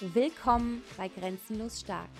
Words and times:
Willkommen 0.00 0.84
bei 0.98 1.08
Grenzenlos 1.08 1.80
Stark, 1.80 2.10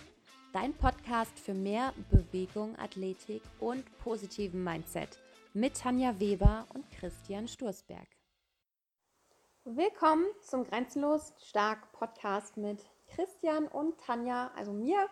dein 0.55 0.73
Podcast 0.73 1.39
für 1.39 1.53
mehr 1.53 1.93
Bewegung, 2.11 2.75
Athletik 2.79 3.43
und 3.61 3.85
positiven 3.99 4.65
Mindset 4.65 5.19
mit 5.53 5.79
Tanja 5.79 6.19
Weber 6.19 6.67
und 6.73 6.91
Christian 6.91 7.47
Sturzberg. 7.47 8.09
Willkommen 9.65 10.25
zum 10.41 10.65
Grenzenlos 10.65 11.35
Stark 11.45 11.93
Podcast 11.93 12.57
mit 12.57 12.83
Christian 13.09 13.69
und 13.69 13.99
Tanja, 13.99 14.51
also 14.57 14.73
mir. 14.73 15.11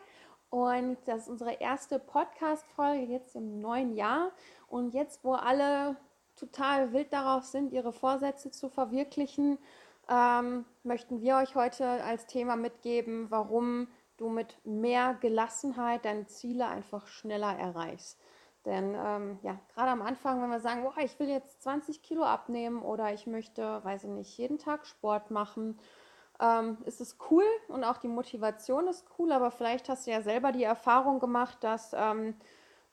Und 0.48 0.96
das 1.04 1.24
ist 1.24 1.28
unsere 1.28 1.52
erste 1.60 1.98
Podcast-Folge 1.98 3.12
jetzt 3.12 3.36
im 3.36 3.60
neuen 3.60 3.94
Jahr. 3.94 4.32
Und 4.68 4.94
jetzt, 4.94 5.22
wo 5.22 5.34
alle 5.34 5.98
total 6.34 6.94
wild 6.94 7.12
darauf 7.12 7.44
sind, 7.44 7.72
ihre 7.72 7.92
Vorsätze 7.92 8.50
zu 8.50 8.70
verwirklichen, 8.70 9.58
ähm, 10.08 10.64
möchten 10.82 11.20
wir 11.20 11.36
euch 11.36 11.54
heute 11.54 11.86
als 11.86 12.26
Thema 12.26 12.56
mitgeben, 12.56 13.30
warum 13.30 13.88
du 14.16 14.28
mit 14.28 14.58
mehr 14.64 15.14
Gelassenheit 15.20 16.04
deine 16.04 16.26
Ziele 16.26 16.66
einfach 16.66 17.06
schneller 17.06 17.56
erreichst. 17.58 18.20
Denn 18.64 18.94
ähm, 18.96 19.38
ja, 19.42 19.58
gerade 19.74 19.90
am 19.90 20.02
Anfang, 20.02 20.40
wenn 20.40 20.50
wir 20.50 20.60
sagen, 20.60 20.84
boah, 20.84 20.96
ich 20.98 21.18
will 21.18 21.28
jetzt 21.28 21.62
20 21.62 22.02
Kilo 22.02 22.24
abnehmen 22.24 22.80
oder 22.80 23.12
ich 23.12 23.26
möchte, 23.26 23.84
weiß 23.84 24.04
ich 24.04 24.10
nicht, 24.10 24.38
jeden 24.38 24.58
Tag 24.58 24.86
Sport 24.86 25.30
machen, 25.30 25.78
ähm, 26.40 26.78
ist 26.84 27.00
es 27.00 27.18
cool 27.30 27.44
und 27.68 27.84
auch 27.84 27.98
die 27.98 28.08
Motivation 28.08 28.88
ist 28.88 29.06
cool, 29.18 29.32
aber 29.32 29.50
vielleicht 29.50 29.88
hast 29.88 30.06
du 30.06 30.12
ja 30.12 30.22
selber 30.22 30.50
die 30.52 30.64
Erfahrung 30.64 31.20
gemacht, 31.20 31.58
dass 31.60 31.92
ähm, 31.94 32.34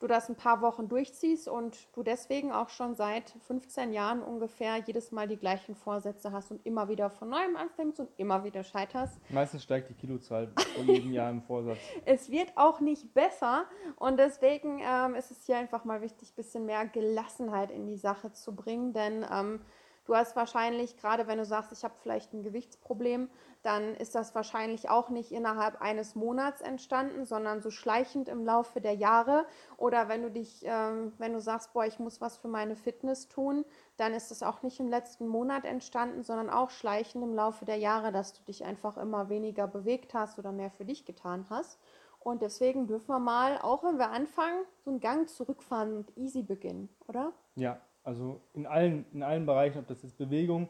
du 0.02 0.08
das 0.08 0.28
ein 0.28 0.34
paar 0.34 0.60
Wochen 0.62 0.88
durchziehst 0.88 1.48
und 1.48 1.88
du 1.94 2.02
deswegen 2.02 2.50
auch 2.50 2.68
schon 2.68 2.96
seit 2.96 3.30
15 3.46 3.92
Jahren 3.92 4.20
ungefähr 4.20 4.78
jedes 4.78 5.12
Mal 5.12 5.28
die 5.28 5.36
gleichen 5.36 5.76
Vorsätze 5.76 6.32
hast 6.32 6.50
und 6.50 6.66
immer 6.66 6.88
wieder 6.88 7.08
von 7.08 7.28
neuem 7.28 7.56
anfängst 7.56 8.00
und 8.00 8.08
immer 8.16 8.42
wieder 8.42 8.64
scheiterst. 8.64 9.18
Meistens 9.30 9.62
steigt 9.62 9.90
die 9.90 9.94
Kilozahl 9.94 10.52
vor 10.74 10.84
jedem 10.84 11.12
Jahr 11.12 11.30
im 11.30 11.40
Vorsatz. 11.42 11.78
Es 12.04 12.30
wird 12.30 12.52
auch 12.56 12.80
nicht 12.80 13.14
besser 13.14 13.66
und 13.96 14.18
deswegen 14.18 14.80
ähm, 14.84 15.14
ist 15.14 15.30
es 15.30 15.46
hier 15.46 15.56
einfach 15.56 15.84
mal 15.84 16.02
wichtig, 16.02 16.30
ein 16.30 16.34
bisschen 16.34 16.66
mehr 16.66 16.84
Gelassenheit 16.86 17.70
in 17.70 17.86
die 17.86 17.96
Sache 17.96 18.32
zu 18.32 18.56
bringen, 18.56 18.92
denn 18.92 19.24
ähm, 19.30 19.60
Du 20.04 20.16
hast 20.16 20.34
wahrscheinlich, 20.34 20.96
gerade 20.96 21.28
wenn 21.28 21.38
du 21.38 21.44
sagst, 21.44 21.70
ich 21.72 21.84
habe 21.84 21.94
vielleicht 22.02 22.32
ein 22.32 22.42
Gewichtsproblem, 22.42 23.30
dann 23.62 23.94
ist 23.94 24.16
das 24.16 24.34
wahrscheinlich 24.34 24.90
auch 24.90 25.10
nicht 25.10 25.30
innerhalb 25.30 25.80
eines 25.80 26.16
Monats 26.16 26.60
entstanden, 26.60 27.24
sondern 27.24 27.60
so 27.60 27.70
schleichend 27.70 28.28
im 28.28 28.44
Laufe 28.44 28.80
der 28.80 28.94
Jahre. 28.94 29.46
Oder 29.76 30.08
wenn 30.08 30.22
du 30.22 30.30
dich, 30.30 30.62
ähm, 30.64 31.12
wenn 31.18 31.32
du 31.32 31.40
sagst, 31.40 31.72
boah, 31.72 31.86
ich 31.86 32.00
muss 32.00 32.20
was 32.20 32.36
für 32.36 32.48
meine 32.48 32.74
Fitness 32.74 33.28
tun, 33.28 33.64
dann 33.96 34.12
ist 34.12 34.32
es 34.32 34.42
auch 34.42 34.62
nicht 34.62 34.80
im 34.80 34.88
letzten 34.88 35.28
Monat 35.28 35.64
entstanden, 35.64 36.24
sondern 36.24 36.50
auch 36.50 36.70
schleichend 36.70 37.22
im 37.22 37.34
Laufe 37.34 37.64
der 37.64 37.76
Jahre, 37.76 38.10
dass 38.10 38.32
du 38.32 38.42
dich 38.42 38.64
einfach 38.64 38.96
immer 38.96 39.28
weniger 39.28 39.68
bewegt 39.68 40.14
hast 40.14 40.36
oder 40.40 40.50
mehr 40.50 40.70
für 40.70 40.84
dich 40.84 41.04
getan 41.04 41.46
hast. 41.48 41.78
Und 42.18 42.42
deswegen 42.42 42.88
dürfen 42.88 43.08
wir 43.08 43.20
mal, 43.20 43.58
auch 43.62 43.84
wenn 43.84 43.98
wir 43.98 44.10
anfangen, 44.10 44.64
so 44.84 44.90
einen 44.90 45.00
Gang 45.00 45.28
zurückfahren 45.28 45.96
und 45.96 46.16
easy 46.16 46.42
beginnen, 46.42 46.88
oder? 47.06 47.32
Ja, 47.54 47.80
also 48.02 48.40
in 48.54 48.66
allen, 48.66 49.04
in 49.12 49.22
allen 49.22 49.46
Bereichen, 49.46 49.78
ob 49.78 49.86
das 49.86 50.02
jetzt 50.02 50.18
Bewegung, 50.18 50.68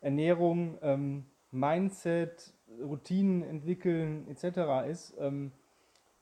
Ernährung, 0.00 0.78
ähm, 0.82 1.26
Mindset, 1.50 2.52
Routinen 2.80 3.42
entwickeln 3.42 4.28
etc. 4.28 4.88
ist. 4.88 5.16
Ähm, 5.18 5.52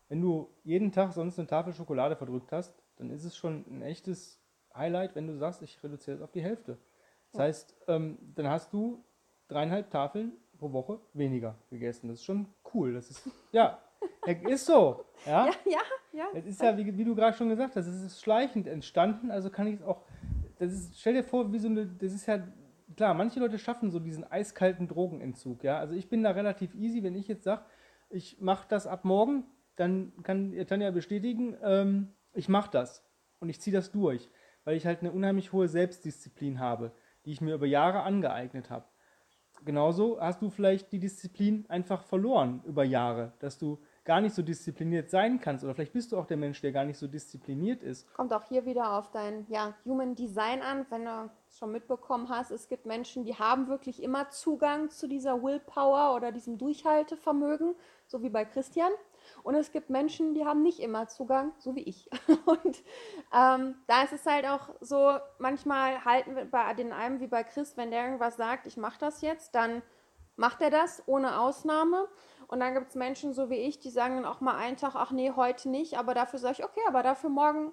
wenn 0.08 0.20
du 0.20 0.48
jeden 0.62 0.92
Tag 0.92 1.12
sonst 1.12 1.38
eine 1.38 1.48
Tafel 1.48 1.72
Schokolade 1.72 2.16
verdrückt 2.16 2.52
hast, 2.52 2.74
dann 2.96 3.10
ist 3.10 3.24
es 3.24 3.36
schon 3.36 3.64
ein 3.68 3.82
echtes 3.82 4.40
Highlight, 4.74 5.14
wenn 5.14 5.26
du 5.26 5.36
sagst, 5.36 5.62
ich 5.62 5.82
reduziere 5.82 6.16
es 6.16 6.22
auf 6.22 6.30
die 6.30 6.42
Hälfte. 6.42 6.78
Das 7.32 7.40
heißt, 7.40 7.76
ähm, 7.88 8.18
dann 8.34 8.48
hast 8.48 8.72
du 8.72 9.04
dreieinhalb 9.48 9.90
Tafeln 9.90 10.32
pro 10.58 10.72
Woche 10.72 11.00
weniger 11.12 11.56
gegessen. 11.70 12.08
Das 12.08 12.18
ist 12.18 12.24
schon 12.24 12.46
cool. 12.72 12.94
Das 12.94 13.10
ist, 13.10 13.28
ja, 13.52 13.78
ist 14.48 14.66
so. 14.66 15.04
Ja, 15.26 15.46
ja, 15.46 15.52
ja. 15.64 15.80
ja. 16.12 16.26
Es 16.34 16.46
ist 16.46 16.62
ja, 16.62 16.76
wie, 16.76 16.96
wie 16.96 17.04
du 17.04 17.14
gerade 17.14 17.36
schon 17.36 17.48
gesagt 17.48 17.76
hast, 17.76 17.86
es 17.86 18.02
ist 18.02 18.20
schleichend 18.20 18.66
entstanden, 18.66 19.30
also 19.30 19.50
kann 19.50 19.66
ich 19.66 19.74
es 19.74 19.82
auch 19.82 20.02
das 20.58 20.72
ist, 20.72 21.00
stell 21.00 21.14
dir 21.14 21.24
vor, 21.24 21.52
wie 21.52 21.58
so 21.58 21.68
eine, 21.68 21.86
das 21.86 22.12
ist 22.12 22.26
ja, 22.26 22.46
klar, 22.96 23.14
manche 23.14 23.40
Leute 23.40 23.58
schaffen 23.58 23.90
so 23.90 23.98
diesen 23.98 24.24
eiskalten 24.24 24.88
Drogenentzug, 24.88 25.64
ja. 25.64 25.78
Also 25.78 25.94
ich 25.94 26.08
bin 26.08 26.22
da 26.22 26.30
relativ 26.30 26.74
easy, 26.74 27.02
wenn 27.02 27.14
ich 27.14 27.28
jetzt 27.28 27.44
sage, 27.44 27.64
ich 28.08 28.40
mache 28.40 28.66
das 28.68 28.86
ab 28.86 29.04
morgen, 29.04 29.44
dann 29.76 30.12
kann 30.22 30.54
Tanja 30.66 30.90
bestätigen, 30.90 31.56
ähm, 31.62 32.14
ich 32.32 32.48
mache 32.48 32.70
das 32.70 33.04
und 33.40 33.48
ich 33.48 33.60
ziehe 33.60 33.74
das 33.74 33.90
durch, 33.90 34.30
weil 34.64 34.76
ich 34.76 34.86
halt 34.86 35.00
eine 35.00 35.12
unheimlich 35.12 35.52
hohe 35.52 35.68
Selbstdisziplin 35.68 36.60
habe, 36.60 36.92
die 37.24 37.32
ich 37.32 37.40
mir 37.40 37.54
über 37.54 37.66
Jahre 37.66 38.02
angeeignet 38.02 38.70
habe. 38.70 38.86
Genauso 39.64 40.20
hast 40.20 40.42
du 40.42 40.50
vielleicht 40.50 40.92
die 40.92 41.00
Disziplin 41.00 41.66
einfach 41.68 42.02
verloren 42.02 42.62
über 42.64 42.84
Jahre, 42.84 43.32
dass 43.38 43.58
du 43.58 43.80
gar 44.06 44.20
nicht 44.20 44.34
so 44.34 44.42
diszipliniert 44.42 45.10
sein 45.10 45.40
kannst. 45.40 45.64
Oder 45.64 45.74
vielleicht 45.74 45.92
bist 45.92 46.12
du 46.12 46.16
auch 46.16 46.26
der 46.26 46.36
Mensch, 46.36 46.60
der 46.62 46.72
gar 46.72 46.84
nicht 46.84 46.98
so 46.98 47.06
diszipliniert 47.06 47.82
ist. 47.82 48.10
Kommt 48.14 48.32
auch 48.32 48.44
hier 48.44 48.64
wieder 48.64 48.96
auf 48.96 49.10
dein 49.10 49.46
ja, 49.48 49.74
Human 49.84 50.14
Design 50.14 50.62
an, 50.62 50.86
wenn 50.88 51.04
du 51.04 51.30
es 51.48 51.58
schon 51.58 51.72
mitbekommen 51.72 52.28
hast. 52.28 52.50
Es 52.50 52.68
gibt 52.68 52.86
Menschen, 52.86 53.24
die 53.24 53.34
haben 53.34 53.68
wirklich 53.68 54.02
immer 54.02 54.30
Zugang 54.30 54.90
zu 54.90 55.08
dieser 55.08 55.42
Willpower 55.42 56.14
oder 56.14 56.32
diesem 56.32 56.56
Durchhaltevermögen, 56.56 57.74
so 58.06 58.22
wie 58.22 58.30
bei 58.30 58.44
Christian. 58.44 58.92
Und 59.42 59.56
es 59.56 59.72
gibt 59.72 59.90
Menschen, 59.90 60.34
die 60.34 60.46
haben 60.46 60.62
nicht 60.62 60.78
immer 60.78 61.08
Zugang, 61.08 61.52
so 61.58 61.74
wie 61.74 61.82
ich. 61.82 62.08
Und 62.46 62.82
ähm, 63.34 63.74
da 63.88 64.04
ist 64.04 64.12
es 64.12 64.24
halt 64.24 64.46
auch 64.46 64.70
so, 64.80 65.18
manchmal 65.38 66.04
halten 66.04 66.36
wir 66.36 66.44
bei 66.44 66.74
den 66.74 66.92
einen 66.92 67.18
wie 67.18 67.26
bei 67.26 67.42
Chris, 67.42 67.76
wenn 67.76 67.90
der 67.90 68.04
irgendwas 68.04 68.36
sagt, 68.36 68.68
ich 68.68 68.76
mache 68.76 69.00
das 69.00 69.20
jetzt, 69.20 69.56
dann 69.56 69.82
macht 70.36 70.60
er 70.60 70.70
das 70.70 71.02
ohne 71.06 71.40
Ausnahme. 71.40 72.08
Und 72.48 72.60
dann 72.60 72.74
gibt 72.74 72.88
es 72.88 72.94
Menschen 72.94 73.32
so 73.32 73.50
wie 73.50 73.56
ich, 73.56 73.78
die 73.78 73.90
sagen 73.90 74.16
dann 74.16 74.24
auch 74.24 74.40
mal 74.40 74.56
einen 74.56 74.76
Tag, 74.76 74.94
ach 74.94 75.10
nee, 75.10 75.32
heute 75.34 75.68
nicht, 75.68 75.98
aber 75.98 76.14
dafür 76.14 76.38
sage 76.38 76.56
ich, 76.58 76.64
okay, 76.64 76.80
aber 76.88 77.02
dafür 77.02 77.30
morgen 77.30 77.72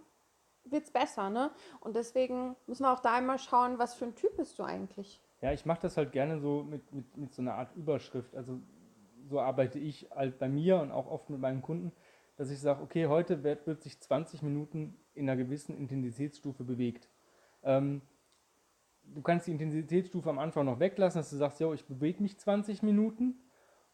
wird 0.65 0.85
es 0.85 0.91
besser, 0.91 1.29
ne? 1.29 1.51
Und 1.79 1.95
deswegen 1.95 2.55
müssen 2.67 2.83
wir 2.83 2.91
auch 2.91 3.01
da 3.01 3.13
einmal 3.13 3.37
schauen, 3.37 3.79
was 3.79 3.93
für 3.93 4.05
ein 4.05 4.15
Typ 4.15 4.37
bist 4.37 4.57
du 4.57 4.63
eigentlich. 4.63 5.21
Ja, 5.41 5.51
ich 5.51 5.65
mache 5.65 5.81
das 5.81 5.97
halt 5.97 6.11
gerne 6.11 6.39
so 6.39 6.63
mit, 6.63 6.93
mit, 6.93 7.17
mit 7.17 7.33
so 7.33 7.41
einer 7.41 7.55
Art 7.55 7.75
Überschrift. 7.75 8.33
Also 8.35 8.59
so 9.29 9.39
arbeite 9.39 9.77
ich 9.77 10.09
halt 10.11 10.39
bei 10.39 10.47
mir 10.47 10.79
und 10.79 10.91
auch 10.91 11.07
oft 11.07 11.29
mit 11.29 11.39
meinen 11.39 11.61
Kunden, 11.61 11.91
dass 12.37 12.49
ich 12.49 12.59
sage, 12.59 12.81
okay, 12.81 13.07
heute 13.07 13.43
wird, 13.43 13.67
wird 13.67 13.83
sich 13.83 13.99
20 13.99 14.41
Minuten 14.41 14.97
in 15.13 15.29
einer 15.29 15.37
gewissen 15.37 15.77
Intensitätsstufe 15.77 16.63
bewegt. 16.63 17.09
Ähm, 17.63 18.01
du 19.03 19.21
kannst 19.21 19.47
die 19.47 19.51
Intensitätsstufe 19.51 20.29
am 20.29 20.39
Anfang 20.39 20.65
noch 20.65 20.79
weglassen, 20.79 21.19
dass 21.19 21.29
du 21.29 21.35
sagst, 21.35 21.59
ja, 21.59 21.71
ich 21.73 21.85
bewege 21.85 22.21
mich 22.21 22.39
20 22.39 22.81
Minuten 22.81 23.39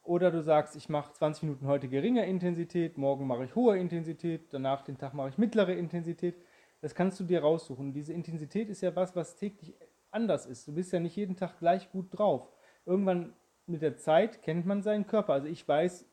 oder 0.04 0.32
du 0.32 0.42
sagst, 0.42 0.76
ich 0.76 0.90
mache 0.90 1.14
20 1.14 1.44
Minuten 1.44 1.68
heute 1.68 1.88
geringe 1.88 2.26
Intensität, 2.26 2.98
morgen 2.98 3.28
mache 3.28 3.46
ich 3.46 3.56
hohe 3.56 3.78
Intensität, 3.78 4.54
danach 4.54 4.82
den 4.82 4.98
Tag 4.98 5.14
mache 5.14 5.30
ich 5.30 5.38
mittlere 5.38 5.74
Intensität. 5.74 6.36
Das 6.82 6.96
kannst 6.96 7.20
du 7.20 7.24
dir 7.26 7.42
raussuchen. 7.42 7.94
Diese 7.94 8.14
Intensität 8.14 8.70
ist 8.70 8.82
ja 8.82 8.96
was, 8.96 9.16
was 9.16 9.36
täglich 9.36 9.76
anders 10.12 10.46
ist. 10.46 10.68
Du 10.68 10.74
bist 10.74 10.94
ja 10.94 11.00
nicht 11.00 11.16
jeden 11.16 11.36
Tag 11.36 11.60
gleich 11.60 11.92
gut 11.92 12.18
drauf. 12.18 12.50
Irgendwann 12.86 13.34
mit 13.66 13.82
der 13.82 13.98
Zeit 13.98 14.42
kennt 14.42 14.66
man 14.66 14.82
seinen 14.82 15.06
Körper. 15.06 15.34
Also 15.34 15.48
ich 15.48 15.68
weiß 15.68 16.06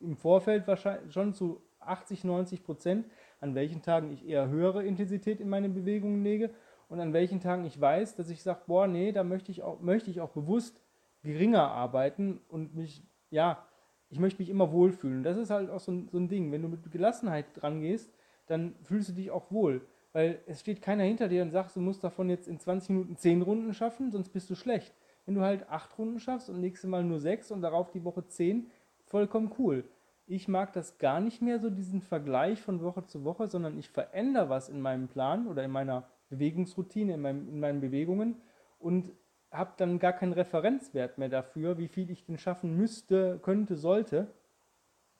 im 0.00 0.16
Vorfeld 0.16 0.66
wahrscheinlich 0.66 1.12
schon 1.12 1.34
zu 1.34 1.62
80, 1.80 2.24
90 2.24 2.62
Prozent, 2.62 3.06
an 3.40 3.54
welchen 3.54 3.82
Tagen 3.82 4.12
ich 4.12 4.26
eher 4.26 4.48
höhere 4.48 4.84
Intensität 4.84 5.40
in 5.40 5.48
meine 5.48 5.68
Bewegungen 5.68 6.22
lege 6.22 6.50
und 6.88 7.00
an 7.00 7.12
welchen 7.12 7.40
Tagen 7.40 7.64
ich 7.64 7.80
weiß, 7.80 8.16
dass 8.16 8.30
ich 8.30 8.42
sage, 8.42 8.60
boah, 8.66 8.86
nee, 8.86 9.12
da 9.12 9.24
möchte 9.24 9.50
ich 9.50 9.62
auch, 9.62 9.80
möchte 9.80 10.10
ich 10.10 10.20
auch 10.20 10.30
bewusst 10.30 10.80
geringer 11.26 11.70
arbeiten 11.70 12.40
und 12.48 12.74
mich 12.74 13.02
ja, 13.30 13.66
ich 14.08 14.18
möchte 14.18 14.40
mich 14.40 14.50
immer 14.50 14.72
wohlfühlen. 14.72 15.22
Das 15.22 15.36
ist 15.36 15.50
halt 15.50 15.70
auch 15.70 15.80
so 15.80 15.92
ein, 15.92 16.08
so 16.08 16.18
ein 16.18 16.28
Ding. 16.28 16.52
Wenn 16.52 16.62
du 16.62 16.68
mit 16.68 16.90
Gelassenheit 16.90 17.46
dran 17.54 17.80
gehst, 17.80 18.12
dann 18.46 18.74
fühlst 18.82 19.10
du 19.10 19.12
dich 19.12 19.30
auch 19.30 19.50
wohl. 19.50 19.86
Weil 20.12 20.40
es 20.46 20.60
steht 20.60 20.80
keiner 20.80 21.04
hinter 21.04 21.28
dir 21.28 21.42
und 21.42 21.50
sagt, 21.50 21.74
du 21.76 21.80
musst 21.80 22.02
davon 22.04 22.30
jetzt 22.30 22.48
in 22.48 22.58
20 22.58 22.90
Minuten 22.90 23.16
10 23.16 23.42
Runden 23.42 23.74
schaffen, 23.74 24.10
sonst 24.10 24.30
bist 24.30 24.48
du 24.48 24.54
schlecht. 24.54 24.94
Wenn 25.26 25.34
du 25.34 25.42
halt 25.42 25.68
8 25.68 25.98
Runden 25.98 26.20
schaffst 26.20 26.48
und 26.48 26.60
nächstes 26.60 26.88
Mal 26.88 27.04
nur 27.04 27.20
6 27.20 27.50
und 27.50 27.62
darauf 27.62 27.90
die 27.90 28.04
Woche 28.04 28.26
10, 28.26 28.70
vollkommen 29.04 29.52
cool. 29.58 29.84
Ich 30.28 30.48
mag 30.48 30.72
das 30.72 30.98
gar 30.98 31.20
nicht 31.20 31.42
mehr, 31.42 31.58
so 31.60 31.68
diesen 31.68 32.00
Vergleich 32.00 32.60
von 32.60 32.82
Woche 32.82 33.04
zu 33.04 33.24
Woche, 33.24 33.48
sondern 33.48 33.78
ich 33.78 33.90
verändere 33.90 34.48
was 34.48 34.68
in 34.68 34.80
meinem 34.80 35.08
Plan 35.08 35.46
oder 35.46 35.64
in 35.64 35.70
meiner 35.70 36.08
Bewegungsroutine, 36.30 37.14
in, 37.14 37.20
meinem, 37.20 37.48
in 37.48 37.60
meinen 37.60 37.80
Bewegungen 37.80 38.36
und 38.78 39.12
habe 39.56 39.72
dann 39.76 39.98
gar 39.98 40.12
keinen 40.12 40.32
Referenzwert 40.32 41.18
mehr 41.18 41.28
dafür, 41.28 41.78
wie 41.78 41.88
viel 41.88 42.10
ich 42.10 42.24
denn 42.24 42.38
schaffen 42.38 42.76
müsste, 42.76 43.38
könnte, 43.40 43.76
sollte. 43.76 44.28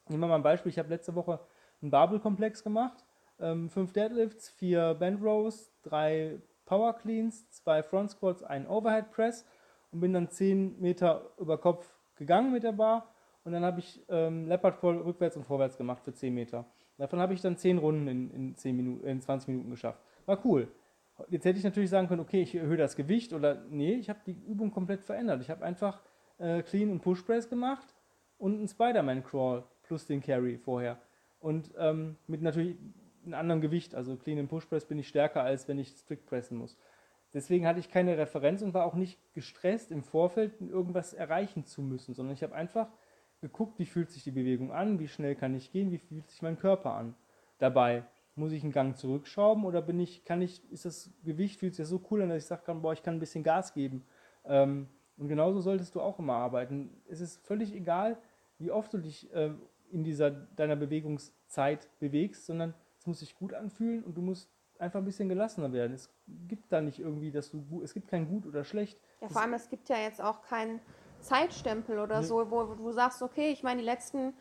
Nehmen 0.09 0.23
wir 0.23 0.29
mal 0.29 0.37
ein 0.37 0.43
Beispiel. 0.43 0.71
Ich 0.71 0.79
habe 0.79 0.89
letzte 0.89 1.15
Woche 1.15 1.41
einen 1.83 1.91
Barbell-Komplex 1.91 2.63
gemacht. 2.63 3.05
Ähm, 3.39 3.69
fünf 3.69 3.93
Deadlifts, 3.93 4.49
vier 4.51 4.95
Band 4.95 5.23
Rows, 5.23 5.71
drei 5.83 6.39
Power 6.65 6.95
Cleans, 6.95 7.51
zwei 7.51 7.83
Front 7.83 8.13
Squats, 8.13 8.43
ein 8.43 8.67
Overhead 8.67 9.11
Press 9.11 9.45
und 9.93 10.01
bin 10.01 10.13
dann 10.13 10.31
zehn 10.31 10.81
Meter 10.81 11.31
über 11.39 11.59
Kopf 11.59 11.87
gegangen 12.17 12.53
mit 12.53 12.63
der 12.63 12.73
Bar. 12.73 13.13
Und 13.45 13.53
dann 13.53 13.65
habe 13.65 13.79
ich 13.79 14.05
ähm, 14.09 14.49
Leopard 14.49 14.81
Crawl 14.81 14.97
rückwärts 14.97 15.37
und 15.37 15.45
vorwärts 15.45 15.77
gemacht 15.77 16.03
für 16.03 16.13
10 16.13 16.35
Meter. 16.35 16.65
Davon 16.99 17.21
habe 17.21 17.33
ich 17.33 17.41
dann 17.41 17.57
10 17.57 17.79
Runden 17.79 18.09
in, 18.09 18.31
in, 18.31 18.57
10 18.57 18.77
Minuten, 18.77 19.07
in 19.07 19.21
20 19.21 19.49
Minuten 19.49 19.71
geschafft. 19.71 20.01
War 20.25 20.45
cool. 20.45 20.69
Jetzt 21.29 21.45
hätte 21.45 21.59
ich 21.59 21.65
natürlich 21.65 21.91
sagen 21.91 22.09
können, 22.09 22.21
okay, 22.21 22.43
ich 22.43 22.55
erhöhe 22.55 22.77
das 22.77 22.97
Gewicht 22.97 23.33
oder 23.33 23.65
nee, 23.71 23.95
ich 23.95 24.09
habe 24.11 24.21
die 24.27 24.33
Übung 24.33 24.71
komplett 24.71 25.03
verändert. 25.03 25.41
Ich 25.41 25.51
habe 25.51 25.65
einfach 25.65 26.03
äh, 26.39 26.63
Clean 26.63 26.91
und 26.91 27.01
Push 27.01 27.23
Press 27.23 27.49
gemacht, 27.49 27.97
und 28.39 28.59
einen 28.59 28.69
Spider-Man-Crawl 28.69 29.65
plus 29.83 30.07
den 30.07 30.21
Carry 30.21 30.59
vorher. 30.59 30.99
Und 31.41 31.73
ähm, 31.79 32.17
mit 32.27 32.43
natürlich 32.43 32.77
einem 33.25 33.35
anderen 33.35 33.61
Gewicht, 33.61 33.95
also 33.95 34.17
Clean 34.17 34.39
and 34.39 34.49
Push 34.49 34.67
Press 34.67 34.85
bin 34.85 34.99
ich 34.99 35.09
stärker, 35.09 35.43
als 35.43 35.69
wenn 35.69 35.79
ich 35.79 35.89
Strict 35.89 36.27
pressen 36.27 36.59
muss. 36.59 36.77
Deswegen 37.35 37.67
hatte 37.67 37.81
ich 37.81 37.91
keine 37.91 38.17
Referenz 38.17 38.63
und 38.63 38.73
war 38.73 38.87
auch 38.87 38.95
nicht 38.95 39.19
gestresst 39.35 39.91
im 39.91 40.03
Vorfeld, 40.03 40.61
irgendwas 40.61 41.13
erreichen 41.13 41.65
zu 41.65 41.83
müssen, 41.83 42.15
sondern 42.15 42.35
ich 42.35 42.43
habe 42.43 42.55
einfach 42.55 42.89
geguckt, 43.41 43.79
wie 43.79 43.85
fühlt 43.85 44.11
sich 44.11 44.25
die 44.25 44.31
Bewegung 44.31 44.73
an, 44.73 44.99
wie 44.99 45.09
schnell 45.09 45.35
kann 45.35 45.55
ich 45.55 45.71
gehen, 45.71 45.91
wie 45.91 45.99
fühlt 45.99 46.29
sich 46.29 46.41
mein 46.41 46.59
Körper 46.59 46.93
an 46.93 47.15
dabei. 47.59 48.05
Muss 48.37 48.53
ich 48.53 48.63
einen 48.63 48.73
Gang 48.73 48.97
zurückschrauben 48.97 49.65
oder 49.65 49.83
bin 49.83 49.99
ich, 49.99 50.25
kann 50.25 50.43
ich, 50.43 50.63
ist 50.71 50.85
das 50.85 51.11
Gewicht, 51.25 51.59
fühlt 51.59 51.75
sich 51.75 51.83
das 51.83 51.89
so 51.91 52.01
cool 52.11 52.23
an, 52.23 52.29
dass 52.29 52.39
ich 52.39 52.47
sagen 52.47 52.63
kann, 52.65 52.83
boah, 52.83 52.93
ich 52.93 53.03
kann 53.03 53.17
ein 53.17 53.21
bisschen 53.21 53.43
Gas 53.43 53.73
geben. 53.73 54.05
Ähm, 54.45 54.89
und 55.17 55.29
genauso 55.29 55.61
solltest 55.61 55.95
du 55.95 56.01
auch 56.01 56.19
immer 56.19 56.35
arbeiten. 56.35 56.91
Es 57.09 57.21
ist 57.21 57.45
völlig 57.47 57.75
egal, 57.75 58.19
wie 58.59 58.71
oft 58.71 58.93
du 58.93 58.99
dich 58.99 59.33
äh, 59.35 59.53
in 59.91 60.05
dieser 60.05 60.31
deiner 60.31 60.77
Bewegungszeit 60.77 61.89
bewegst, 61.99 62.47
sondern 62.47 62.75
es 62.99 63.07
muss 63.07 63.21
sich 63.21 63.35
gut 63.35 63.55
anfühlen 63.55 64.05
und 64.05 64.17
du 64.17 64.23
musst 64.23 64.51
einfach 64.79 64.99
ein 64.99 65.05
bisschen 65.05 65.29
gelassener 65.29 65.73
werden. 65.73 65.95
Es 65.95 66.13
gibt 66.27 66.71
da 66.73 66.81
nicht 66.81 66.99
irgendwie, 66.99 67.31
dass 67.31 67.51
du 67.51 67.81
es 67.83 67.95
gibt 67.95 68.09
kein 68.09 68.29
gut 68.29 68.47
oder 68.47 68.65
schlecht. 68.65 69.01
Ja, 69.21 69.29
vor 69.29 69.43
allem 69.43 69.55
es 69.55 69.69
gibt 69.69 69.89
ja 69.89 69.97
jetzt 69.97 70.21
auch 70.21 70.43
keinen 70.43 70.81
Zeitstempel 71.21 71.99
oder 71.99 72.23
so, 72.23 72.51
wo, 72.51 72.69
wo 72.69 72.75
du 72.75 72.93
sagst, 72.93 73.23
okay, 73.23 73.51
ich 73.51 73.63
meine 73.63 73.81
die 73.81 73.87
letzten, 73.87 74.35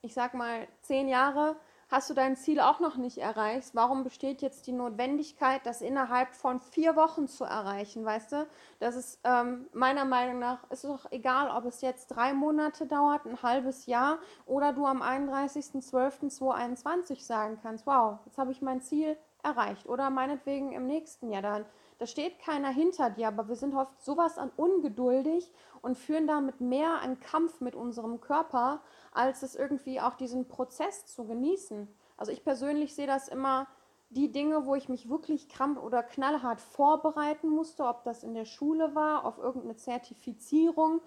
ich 0.00 0.14
sag 0.14 0.34
mal 0.34 0.68
zehn 0.82 1.08
Jahre 1.08 1.56
hast 1.92 2.08
du 2.08 2.14
dein 2.14 2.36
Ziel 2.36 2.58
auch 2.58 2.80
noch 2.80 2.96
nicht 2.96 3.18
erreicht. 3.18 3.72
Warum 3.74 4.02
besteht 4.02 4.40
jetzt 4.40 4.66
die 4.66 4.72
Notwendigkeit, 4.72 5.60
das 5.64 5.82
innerhalb 5.82 6.34
von 6.34 6.58
vier 6.58 6.96
Wochen 6.96 7.28
zu 7.28 7.44
erreichen, 7.44 8.02
weißt 8.02 8.32
du? 8.32 8.46
Das 8.80 8.96
ist 8.96 9.20
ähm, 9.24 9.66
meiner 9.74 10.06
Meinung 10.06 10.38
nach, 10.38 10.70
ist 10.70 10.84
doch 10.84 11.04
egal, 11.12 11.54
ob 11.54 11.66
es 11.66 11.82
jetzt 11.82 12.06
drei 12.08 12.32
Monate 12.32 12.86
dauert, 12.86 13.26
ein 13.26 13.42
halbes 13.42 13.84
Jahr 13.84 14.20
oder 14.46 14.72
du 14.72 14.86
am 14.86 15.02
31.12.2021 15.02 17.22
sagen 17.22 17.58
kannst, 17.62 17.86
wow, 17.86 18.20
jetzt 18.24 18.38
habe 18.38 18.52
ich 18.52 18.62
mein 18.62 18.80
Ziel 18.80 19.18
erreicht 19.42 19.86
oder 19.86 20.10
meinetwegen 20.10 20.72
im 20.72 20.86
nächsten 20.86 21.30
Jahr 21.30 21.42
dann. 21.42 21.66
Da 21.98 22.06
steht 22.06 22.38
keiner 22.40 22.70
hinter 22.70 23.10
dir, 23.10 23.28
aber 23.28 23.48
wir 23.48 23.56
sind 23.56 23.74
oft 23.74 24.02
sowas 24.02 24.38
an 24.38 24.50
ungeduldig 24.56 25.52
und 25.82 25.98
führen 25.98 26.26
damit 26.26 26.60
mehr 26.60 27.00
einen 27.00 27.20
Kampf 27.20 27.60
mit 27.60 27.74
unserem 27.74 28.20
Körper, 28.20 28.80
als 29.12 29.42
es 29.42 29.54
irgendwie 29.54 30.00
auch 30.00 30.14
diesen 30.14 30.48
Prozess 30.48 31.06
zu 31.06 31.26
genießen. 31.26 31.88
Also 32.16 32.32
ich 32.32 32.44
persönlich 32.44 32.94
sehe 32.94 33.06
das 33.06 33.28
immer 33.28 33.66
die 34.10 34.30
Dinge, 34.30 34.66
wo 34.66 34.74
ich 34.74 34.88
mich 34.88 35.08
wirklich 35.08 35.48
krampf 35.48 35.80
oder 35.80 36.02
knallhart 36.02 36.60
vorbereiten 36.60 37.48
musste, 37.48 37.84
ob 37.84 38.04
das 38.04 38.22
in 38.22 38.34
der 38.34 38.44
Schule 38.44 38.94
war, 38.94 39.24
auf 39.24 39.38
irgendeine 39.38 39.76
Zertifizierung 39.76 41.00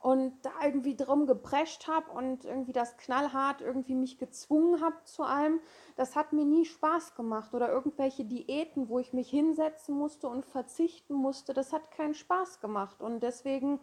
und 0.00 0.32
da 0.40 0.50
irgendwie 0.64 0.96
drum 0.96 1.26
geprescht 1.26 1.86
habe 1.86 2.10
und 2.12 2.46
irgendwie 2.46 2.72
das 2.72 2.96
knallhart 2.96 3.60
irgendwie 3.60 3.94
mich 3.94 4.16
gezwungen 4.16 4.80
habe 4.80 4.96
zu 5.04 5.22
allem, 5.24 5.60
das 5.96 6.16
hat 6.16 6.32
mir 6.32 6.46
nie 6.46 6.64
Spaß 6.64 7.14
gemacht. 7.14 7.52
Oder 7.52 7.68
irgendwelche 7.68 8.24
Diäten, 8.24 8.88
wo 8.88 8.98
ich 8.98 9.12
mich 9.12 9.28
hinsetzen 9.28 9.94
musste 9.94 10.26
und 10.28 10.46
verzichten 10.46 11.12
musste, 11.14 11.52
das 11.52 11.74
hat 11.74 11.90
keinen 11.90 12.14
Spaß 12.14 12.60
gemacht. 12.60 13.02
Und 13.02 13.22
deswegen 13.22 13.78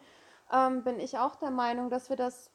ähm, 0.52 0.84
bin 0.84 1.00
ich 1.00 1.19
auch 1.19 1.36
der 1.36 1.52
Meinung, 1.52 1.92
dass 1.92 2.10
wir 2.10 2.16
das, 2.16 2.52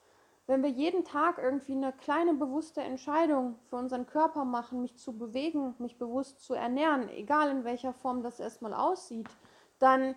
wenn 0.48 0.64
wir 0.64 0.70
jeden 0.70 1.04
Tag 1.04 1.38
irgendwie 1.38 1.76
eine 1.76 1.92
kleine 1.92 2.34
bewusste 2.34 2.80
Entscheidung 2.80 3.60
für 3.70 3.76
unseren 3.76 4.06
Körper 4.06 4.44
machen, 4.44 4.82
mich 4.82 4.98
zu 4.98 5.16
bewegen, 5.16 5.76
mich 5.78 5.98
bewusst 5.98 6.40
zu 6.40 6.54
ernähren, 6.54 7.08
egal 7.10 7.48
in 7.48 7.62
welcher 7.62 7.92
Form 7.92 8.24
das 8.24 8.40
erstmal 8.40 8.74
aussieht, 8.74 9.28
dann 9.78 10.16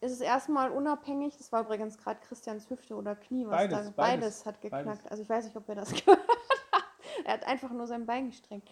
ist 0.00 0.12
es 0.12 0.20
erstmal 0.20 0.70
unabhängig. 0.70 1.36
Das 1.36 1.52
war 1.52 1.62
übrigens 1.62 1.98
gerade 1.98 2.20
Christians 2.20 2.68
Hüfte 2.70 2.94
oder 2.94 3.14
Knie, 3.16 3.46
was 3.46 3.56
beides, 3.56 3.70
da 3.70 3.78
beides, 3.78 3.96
beides 3.96 4.46
hat 4.46 4.60
geknackt. 4.60 4.86
beides. 4.86 5.06
Also 5.06 5.22
ich 5.22 5.28
weiß 5.28 5.44
nicht, 5.44 5.56
ob 5.56 5.68
ihr 5.68 5.74
das 5.74 5.92
gehört 6.04 6.20
habt. 6.28 7.24
Er 7.24 7.34
hat 7.34 7.46
einfach 7.46 7.70
nur 7.70 7.86
sein 7.86 8.06
Bein 8.06 8.30
gestreckt. 8.30 8.70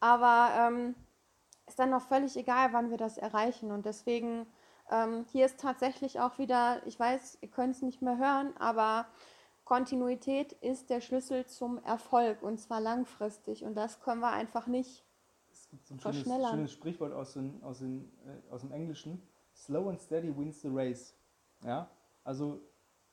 Aber 0.00 0.50
ähm, 0.56 0.94
ist 1.66 1.78
dann 1.78 1.90
noch 1.90 2.02
völlig 2.02 2.36
egal, 2.36 2.72
wann 2.72 2.90
wir 2.90 2.96
das 2.96 3.18
erreichen. 3.18 3.70
Und 3.70 3.86
deswegen, 3.86 4.46
ähm, 4.90 5.24
hier 5.30 5.46
ist 5.46 5.60
tatsächlich 5.60 6.20
auch 6.20 6.38
wieder, 6.38 6.84
ich 6.86 6.98
weiß, 6.98 7.38
ihr 7.40 7.48
könnt 7.48 7.76
es 7.76 7.82
nicht 7.82 8.02
mehr 8.02 8.18
hören, 8.18 8.56
aber 8.58 9.06
Kontinuität 9.64 10.52
ist 10.52 10.90
der 10.90 11.00
Schlüssel 11.00 11.46
zum 11.46 11.82
Erfolg 11.84 12.42
und 12.42 12.58
zwar 12.58 12.80
langfristig. 12.80 13.64
Und 13.64 13.74
das 13.74 14.00
können 14.00 14.20
wir 14.20 14.32
einfach 14.32 14.66
nicht. 14.66 15.04
Es 15.52 15.68
gibt 15.68 15.86
so 15.86 15.94
ein 15.94 16.00
schönes, 16.00 16.50
schönes 16.50 16.72
Sprichwort 16.72 17.12
aus, 17.12 17.34
den, 17.34 17.62
aus, 17.62 17.78
den, 17.78 18.10
äh, 18.26 18.50
aus 18.50 18.62
dem 18.62 18.72
Englischen. 18.72 19.22
Slow 19.64 19.88
and 19.88 20.00
steady 20.00 20.36
wins 20.36 20.60
the 20.60 20.68
race. 20.68 21.14
Ja, 21.64 21.88
also 22.24 22.60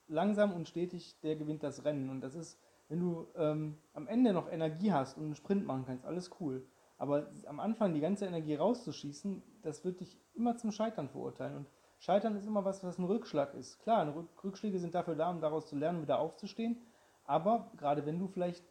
langsam 0.08 0.52
und 0.54 0.68
stetig, 0.68 1.20
der 1.22 1.36
gewinnt 1.36 1.62
das 1.62 1.86
Rennen. 1.86 2.10
Und 2.10 2.22
das 2.22 2.34
ist, 2.34 2.60
wenn 2.88 3.00
du 3.00 3.28
ähm, 3.36 3.78
am 3.94 4.08
Ende 4.08 4.34
noch 4.34 4.52
Energie 4.52 4.92
hast 4.92 5.18
und 5.18 5.26
einen 5.26 5.36
Sprint 5.36 5.66
machen 5.66 5.86
kannst, 5.86 6.06
alles 6.06 6.32
cool. 6.40 6.66
Aber 6.98 7.30
am 7.46 7.60
Anfang 7.60 7.94
die 7.94 8.02
ganze 8.02 8.26
Energie 8.26 8.56
rauszuschießen, 8.56 9.44
das 9.62 9.86
wird 9.86 10.00
dich 10.00 10.20
immer 10.34 10.58
zum 10.58 10.72
Scheitern 10.72 11.08
verurteilen. 11.08 11.58
Und 11.58 11.68
Scheitern 12.00 12.36
ist 12.36 12.48
immer 12.48 12.66
was, 12.66 12.84
was 12.84 12.98
ein 12.98 13.06
Rückschlag 13.06 13.54
ist. 13.54 13.80
Klar, 13.80 14.14
Rückschläge 14.44 14.80
sind 14.80 14.96
dafür 14.96 15.16
da, 15.16 15.30
um 15.30 15.42
daraus 15.42 15.68
zu 15.68 15.76
lernen, 15.76 16.02
wieder 16.02 16.20
aufzustehen. 16.20 16.82
Aber 17.26 17.72
gerade 17.78 18.06
wenn 18.06 18.18
du 18.18 18.28
vielleicht 18.28 18.66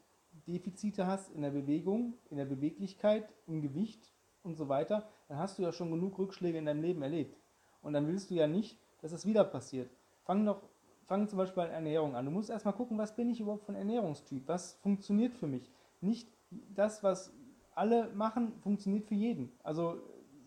Defizite 0.46 1.06
hast 1.06 1.30
in 1.30 1.42
der 1.42 1.50
Bewegung, 1.50 2.14
in 2.28 2.38
der 2.38 2.44
Beweglichkeit, 2.44 3.32
im 3.46 3.62
Gewicht 3.62 4.12
und 4.42 4.56
so 4.56 4.68
weiter, 4.68 5.08
dann 5.28 5.38
hast 5.38 5.58
du 5.58 5.62
ja 5.62 5.72
schon 5.72 5.90
genug 5.90 6.18
Rückschläge 6.18 6.58
in 6.58 6.66
deinem 6.66 6.82
Leben 6.82 7.02
erlebt. 7.02 7.38
Und 7.88 7.94
dann 7.94 8.06
willst 8.06 8.28
du 8.28 8.34
ja 8.34 8.46
nicht, 8.46 8.78
dass 9.00 9.12
es 9.12 9.24
wieder 9.24 9.44
passiert. 9.44 9.90
Fang 10.24 10.44
doch, 10.44 10.60
fang 11.06 11.26
zum 11.26 11.38
Beispiel 11.38 11.62
bei 11.62 11.68
der 11.68 11.76
Ernährung 11.76 12.14
an. 12.14 12.26
Du 12.26 12.30
musst 12.30 12.50
erstmal 12.50 12.74
gucken, 12.74 12.98
was 12.98 13.16
bin 13.16 13.30
ich 13.30 13.40
überhaupt 13.40 13.66
ein 13.70 13.76
Ernährungstyp? 13.76 14.46
Was 14.46 14.74
funktioniert 14.74 15.34
für 15.34 15.46
mich? 15.46 15.72
Nicht 16.02 16.28
das, 16.50 17.02
was 17.02 17.32
alle 17.74 18.10
machen, 18.10 18.52
funktioniert 18.60 19.06
für 19.06 19.14
jeden. 19.14 19.50
Also 19.62 20.02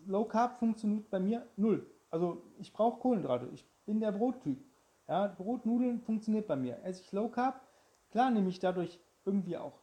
Low 0.06 0.24
Carb 0.24 0.60
funktioniert 0.60 1.10
bei 1.10 1.18
mir 1.18 1.44
null. 1.56 1.84
Also 2.12 2.44
ich 2.60 2.72
brauche 2.72 3.00
Kohlenhydrate. 3.00 3.48
Ich 3.52 3.66
bin 3.86 3.98
der 3.98 4.12
Brottyp. 4.12 4.64
Ja, 5.08 5.26
Brot, 5.26 5.62
funktioniert 6.06 6.46
bei 6.46 6.54
mir. 6.54 6.78
Esse 6.84 7.02
ich 7.02 7.10
Low 7.10 7.28
Carb, 7.28 7.60
klar 8.12 8.30
nehme 8.30 8.50
ich 8.50 8.60
dadurch 8.60 9.00
irgendwie 9.24 9.56
auch 9.56 9.80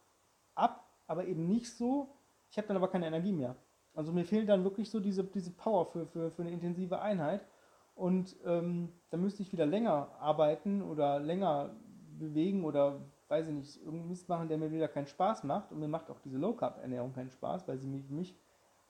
ab, 0.54 0.88
aber 1.06 1.26
eben 1.26 1.46
nicht 1.46 1.76
so. 1.76 2.08
Ich 2.50 2.56
habe 2.56 2.68
dann 2.68 2.78
aber 2.78 2.88
keine 2.88 3.06
Energie 3.06 3.32
mehr. 3.32 3.54
Also 4.00 4.12
mir 4.12 4.24
fehlt 4.24 4.48
dann 4.48 4.64
wirklich 4.64 4.88
so 4.88 4.98
diese, 4.98 5.22
diese 5.24 5.50
Power 5.50 5.84
für, 5.84 6.06
für, 6.06 6.30
für 6.30 6.40
eine 6.40 6.50
intensive 6.50 7.02
Einheit. 7.02 7.46
Und 7.94 8.34
ähm, 8.46 8.94
dann 9.10 9.20
müsste 9.20 9.42
ich 9.42 9.52
wieder 9.52 9.66
länger 9.66 10.08
arbeiten 10.18 10.80
oder 10.80 11.20
länger 11.20 11.76
bewegen 12.18 12.64
oder 12.64 13.02
weiß 13.28 13.48
ich 13.48 13.52
nicht, 13.52 13.76
irgendeinen 13.76 14.08
Mist 14.08 14.26
machen, 14.26 14.48
der 14.48 14.56
mir 14.56 14.72
wieder 14.72 14.88
keinen 14.88 15.06
Spaß 15.06 15.44
macht. 15.44 15.70
Und 15.70 15.80
mir 15.80 15.88
macht 15.88 16.08
auch 16.08 16.18
diese 16.18 16.38
Low 16.38 16.54
Carb 16.54 16.78
Ernährung 16.80 17.12
keinen 17.12 17.28
Spaß, 17.28 17.68
weil 17.68 17.76
sie 17.76 17.88
mir 17.88 18.02
für 18.02 18.14
mich 18.14 18.34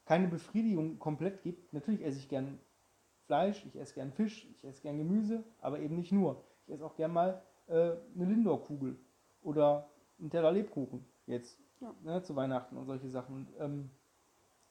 keine 0.04 0.28
Befriedigung 0.28 1.00
komplett 1.00 1.42
gibt. 1.42 1.72
Natürlich 1.72 2.04
esse 2.04 2.18
ich 2.18 2.28
gern 2.28 2.60
Fleisch, 3.26 3.66
ich 3.66 3.74
esse 3.76 3.94
gern 3.94 4.12
Fisch, 4.12 4.46
ich 4.52 4.64
esse 4.64 4.80
gern 4.80 4.96
Gemüse, 4.96 5.42
aber 5.60 5.80
eben 5.80 5.96
nicht 5.96 6.12
nur. 6.12 6.44
Ich 6.66 6.72
esse 6.72 6.86
auch 6.86 6.94
gern 6.94 7.12
mal 7.12 7.42
äh, 7.66 7.72
eine 8.14 8.26
Lindor-Kugel 8.26 8.96
oder 9.42 9.90
einen 10.20 10.30
Teller 10.30 10.52
Lebkuchen 10.52 11.04
jetzt 11.26 11.58
Ja. 11.80 11.92
ne, 12.04 12.22
zu 12.22 12.36
Weihnachten 12.36 12.76
und 12.76 12.86
solche 12.86 13.08
Sachen. 13.08 13.34
Und, 13.34 13.48
ähm, 13.58 13.90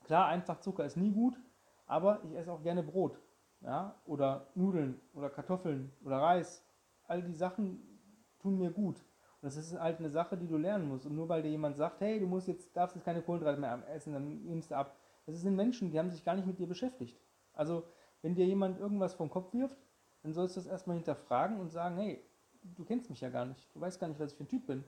klar, 0.09 0.27
einfach 0.27 0.59
Zucker 0.59 0.85
ist 0.85 0.97
nie 0.97 1.11
gut, 1.11 1.39
aber 1.85 2.19
ich 2.23 2.35
esse 2.35 2.51
auch 2.51 2.63
gerne 2.63 2.81
Brot. 2.81 3.21
Ja? 3.61 3.93
Oder 4.07 4.47
Nudeln 4.55 4.99
oder 5.13 5.29
Kartoffeln 5.29 5.91
oder 6.03 6.17
Reis. 6.17 6.65
All 7.03 7.21
die 7.21 7.35
Sachen 7.35 7.79
tun 8.39 8.57
mir 8.57 8.71
gut. 8.71 8.95
Und 8.95 9.43
das 9.43 9.55
ist 9.55 9.79
halt 9.79 9.99
eine 9.99 10.09
Sache, 10.09 10.35
die 10.35 10.47
du 10.47 10.57
lernen 10.57 10.87
musst. 10.87 11.05
Und 11.05 11.15
nur 11.15 11.29
weil 11.29 11.43
dir 11.43 11.51
jemand 11.51 11.77
sagt, 11.77 12.01
hey, 12.01 12.19
du 12.19 12.25
musst 12.25 12.47
jetzt, 12.47 12.75
darfst 12.75 12.95
jetzt 12.95 13.05
keine 13.05 13.21
Kohlenhydrate 13.21 13.61
mehr 13.61 13.87
essen, 13.89 14.13
dann 14.13 14.45
nimmst 14.45 14.71
du 14.71 14.75
ab. 14.75 14.97
Das 15.27 15.39
sind 15.39 15.55
Menschen, 15.55 15.91
die 15.91 15.99
haben 15.99 16.09
sich 16.09 16.25
gar 16.25 16.35
nicht 16.35 16.47
mit 16.47 16.57
dir 16.57 16.67
beschäftigt. 16.67 17.21
Also, 17.53 17.83
wenn 18.23 18.33
dir 18.33 18.47
jemand 18.47 18.79
irgendwas 18.79 19.13
vom 19.13 19.29
Kopf 19.29 19.53
wirft, 19.53 19.77
dann 20.23 20.33
sollst 20.33 20.55
du 20.55 20.59
das 20.61 20.67
erstmal 20.67 20.95
hinterfragen 20.95 21.59
und 21.59 21.69
sagen, 21.69 21.97
hey, 21.97 22.23
du 22.63 22.83
kennst 22.83 23.11
mich 23.11 23.21
ja 23.21 23.29
gar 23.29 23.45
nicht. 23.45 23.69
Du 23.75 23.79
weißt 23.79 23.99
gar 23.99 24.07
nicht, 24.07 24.19
was 24.19 24.31
ich 24.31 24.37
für 24.37 24.43
ein 24.43 24.49
Typ 24.49 24.65
bin. 24.65 24.83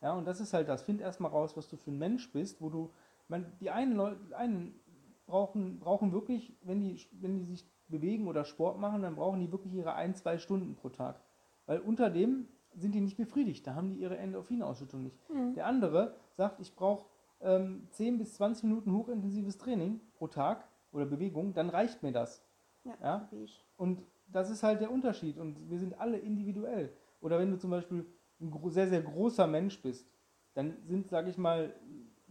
Ja, 0.00 0.14
und 0.14 0.24
das 0.24 0.40
ist 0.40 0.54
halt 0.54 0.68
das. 0.68 0.82
Find 0.82 1.02
erstmal 1.02 1.30
raus, 1.30 1.58
was 1.58 1.68
du 1.68 1.76
für 1.76 1.90
ein 1.90 1.98
Mensch 1.98 2.32
bist, 2.32 2.62
wo 2.62 2.70
du, 2.70 2.90
man, 3.32 3.46
die 3.60 3.70
einen 3.70 3.94
Leute, 3.94 4.36
einen 4.36 4.78
brauchen, 5.26 5.80
brauchen 5.80 6.12
wirklich, 6.12 6.54
wenn 6.62 6.80
die, 6.80 7.00
wenn 7.12 7.34
die 7.34 7.44
sich 7.44 7.66
bewegen 7.88 8.28
oder 8.28 8.44
Sport 8.44 8.78
machen, 8.78 9.02
dann 9.02 9.16
brauchen 9.16 9.40
die 9.40 9.50
wirklich 9.50 9.74
ihre 9.74 9.94
ein, 9.94 10.14
zwei 10.14 10.38
Stunden 10.38 10.76
pro 10.76 10.90
Tag. 10.90 11.20
Weil 11.66 11.80
unter 11.80 12.10
dem 12.10 12.46
sind 12.74 12.94
die 12.94 13.00
nicht 13.00 13.16
befriedigt. 13.16 13.66
Da 13.66 13.74
haben 13.74 13.90
die 13.90 14.00
ihre 14.00 14.16
Endorphinausschüttung 14.18 15.02
nicht. 15.02 15.16
Mhm. 15.30 15.54
Der 15.54 15.66
andere 15.66 16.14
sagt, 16.32 16.60
ich 16.60 16.74
brauche 16.74 17.06
ähm, 17.40 17.88
10 17.90 18.18
bis 18.18 18.34
20 18.34 18.64
Minuten 18.64 18.92
hochintensives 18.92 19.58
Training 19.58 20.00
pro 20.14 20.28
Tag 20.28 20.68
oder 20.92 21.06
Bewegung, 21.06 21.54
dann 21.54 21.70
reicht 21.70 22.02
mir 22.02 22.12
das. 22.12 22.44
Ja, 22.84 22.94
Ja? 23.02 23.28
Und 23.76 24.02
das 24.26 24.50
ist 24.50 24.62
halt 24.62 24.80
der 24.80 24.90
Unterschied. 24.90 25.38
Und 25.38 25.70
wir 25.70 25.78
sind 25.78 25.98
alle 25.98 26.18
individuell. 26.18 26.92
Oder 27.20 27.38
wenn 27.38 27.50
du 27.50 27.58
zum 27.58 27.70
Beispiel 27.70 28.06
ein 28.40 28.70
sehr, 28.70 28.88
sehr 28.88 29.02
großer 29.02 29.46
Mensch 29.46 29.80
bist, 29.80 30.06
dann 30.54 30.76
sind, 30.84 31.08
sage 31.08 31.30
ich 31.30 31.38
mal, 31.38 31.74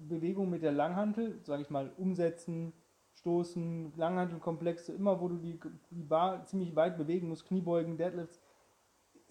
Bewegungen 0.07 0.49
mit 0.49 0.63
der 0.63 0.71
Langhantel, 0.71 1.39
sage 1.43 1.61
ich 1.61 1.69
mal, 1.69 1.91
umsetzen, 1.97 2.73
stoßen, 3.13 3.93
Langhantelkomplexe, 3.95 4.93
immer 4.93 5.19
wo 5.21 5.27
du 5.27 5.37
die, 5.37 5.59
die 5.91 6.03
Bar 6.03 6.45
ziemlich 6.45 6.75
weit 6.75 6.97
bewegen 6.97 7.29
musst, 7.29 7.47
Kniebeugen, 7.47 7.97
Deadlifts, 7.97 8.41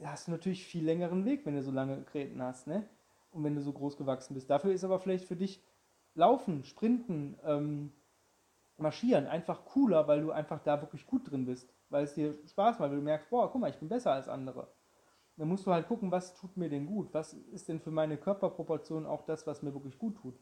hast 0.03 0.29
du 0.29 0.33
natürlich 0.33 0.65
viel 0.65 0.85
längeren 0.85 1.25
Weg, 1.25 1.45
wenn 1.45 1.55
du 1.55 1.63
so 1.63 1.71
lange 1.71 2.03
Gräten 2.03 2.43
hast, 2.43 2.67
ne? 2.67 2.89
Und 3.33 3.45
wenn 3.45 3.55
du 3.55 3.61
so 3.61 3.73
groß 3.73 3.97
gewachsen 3.97 4.35
bist. 4.35 4.51
Dafür 4.51 4.73
ist 4.73 4.85
aber 4.85 4.99
vielleicht 4.99 5.25
für 5.25 5.37
dich 5.37 5.63
Laufen, 6.15 6.65
Sprinten, 6.65 7.39
ähm, 7.45 7.93
Marschieren 8.77 9.27
einfach 9.27 9.65
cooler, 9.67 10.09
weil 10.09 10.23
du 10.23 10.33
einfach 10.33 10.59
da 10.61 10.81
wirklich 10.81 11.07
gut 11.07 11.31
drin 11.31 11.45
bist. 11.45 11.73
Weil 11.91 12.05
es 12.05 12.15
dir 12.15 12.35
Spaß 12.49 12.79
macht, 12.79 12.91
weil 12.91 12.97
du 12.97 13.03
merkst, 13.03 13.31
boah, 13.31 13.51
guck 13.51 13.61
mal, 13.61 13.71
ich 13.71 13.79
bin 13.79 13.89
besser 13.89 14.13
als 14.13 14.29
andere. 14.29 14.69
Dann 15.37 15.49
musst 15.49 15.67
du 15.67 15.73
halt 15.73 15.87
gucken, 15.87 16.11
was 16.11 16.35
tut 16.35 16.57
mir 16.57 16.69
denn 16.69 16.87
gut? 16.87 17.15
Was 17.15 17.35
ist 17.35 17.69
denn 17.69 17.81
für 17.81 17.91
meine 17.91 18.17
Körperproportion 18.17 19.07
auch 19.07 19.23
das, 19.23 19.47
was 19.47 19.63
mir 19.63 19.73
wirklich 19.73 19.99
gut 19.99 20.17
tut? 20.17 20.39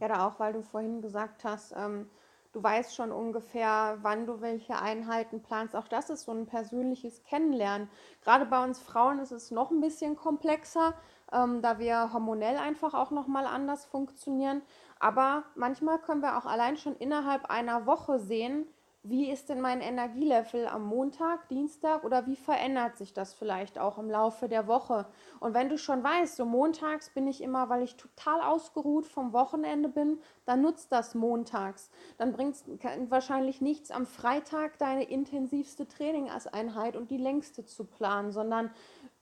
Ja, 0.00 0.08
da 0.08 0.26
auch, 0.26 0.40
weil 0.40 0.54
du 0.54 0.62
vorhin 0.62 1.02
gesagt 1.02 1.44
hast, 1.44 1.74
ähm, 1.76 2.08
du 2.52 2.62
weißt 2.62 2.94
schon 2.94 3.12
ungefähr, 3.12 3.98
wann 4.00 4.26
du 4.26 4.40
welche 4.40 4.76
Einheiten 4.78 5.42
planst. 5.42 5.76
Auch 5.76 5.88
das 5.88 6.08
ist 6.08 6.22
so 6.22 6.32
ein 6.32 6.46
persönliches 6.46 7.22
Kennenlernen. 7.24 7.90
Gerade 8.22 8.46
bei 8.46 8.64
uns 8.64 8.80
Frauen 8.80 9.18
ist 9.18 9.30
es 9.30 9.50
noch 9.50 9.70
ein 9.70 9.80
bisschen 9.80 10.16
komplexer, 10.16 10.94
ähm, 11.32 11.60
da 11.60 11.78
wir 11.78 12.12
hormonell 12.14 12.56
einfach 12.56 12.94
auch 12.94 13.10
nochmal 13.10 13.44
anders 13.44 13.84
funktionieren. 13.84 14.62
Aber 14.98 15.44
manchmal 15.54 15.98
können 15.98 16.22
wir 16.22 16.38
auch 16.38 16.46
allein 16.46 16.78
schon 16.78 16.96
innerhalb 16.96 17.44
einer 17.50 17.84
Woche 17.84 18.18
sehen, 18.18 18.66
wie 19.02 19.30
ist 19.30 19.48
denn 19.48 19.62
mein 19.62 19.80
Energielevel 19.80 20.66
am 20.66 20.84
Montag, 20.84 21.48
Dienstag 21.48 22.04
oder 22.04 22.26
wie 22.26 22.36
verändert 22.36 22.98
sich 22.98 23.14
das 23.14 23.32
vielleicht 23.32 23.78
auch 23.78 23.96
im 23.96 24.10
Laufe 24.10 24.46
der 24.46 24.66
Woche? 24.66 25.06
Und 25.40 25.54
wenn 25.54 25.70
du 25.70 25.78
schon 25.78 26.04
weißt, 26.04 26.36
so 26.36 26.44
montags 26.44 27.08
bin 27.08 27.26
ich 27.26 27.42
immer, 27.42 27.70
weil 27.70 27.82
ich 27.82 27.96
total 27.96 28.42
ausgeruht 28.42 29.06
vom 29.06 29.32
Wochenende 29.32 29.88
bin, 29.88 30.20
dann 30.44 30.60
nutzt 30.60 30.92
das 30.92 31.14
montags. 31.14 31.90
Dann 32.18 32.32
bringt 32.32 32.56
es 32.56 32.64
wahrscheinlich 33.08 33.62
nichts 33.62 33.90
am 33.90 34.04
Freitag 34.04 34.76
deine 34.76 35.04
intensivste 35.04 35.88
Trainingseinheit 35.88 36.94
und 36.94 37.10
die 37.10 37.16
längste 37.16 37.64
zu 37.64 37.86
planen, 37.86 38.32
sondern 38.32 38.70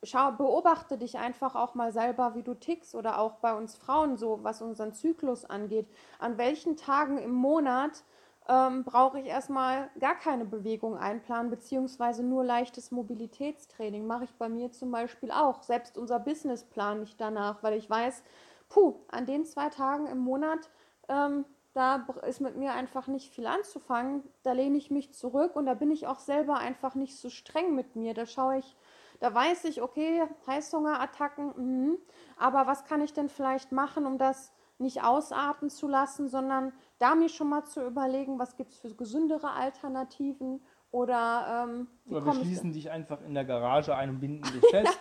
schau, 0.02 0.32
beobachte 0.32 0.98
dich 0.98 1.18
einfach 1.18 1.54
auch 1.54 1.76
mal 1.76 1.92
selber, 1.92 2.34
wie 2.34 2.42
du 2.42 2.54
tickst 2.54 2.96
oder 2.96 3.20
auch 3.20 3.36
bei 3.36 3.54
uns 3.54 3.76
Frauen 3.76 4.16
so, 4.16 4.40
was 4.42 4.60
unseren 4.60 4.92
Zyklus 4.92 5.44
angeht. 5.44 5.86
An 6.18 6.36
welchen 6.36 6.76
Tagen 6.76 7.18
im 7.18 7.32
Monat 7.32 8.02
ähm, 8.48 8.84
brauche 8.84 9.20
ich 9.20 9.26
erstmal 9.26 9.90
gar 10.00 10.14
keine 10.14 10.46
Bewegung 10.46 10.96
einplanen, 10.96 11.50
beziehungsweise 11.50 12.22
nur 12.22 12.44
leichtes 12.44 12.90
Mobilitätstraining. 12.90 14.06
Mache 14.06 14.24
ich 14.24 14.34
bei 14.36 14.48
mir 14.48 14.72
zum 14.72 14.90
Beispiel 14.90 15.30
auch. 15.30 15.62
Selbst 15.62 15.98
unser 15.98 16.18
Business 16.18 16.64
plane 16.64 17.02
ich 17.02 17.16
danach, 17.16 17.62
weil 17.62 17.74
ich 17.74 17.88
weiß, 17.88 18.22
puh, 18.70 18.96
an 19.08 19.26
den 19.26 19.44
zwei 19.44 19.68
Tagen 19.68 20.06
im 20.06 20.18
Monat, 20.18 20.70
ähm, 21.08 21.44
da 21.74 22.06
ist 22.26 22.40
mit 22.40 22.56
mir 22.56 22.72
einfach 22.72 23.06
nicht 23.06 23.32
viel 23.32 23.46
anzufangen. 23.46 24.22
Da 24.42 24.52
lehne 24.52 24.78
ich 24.78 24.90
mich 24.90 25.12
zurück 25.12 25.54
und 25.54 25.66
da 25.66 25.74
bin 25.74 25.90
ich 25.90 26.06
auch 26.06 26.18
selber 26.18 26.56
einfach 26.56 26.94
nicht 26.94 27.16
so 27.18 27.28
streng 27.28 27.74
mit 27.74 27.96
mir. 27.96 28.14
Da 28.14 28.24
schaue 28.24 28.58
ich, 28.58 28.76
da 29.20 29.32
weiß 29.32 29.64
ich, 29.64 29.82
okay, 29.82 30.26
Heißhungerattacken, 30.46 31.90
mh, 31.90 31.98
aber 32.38 32.66
was 32.66 32.84
kann 32.84 33.02
ich 33.02 33.12
denn 33.12 33.28
vielleicht 33.28 33.72
machen, 33.72 34.06
um 34.06 34.16
das 34.16 34.52
nicht 34.78 35.02
ausarten 35.02 35.70
zu 35.70 35.88
lassen, 35.88 36.28
sondern 36.28 36.72
da 36.98 37.14
mir 37.14 37.28
schon 37.28 37.48
mal 37.48 37.64
zu 37.64 37.86
überlegen, 37.86 38.38
was 38.38 38.56
gibt 38.56 38.72
es 38.72 38.78
für 38.78 38.94
gesündere 38.94 39.50
Alternativen 39.50 40.60
oder 40.90 41.66
ähm, 41.68 41.88
oder 42.08 42.24
wir 42.26 42.34
schließen 42.34 42.72
dich 42.72 42.90
einfach 42.90 43.20
in 43.22 43.34
der 43.34 43.44
Garage 43.44 43.94
ein 43.94 44.10
und 44.10 44.20
binden 44.20 44.42
dich 44.42 44.64
fest. 44.70 44.98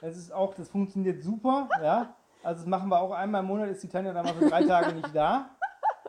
das 0.00 0.16
ist 0.16 0.32
auch, 0.32 0.54
das 0.54 0.68
funktioniert 0.68 1.22
super, 1.22 1.68
ja. 1.82 2.14
Also 2.42 2.60
das 2.60 2.68
machen 2.68 2.88
wir 2.88 3.00
auch 3.00 3.12
einmal 3.12 3.42
im 3.42 3.48
Monat, 3.48 3.68
ist 3.68 3.82
die 3.82 3.88
Tanja 3.88 4.12
dann 4.12 4.24
mal 4.24 4.34
für 4.34 4.48
drei 4.48 4.64
Tage 4.64 4.94
nicht 4.94 5.14
da. 5.14 5.50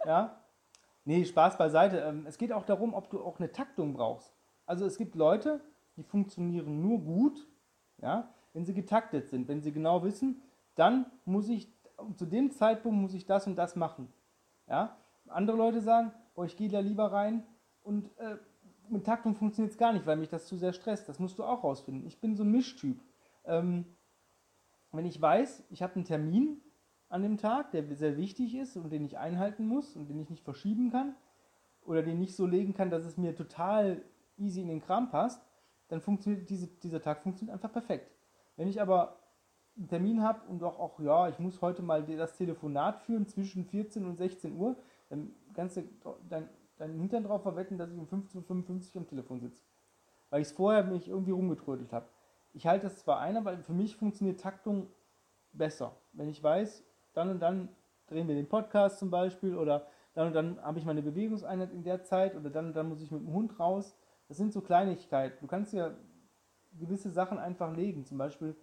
Ja. 0.05 0.39
Nee, 1.05 1.25
Spaß 1.25 1.57
beiseite. 1.57 1.99
Ähm, 1.99 2.25
es 2.27 2.37
geht 2.37 2.53
auch 2.53 2.65
darum, 2.65 2.93
ob 2.93 3.09
du 3.09 3.21
auch 3.21 3.39
eine 3.39 3.51
Taktung 3.51 3.93
brauchst. 3.93 4.31
Also 4.65 4.85
es 4.85 4.97
gibt 4.97 5.15
Leute, 5.15 5.59
die 5.97 6.03
funktionieren 6.03 6.81
nur 6.81 6.99
gut, 6.99 7.47
ja, 7.97 8.29
wenn 8.53 8.65
sie 8.65 8.73
getaktet 8.73 9.27
sind, 9.27 9.47
wenn 9.47 9.61
sie 9.61 9.71
genau 9.71 10.03
wissen, 10.03 10.41
dann 10.75 11.05
muss 11.25 11.49
ich 11.49 11.73
zu 12.15 12.25
dem 12.25 12.51
Zeitpunkt 12.51 13.01
muss 13.01 13.13
ich 13.13 13.25
das 13.25 13.47
und 13.47 13.55
das 13.55 13.75
machen. 13.75 14.13
Ja? 14.67 14.95
Andere 15.29 15.57
Leute 15.57 15.81
sagen, 15.81 16.11
oh, 16.35 16.43
ich 16.43 16.57
gehe 16.57 16.69
da 16.69 16.79
lieber 16.79 17.11
rein 17.11 17.45
und 17.81 18.09
äh, 18.17 18.37
mit 18.89 19.05
Taktung 19.05 19.35
funktioniert 19.35 19.71
es 19.71 19.77
gar 19.77 19.93
nicht, 19.93 20.05
weil 20.05 20.17
mich 20.17 20.29
das 20.29 20.47
zu 20.47 20.57
sehr 20.57 20.73
stresst. 20.73 21.07
Das 21.07 21.19
musst 21.19 21.37
du 21.39 21.43
auch 21.43 21.63
rausfinden. 21.63 22.05
Ich 22.07 22.19
bin 22.19 22.35
so 22.35 22.43
ein 22.43 22.51
Mischtyp. 22.51 23.01
Ähm, 23.45 23.85
wenn 24.91 25.05
ich 25.05 25.21
weiß, 25.21 25.65
ich 25.69 25.83
habe 25.83 25.95
einen 25.95 26.05
Termin 26.05 26.61
an 27.09 27.21
dem 27.21 27.37
Tag, 27.37 27.71
der 27.71 27.83
sehr 27.95 28.17
wichtig 28.17 28.55
ist 28.55 28.77
und 28.77 28.91
den 28.91 29.05
ich 29.05 29.17
einhalten 29.17 29.67
muss 29.67 29.95
und 29.95 30.07
den 30.07 30.19
ich 30.19 30.29
nicht 30.29 30.43
verschieben 30.43 30.91
kann 30.91 31.15
oder 31.81 32.03
den 32.03 32.19
nicht 32.19 32.35
so 32.35 32.45
legen 32.45 32.73
kann, 32.73 32.89
dass 32.89 33.05
es 33.05 33.17
mir 33.17 33.35
total 33.35 34.03
easy 34.37 34.61
in 34.61 34.67
den 34.67 34.81
Kram 34.81 35.09
passt, 35.09 35.43
dann 35.87 36.01
funktioniert 36.01 36.49
diese, 36.49 36.67
dieser 36.67 37.01
Tag 37.01 37.21
funktioniert 37.21 37.53
einfach 37.53 37.71
perfekt. 37.71 38.11
Wenn 38.55 38.67
ich 38.67 38.81
aber 38.81 39.19
einen 39.75 39.87
Termin 39.87 40.21
habe 40.21 40.47
und 40.47 40.61
auch, 40.63 40.79
auch, 40.79 40.99
ja, 40.99 41.29
ich 41.29 41.39
muss 41.39 41.61
heute 41.61 41.81
mal 41.81 42.03
das 42.03 42.37
Telefonat 42.37 42.99
führen 42.99 43.27
zwischen 43.27 43.65
14 43.65 44.05
und 44.05 44.17
16 44.17 44.55
Uhr, 44.55 44.75
dann 45.09 45.33
kannst 45.53 45.77
du 45.77 45.83
dein, 46.29 46.49
dein 46.77 46.97
Hintern 46.99 47.23
drauf 47.23 47.43
verwetten, 47.43 47.77
dass 47.77 47.91
ich 47.91 47.97
um 47.97 48.07
15.55 48.07 48.95
Uhr 48.95 49.01
am 49.01 49.07
Telefon 49.07 49.39
sitze. 49.39 49.63
Weil 50.29 50.41
ich 50.41 50.47
es 50.47 50.53
vorher 50.53 50.83
mich 50.83 51.07
irgendwie 51.07 51.31
rumgetrödelt 51.31 51.91
habe. 51.91 52.07
Ich 52.53 52.67
halte 52.67 52.85
das 52.87 52.99
zwar 52.99 53.19
ein, 53.19 53.37
aber 53.37 53.57
für 53.59 53.73
mich 53.73 53.95
funktioniert 53.95 54.39
Taktung 54.39 54.87
besser. 55.51 55.95
Wenn 56.13 56.29
ich 56.29 56.41
weiß, 56.41 56.83
dann 57.13 57.29
und 57.29 57.39
dann 57.39 57.69
drehen 58.07 58.27
wir 58.27 58.35
den 58.35 58.49
Podcast 58.49 58.99
zum 58.99 59.11
Beispiel 59.11 59.55
oder 59.55 59.87
dann 60.13 60.27
und 60.27 60.33
dann 60.33 60.61
habe 60.61 60.79
ich 60.79 60.85
meine 60.85 61.01
Bewegungseinheit 61.01 61.71
in 61.71 61.83
der 61.83 62.03
Zeit 62.03 62.35
oder 62.35 62.49
dann 62.49 62.67
und 62.67 62.75
dann 62.75 62.89
muss 62.89 63.01
ich 63.01 63.11
mit 63.11 63.21
dem 63.21 63.33
Hund 63.33 63.59
raus. 63.59 63.95
Das 64.27 64.37
sind 64.37 64.53
so 64.53 64.61
Kleinigkeiten. 64.61 65.37
Du 65.41 65.47
kannst 65.47 65.73
ja 65.73 65.95
gewisse 66.73 67.09
Sachen 67.09 67.37
einfach 67.37 67.75
legen. 67.75 68.05
Zum 68.05 68.17
Beispiel 68.17 68.55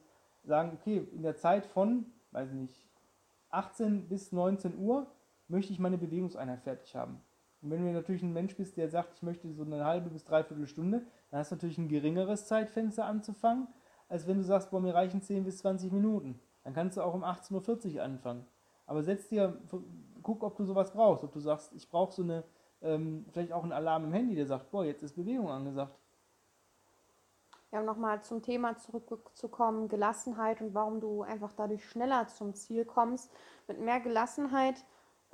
sagen, 0.42 0.72
okay, 0.74 0.98
in 1.12 1.22
der 1.22 1.36
Zeit 1.36 1.66
von, 1.66 2.06
weiß 2.30 2.52
nicht, 2.52 2.86
18 3.50 4.08
bis 4.08 4.32
19 4.32 4.78
Uhr 4.78 5.06
möchte 5.48 5.72
ich 5.72 5.78
meine 5.78 5.98
Bewegungseinheit 5.98 6.62
fertig 6.62 6.94
haben. 6.94 7.20
Und 7.62 7.70
wenn 7.70 7.84
du 7.84 7.92
natürlich 7.92 8.22
ein 8.22 8.32
Mensch 8.32 8.56
bist, 8.56 8.76
der 8.76 8.88
sagt, 8.88 9.14
ich 9.14 9.22
möchte 9.22 9.52
so 9.52 9.62
eine 9.62 9.84
halbe 9.84 10.10
bis 10.10 10.24
dreiviertel 10.24 10.66
Stunde, 10.66 11.06
dann 11.30 11.40
hast 11.40 11.50
du 11.50 11.56
natürlich 11.56 11.78
ein 11.78 11.88
geringeres 11.88 12.46
Zeitfenster 12.46 13.06
anzufangen, 13.06 13.66
als 14.08 14.26
wenn 14.26 14.38
du 14.38 14.44
sagst, 14.44 14.70
boah, 14.70 14.80
mir 14.80 14.94
reichen 14.94 15.22
10 15.22 15.44
bis 15.44 15.58
20 15.58 15.90
Minuten. 15.92 16.38
Dann 16.64 16.74
kannst 16.74 16.96
du 16.96 17.02
auch 17.02 17.14
um 17.14 17.24
18.40 17.24 17.96
Uhr 17.96 18.02
anfangen. 18.02 18.46
Aber 18.86 19.02
setz 19.02 19.28
dir, 19.28 19.60
guck, 20.22 20.42
ob 20.42 20.56
du 20.56 20.64
sowas 20.64 20.92
brauchst. 20.92 21.24
Ob 21.24 21.32
du 21.32 21.40
sagst, 21.40 21.72
ich 21.74 21.88
brauche 21.88 22.12
so 22.12 22.22
eine, 22.22 22.44
ähm, 22.82 23.26
vielleicht 23.30 23.52
auch 23.52 23.62
einen 23.62 23.72
Alarm 23.72 24.04
im 24.04 24.12
Handy, 24.12 24.34
der 24.36 24.46
sagt, 24.46 24.70
boah, 24.70 24.84
jetzt 24.84 25.02
ist 25.02 25.16
Bewegung 25.16 25.48
angesagt. 25.48 25.98
Ja, 27.72 27.80
um 27.80 27.86
nochmal 27.86 28.22
zum 28.22 28.42
Thema 28.42 28.76
zurückzukommen, 28.76 29.88
Gelassenheit 29.88 30.60
und 30.60 30.72
warum 30.72 31.00
du 31.00 31.22
einfach 31.22 31.52
dadurch 31.52 31.84
schneller 31.84 32.28
zum 32.28 32.54
Ziel 32.54 32.84
kommst. 32.84 33.32
Mit 33.66 33.80
mehr 33.80 34.00
Gelassenheit 34.00 34.84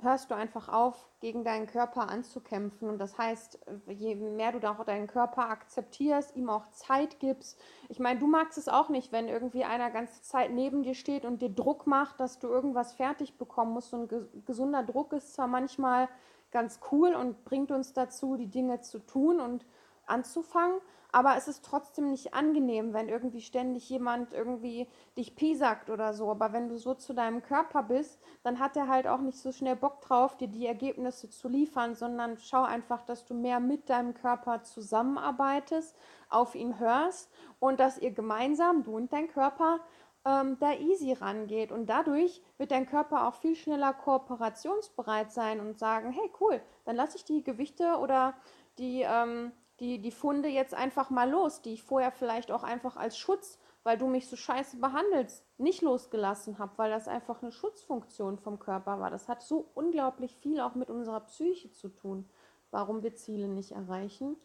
hörst 0.03 0.29
du 0.29 0.35
einfach 0.35 0.69
auf, 0.69 1.09
gegen 1.19 1.43
deinen 1.43 1.67
Körper 1.67 2.09
anzukämpfen. 2.09 2.89
Und 2.89 2.99
das 2.99 3.17
heißt, 3.17 3.59
je 3.87 4.15
mehr 4.15 4.51
du 4.51 4.69
auch 4.69 4.83
deinen 4.83 5.07
Körper 5.07 5.49
akzeptierst, 5.49 6.35
ihm 6.35 6.49
auch 6.49 6.69
Zeit 6.71 7.19
gibst. 7.19 7.59
Ich 7.89 7.99
meine, 7.99 8.19
du 8.19 8.27
magst 8.27 8.57
es 8.57 8.67
auch 8.67 8.89
nicht, 8.89 9.11
wenn 9.11 9.27
irgendwie 9.27 9.63
einer 9.63 9.89
ganze 9.89 10.21
Zeit 10.21 10.51
neben 10.51 10.83
dir 10.83 10.95
steht 10.95 11.25
und 11.25 11.41
dir 11.41 11.49
Druck 11.49 11.87
macht, 11.87 12.19
dass 12.19 12.39
du 12.39 12.47
irgendwas 12.47 12.93
fertig 12.93 13.37
bekommen 13.37 13.73
musst. 13.73 13.93
Und 13.93 14.13
gesunder 14.45 14.83
Druck 14.83 15.13
ist 15.13 15.33
zwar 15.33 15.47
manchmal 15.47 16.09
ganz 16.51 16.79
cool 16.91 17.15
und 17.15 17.43
bringt 17.45 17.71
uns 17.71 17.93
dazu, 17.93 18.35
die 18.35 18.49
Dinge 18.49 18.81
zu 18.81 18.99
tun 18.99 19.39
und 19.39 19.65
anzufangen, 20.05 20.79
aber 21.15 21.37
es 21.37 21.47
ist 21.47 21.63
trotzdem 21.63 22.09
nicht 22.09 22.33
angenehm, 22.33 22.91
wenn 22.91 23.07
irgendwie 23.07 23.41
ständig 23.41 23.87
jemand 23.87 24.33
irgendwie 24.33 24.87
dich 25.15 25.35
piesackt 25.35 25.91
oder 25.91 26.11
so. 26.15 26.31
Aber 26.31 26.53
wenn 26.53 26.69
du 26.69 26.77
so 26.77 26.95
zu 26.95 27.13
deinem 27.13 27.43
Körper 27.43 27.83
bist, 27.83 28.19
dann 28.41 28.57
hat 28.57 28.75
er 28.75 28.87
halt 28.87 29.05
auch 29.05 29.19
nicht 29.19 29.37
so 29.37 29.51
schnell 29.51 29.75
Bock 29.75 30.01
drauf, 30.01 30.35
dir 30.37 30.47
die 30.47 30.65
Ergebnisse 30.65 31.29
zu 31.29 31.47
liefern, 31.47 31.93
sondern 31.93 32.39
schau 32.39 32.63
einfach, 32.63 33.03
dass 33.03 33.25
du 33.25 33.35
mehr 33.35 33.59
mit 33.59 33.91
deinem 33.91 34.15
Körper 34.15 34.63
zusammenarbeitest, 34.63 35.95
auf 36.29 36.55
ihn 36.55 36.79
hörst 36.79 37.31
und 37.59 37.79
dass 37.79 37.99
ihr 37.99 38.09
gemeinsam, 38.09 38.83
du 38.83 38.95
und 38.95 39.13
dein 39.13 39.27
Körper, 39.27 39.81
ähm, 40.25 40.57
da 40.59 40.73
easy 40.73 41.13
rangeht. 41.13 41.71
Und 41.71 41.91
dadurch 41.91 42.41
wird 42.57 42.71
dein 42.71 42.87
Körper 42.87 43.27
auch 43.27 43.35
viel 43.35 43.55
schneller 43.55 43.93
kooperationsbereit 43.93 45.31
sein 45.31 45.59
und 45.59 45.77
sagen, 45.77 46.09
hey 46.09 46.31
cool, 46.41 46.59
dann 46.85 46.95
lasse 46.95 47.17
ich 47.17 47.23
die 47.23 47.43
Gewichte 47.43 47.97
oder 47.99 48.33
die... 48.79 49.01
Ähm, 49.01 49.51
die, 49.83 49.99
die 49.99 50.11
Funde 50.11 50.47
jetzt 50.47 50.73
einfach 50.73 51.09
mal 51.09 51.29
los, 51.29 51.61
die 51.61 51.73
ich 51.73 51.83
vorher 51.83 52.13
vielleicht 52.13 52.51
auch 52.51 52.63
einfach 52.63 52.95
als 52.95 53.17
Schutz, 53.17 53.59
weil 53.83 53.97
du 53.97 54.07
mich 54.07 54.29
so 54.29 54.37
scheiße 54.37 54.77
behandelst, 54.77 55.45
nicht 55.57 55.81
losgelassen 55.81 56.57
habe, 56.57 56.71
weil 56.77 56.89
das 56.89 57.09
einfach 57.09 57.41
eine 57.41 57.51
Schutzfunktion 57.51 58.37
vom 58.37 58.59
Körper 58.59 59.01
war. 59.01 59.09
Das 59.09 59.27
hat 59.27 59.41
so 59.41 59.67
unglaublich 59.73 60.37
viel 60.37 60.61
auch 60.61 60.75
mit 60.75 60.89
unserer 60.89 61.19
Psyche 61.19 61.69
zu 61.69 61.89
tun, 61.89 62.25
warum 62.71 63.03
wir 63.03 63.13
Ziele 63.15 63.49
nicht 63.49 63.73
erreichen. 63.73 64.37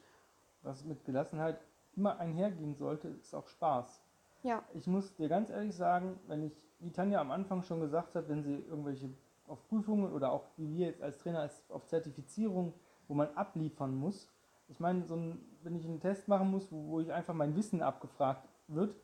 Was 0.62 0.84
mit 0.84 1.04
Gelassenheit 1.04 1.60
immer 1.94 2.18
einhergehen 2.18 2.74
sollte, 2.74 3.06
ist 3.06 3.32
auch 3.32 3.46
Spaß. 3.46 4.02
Ja. 4.42 4.64
Ich 4.74 4.88
muss 4.88 5.14
dir 5.14 5.28
ganz 5.28 5.50
ehrlich 5.50 5.76
sagen, 5.76 6.18
wenn 6.26 6.42
ich, 6.42 6.68
wie 6.80 6.90
Tanja 6.90 7.20
am 7.20 7.30
Anfang 7.30 7.62
schon 7.62 7.78
gesagt 7.78 8.16
hat, 8.16 8.28
wenn 8.28 8.42
sie 8.42 8.56
irgendwelche 8.68 9.08
auf 9.46 9.68
Prüfungen 9.68 10.12
oder 10.12 10.32
auch 10.32 10.46
wie 10.56 10.68
wir 10.68 10.88
jetzt 10.88 11.00
als 11.00 11.18
Trainer 11.18 11.40
als 11.40 11.62
auf 11.70 11.86
Zertifizierung, 11.86 12.74
wo 13.06 13.14
man 13.14 13.28
abliefern 13.36 13.94
muss, 13.94 14.28
ich 14.68 14.80
meine, 14.80 15.04
so 15.06 15.16
ein, 15.16 15.40
wenn 15.62 15.76
ich 15.76 15.84
einen 15.84 16.00
Test 16.00 16.28
machen 16.28 16.50
muss, 16.50 16.70
wo, 16.70 16.88
wo 16.88 17.00
ich 17.00 17.12
einfach 17.12 17.34
mein 17.34 17.56
Wissen 17.56 17.82
abgefragt 17.82 18.48
wird, 18.68 18.96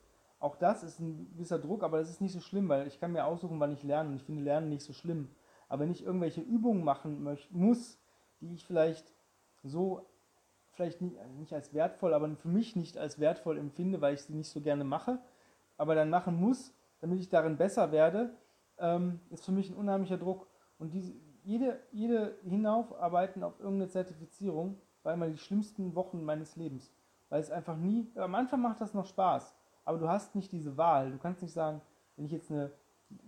Auch 0.45 0.57
das 0.57 0.83
ist 0.83 1.01
ein 1.01 1.31
gewisser 1.33 1.59
Druck, 1.59 1.83
aber 1.83 1.99
das 1.99 2.11
ist 2.11 2.21
nicht 2.21 2.35
so 2.35 2.41
schlimm, 2.41 2.69
weil 2.69 2.87
ich 2.87 3.01
kann 3.01 3.13
mir 3.13 3.25
aussuchen, 3.25 3.59
wann 3.61 3.73
ich 3.73 3.83
lerne 3.83 4.11
und 4.11 4.17
ich 4.17 4.25
finde 4.25 4.43
Lernen 4.43 4.69
nicht 4.69 4.83
so 4.83 4.93
schlimm. 4.93 5.31
Aber 5.71 5.83
wenn 5.83 5.91
ich 5.91 6.05
irgendwelche 6.05 6.43
Übungen 6.43 6.85
machen 6.85 7.23
möchte, 7.23 7.57
muss, 7.57 7.99
die 8.43 8.53
ich 8.53 8.67
vielleicht 8.67 9.11
so, 9.63 10.07
vielleicht 10.73 11.01
nicht, 11.01 11.19
also 11.19 11.35
nicht 11.39 11.55
als 11.55 11.73
wertvoll, 11.73 12.13
aber 12.13 12.29
für 12.37 12.49
mich 12.49 12.77
nicht 12.77 12.99
als 12.99 13.19
wertvoll 13.19 13.57
empfinde, 13.57 14.03
weil 14.03 14.13
ich 14.13 14.21
sie 14.21 14.35
nicht 14.35 14.51
so 14.51 14.61
gerne 14.61 14.85
mache, 14.85 15.19
aber 15.79 15.95
dann 15.95 16.11
machen 16.11 16.39
muss, 16.39 16.75
damit 17.01 17.21
ich 17.21 17.31
darin 17.31 17.57
besser 17.57 17.91
werde, 17.91 18.37
ähm, 18.77 19.21
ist 19.31 19.47
für 19.47 19.53
mich 19.53 19.71
ein 19.71 19.77
unheimlicher 19.77 20.19
Druck. 20.19 20.47
Und 20.79 20.93
diese, 20.93 21.15
jede, 21.43 21.81
jede 21.91 22.37
Hinaufarbeiten 22.45 23.43
auf 23.43 23.59
irgendeine 23.61 23.89
Zertifizierung 23.89 24.79
war 25.05 25.15
immer 25.15 25.29
die 25.29 25.39
schlimmsten 25.39 25.95
Wochen 25.95 26.25
meines 26.25 26.57
Lebens. 26.57 26.93
Weil 27.29 27.41
es 27.41 27.51
einfach 27.51 27.77
nie, 27.77 28.11
am 28.17 28.35
Anfang 28.35 28.61
macht 28.61 28.81
das 28.81 28.95
noch 28.95 29.07
Spaß, 29.07 29.57
aber 29.85 29.99
du 29.99 30.09
hast 30.09 30.35
nicht 30.35 30.53
diese 30.53 30.77
Wahl. 30.77 31.11
Du 31.11 31.19
kannst 31.19 31.43
nicht 31.43 31.53
sagen, 31.53 31.81
wenn 32.17 32.27
ich 32.27 32.33
jetzt 32.33 32.51
eine 32.51 32.71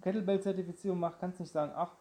Kettlebell-Zertifizierung 0.00 0.98
mache, 0.98 1.18
kannst 1.20 1.38
du 1.38 1.42
nicht 1.42 1.52
sagen, 1.52 1.72
ach, 1.74 1.96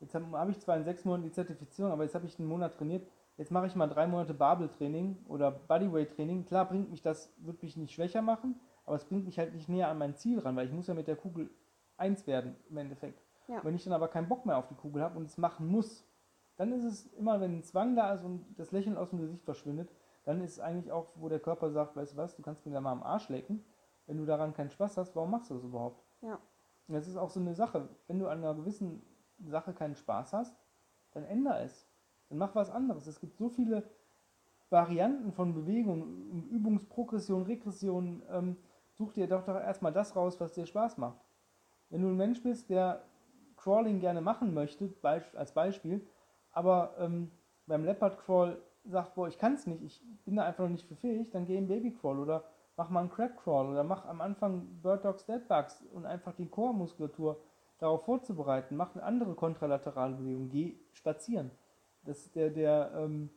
jetzt 0.00 0.14
habe 0.14 0.26
hab 0.38 0.48
ich 0.48 0.58
zwar 0.58 0.76
in 0.76 0.84
sechs 0.84 1.04
Monaten 1.04 1.24
die 1.24 1.32
Zertifizierung, 1.32 1.92
aber 1.92 2.04
jetzt 2.04 2.14
habe 2.14 2.26
ich 2.26 2.38
einen 2.38 2.48
Monat 2.48 2.74
trainiert, 2.74 3.06
jetzt 3.36 3.50
mache 3.50 3.66
ich 3.66 3.74
mal 3.74 3.88
drei 3.88 4.06
Monate 4.06 4.34
Babel-Training 4.34 5.24
oder 5.28 5.50
Bodyweight-Training. 5.50 6.46
Klar 6.46 6.68
bringt 6.68 6.90
mich 6.90 7.02
das 7.02 7.32
wirklich 7.38 7.76
nicht 7.76 7.94
schwächer 7.94 8.22
machen, 8.22 8.58
aber 8.84 8.96
es 8.96 9.04
bringt 9.04 9.26
mich 9.26 9.38
halt 9.38 9.54
nicht 9.54 9.68
näher 9.68 9.88
an 9.88 9.98
mein 9.98 10.16
Ziel 10.16 10.38
ran, 10.40 10.56
weil 10.56 10.66
ich 10.66 10.72
muss 10.72 10.86
ja 10.86 10.94
mit 10.94 11.06
der 11.06 11.16
Kugel 11.16 11.50
eins 11.96 12.26
werden 12.26 12.56
im 12.68 12.76
Endeffekt. 12.78 13.22
Ja. 13.48 13.62
Wenn 13.64 13.74
ich 13.74 13.84
dann 13.84 13.92
aber 13.92 14.08
keinen 14.08 14.28
Bock 14.28 14.46
mehr 14.46 14.56
auf 14.56 14.68
die 14.68 14.74
Kugel 14.74 15.02
habe 15.02 15.18
und 15.18 15.26
es 15.26 15.36
machen 15.36 15.66
muss, 15.66 16.04
dann 16.60 16.72
ist 16.72 16.84
es 16.84 17.06
immer, 17.14 17.40
wenn 17.40 17.56
ein 17.56 17.62
Zwang 17.62 17.96
da 17.96 18.12
ist 18.12 18.22
und 18.22 18.44
das 18.58 18.70
Lächeln 18.70 18.98
aus 18.98 19.08
dem 19.08 19.18
Gesicht 19.18 19.42
verschwindet, 19.46 19.90
dann 20.24 20.42
ist 20.42 20.52
es 20.52 20.60
eigentlich 20.60 20.92
auch, 20.92 21.08
wo 21.14 21.30
der 21.30 21.40
Körper 21.40 21.70
sagt, 21.70 21.96
weißt 21.96 22.12
du 22.12 22.16
was, 22.18 22.36
du 22.36 22.42
kannst 22.42 22.66
mir 22.66 22.72
da 22.72 22.82
mal 22.82 22.92
am 22.92 23.02
Arsch 23.02 23.30
lecken. 23.30 23.64
Wenn 24.04 24.18
du 24.18 24.26
daran 24.26 24.52
keinen 24.52 24.68
Spaß 24.68 24.98
hast, 24.98 25.16
warum 25.16 25.30
machst 25.30 25.48
du 25.48 25.54
das 25.54 25.64
überhaupt? 25.64 26.04
Ja. 26.20 26.38
Und 26.86 26.94
das 26.94 27.08
ist 27.08 27.16
auch 27.16 27.30
so 27.30 27.40
eine 27.40 27.54
Sache. 27.54 27.88
Wenn 28.08 28.18
du 28.18 28.28
an 28.28 28.44
einer 28.44 28.54
gewissen 28.54 29.02
Sache 29.38 29.72
keinen 29.72 29.94
Spaß 29.94 30.34
hast, 30.34 30.54
dann 31.12 31.24
ändere 31.24 31.62
es. 31.62 31.88
Dann 32.28 32.36
mach 32.36 32.54
was 32.54 32.68
anderes. 32.68 33.06
Es 33.06 33.20
gibt 33.20 33.38
so 33.38 33.48
viele 33.48 33.82
Varianten 34.68 35.32
von 35.32 35.54
Bewegung, 35.54 36.42
Übungsprogression, 36.50 37.44
Regression. 37.44 38.22
Ähm, 38.28 38.58
such 38.92 39.14
dir 39.14 39.28
doch, 39.28 39.46
doch 39.46 39.54
erstmal 39.54 39.94
das 39.94 40.14
raus, 40.14 40.38
was 40.38 40.52
dir 40.52 40.66
Spaß 40.66 40.98
macht. 40.98 41.24
Wenn 41.88 42.02
du 42.02 42.08
ein 42.08 42.18
Mensch 42.18 42.42
bist, 42.42 42.68
der 42.68 43.02
Crawling 43.56 43.98
gerne 43.98 44.20
machen 44.20 44.52
möchte, 44.52 44.92
als 45.02 45.52
Beispiel, 45.54 46.06
aber 46.52 46.94
ähm, 46.98 47.30
beim 47.66 47.84
Leopard 47.84 48.18
Crawl 48.18 48.60
sagt, 48.84 49.14
boah, 49.14 49.28
ich 49.28 49.38
kann 49.38 49.54
es 49.54 49.66
nicht, 49.66 49.82
ich 49.82 50.02
bin 50.24 50.36
da 50.36 50.44
einfach 50.44 50.64
noch 50.64 50.70
nicht 50.70 50.86
für 50.86 50.96
fähig, 50.96 51.30
dann 51.30 51.44
geh 51.44 51.56
im 51.56 51.68
Baby 51.68 51.92
Crawl 51.92 52.18
oder 52.18 52.44
mach 52.76 52.88
mal 52.88 53.00
einen 53.00 53.10
Crab 53.10 53.36
Crawl 53.36 53.68
oder 53.68 53.84
mach 53.84 54.06
am 54.06 54.20
Anfang 54.20 54.80
Bird 54.82 55.04
Dogs 55.04 55.26
Dead 55.26 55.46
Bugs 55.46 55.84
und 55.92 56.06
einfach 56.06 56.34
die 56.34 56.48
Core-Muskulatur 56.48 57.40
darauf 57.78 58.04
vorzubereiten, 58.04 58.76
mach 58.76 58.94
eine 58.94 59.02
andere 59.02 59.34
kontralaterale 59.34 60.16
Bewegung, 60.16 60.48
geh 60.48 60.78
spazieren. 60.92 61.50
Das 62.02 62.20
ist 62.20 62.34
der, 62.34 62.50
der, 62.50 62.92
ähm, 62.96 63.30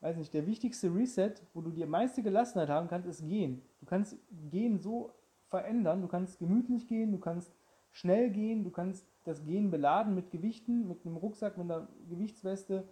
weiß 0.00 0.16
nicht, 0.16 0.34
der 0.34 0.46
wichtigste 0.46 0.92
Reset, 0.94 1.34
wo 1.52 1.60
du 1.60 1.70
die 1.70 1.86
meiste 1.86 2.22
Gelassenheit 2.22 2.68
haben 2.68 2.88
kannst, 2.88 3.08
ist 3.08 3.26
gehen. 3.26 3.62
Du 3.80 3.86
kannst 3.86 4.16
gehen 4.50 4.78
so 4.78 5.12
verändern, 5.48 6.02
du 6.02 6.08
kannst 6.08 6.38
gemütlich 6.38 6.88
gehen, 6.88 7.12
du 7.12 7.18
kannst 7.18 7.54
schnell 7.92 8.30
gehen, 8.30 8.64
du 8.64 8.70
kannst 8.70 9.06
das 9.24 9.44
Gehen 9.44 9.70
beladen 9.70 10.14
mit 10.14 10.30
Gewichten, 10.30 10.86
mit 10.86 11.04
einem 11.04 11.16
Rucksack, 11.16 11.58
mit 11.58 11.70
einer 11.70 11.88
Gewichtsweste, 12.08 12.86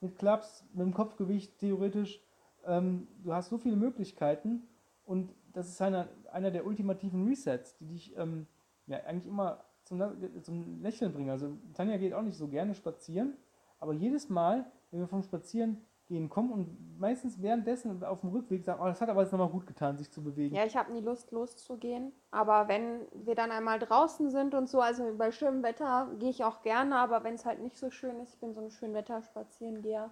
mit 0.00 0.16
Klaps, 0.16 0.64
mit 0.72 0.86
dem 0.86 0.94
Kopfgewicht 0.94 1.58
theoretisch. 1.58 2.20
Ähm, 2.64 3.08
du 3.22 3.32
hast 3.32 3.48
so 3.48 3.58
viele 3.58 3.76
Möglichkeiten 3.76 4.62
und 5.04 5.32
das 5.52 5.68
ist 5.68 5.80
einer, 5.80 6.08
einer 6.32 6.50
der 6.50 6.66
ultimativen 6.66 7.26
Resets, 7.26 7.76
die 7.76 7.86
dich 7.86 8.16
ähm, 8.16 8.46
ja 8.86 8.98
eigentlich 9.04 9.26
immer 9.26 9.64
zum, 9.84 10.02
zum 10.42 10.82
Lächeln 10.82 11.12
bringen. 11.12 11.30
Also 11.30 11.56
Tanja 11.74 11.96
geht 11.96 12.12
auch 12.12 12.22
nicht 12.22 12.36
so 12.36 12.48
gerne 12.48 12.74
spazieren, 12.74 13.34
aber 13.78 13.92
jedes 13.92 14.28
Mal, 14.28 14.66
wenn 14.90 15.00
wir 15.00 15.06
vom 15.06 15.22
Spazieren 15.22 15.78
gehen 16.06 16.28
kommen 16.28 16.52
und 16.52 16.98
meistens 16.98 17.40
währenddessen 17.42 18.02
auf 18.04 18.20
dem 18.20 18.30
Rückweg 18.30 18.64
sagen, 18.64 18.80
oh, 18.82 18.86
das 18.86 19.00
hat 19.00 19.08
aber 19.08 19.22
jetzt 19.22 19.32
nochmal 19.32 19.48
gut 19.48 19.66
getan, 19.66 19.96
sich 19.96 20.10
zu 20.10 20.22
bewegen. 20.22 20.54
Ja, 20.54 20.64
ich 20.64 20.76
habe 20.76 20.92
nie 20.92 21.00
Lust 21.00 21.30
loszugehen, 21.32 22.12
aber 22.30 22.68
wenn 22.68 23.06
wir 23.12 23.34
dann 23.34 23.50
einmal 23.50 23.78
draußen 23.78 24.30
sind 24.30 24.54
und 24.54 24.68
so, 24.68 24.80
also 24.80 25.14
bei 25.16 25.32
schönem 25.32 25.62
Wetter 25.62 26.08
gehe 26.18 26.30
ich 26.30 26.44
auch 26.44 26.62
gerne, 26.62 26.96
aber 26.96 27.24
wenn 27.24 27.34
es 27.34 27.44
halt 27.44 27.60
nicht 27.60 27.76
so 27.76 27.90
schön 27.90 28.20
ist, 28.20 28.34
ich 28.34 28.40
bin 28.40 28.54
so 28.54 28.60
ein 28.60 28.70
schön 28.70 28.94
Wetter 28.94 29.22
Spazierengeher, 29.22 30.10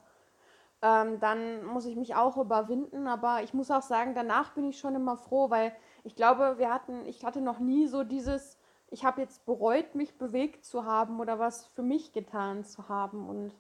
ähm, 0.83 1.19
dann 1.21 1.65
muss 1.65 1.87
ich 1.87 1.97
mich 1.97 2.15
auch 2.15 2.37
überwinden, 2.37 3.07
aber 3.07 3.43
ich 3.43 3.55
muss 3.55 3.71
auch 3.71 3.83
sagen, 3.83 4.15
danach 4.15 4.53
bin 4.55 4.65
ich 4.65 4.79
schon 4.79 4.95
immer 4.95 5.17
froh, 5.17 5.49
weil 5.49 5.73
ich 6.03 6.15
glaube, 6.15 6.59
wir 6.59 6.73
hatten, 6.73 7.07
ich 7.07 7.25
hatte 7.25 7.41
noch 7.41 7.59
nie 7.59 7.87
so 7.87 8.05
dieses, 8.05 8.59
ich 8.91 9.05
habe 9.05 9.23
jetzt 9.23 9.47
bereut, 9.47 9.95
mich 9.95 10.19
bewegt 10.19 10.65
zu 10.65 10.85
haben 10.85 11.21
oder 11.21 11.39
was 11.39 11.67
für 11.67 11.83
mich 11.83 12.13
getan 12.13 12.65
zu 12.65 12.89
haben. 12.89 13.29
Und 13.29 13.55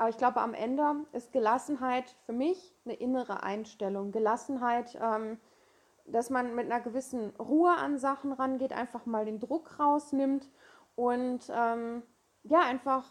aber 0.00 0.08
ich 0.08 0.16
glaube, 0.16 0.40
am 0.40 0.54
Ende 0.54 1.04
ist 1.12 1.30
Gelassenheit 1.30 2.08
für 2.24 2.32
mich 2.32 2.74
eine 2.86 2.94
innere 2.94 3.42
Einstellung. 3.42 4.12
Gelassenheit, 4.12 4.98
ähm, 4.98 5.38
dass 6.06 6.30
man 6.30 6.54
mit 6.54 6.72
einer 6.72 6.80
gewissen 6.80 7.36
Ruhe 7.36 7.76
an 7.76 7.98
Sachen 7.98 8.32
rangeht, 8.32 8.72
einfach 8.72 9.04
mal 9.04 9.26
den 9.26 9.40
Druck 9.40 9.78
rausnimmt 9.78 10.48
und 10.94 11.52
ähm, 11.54 12.02
ja, 12.44 12.60
einfach 12.60 13.04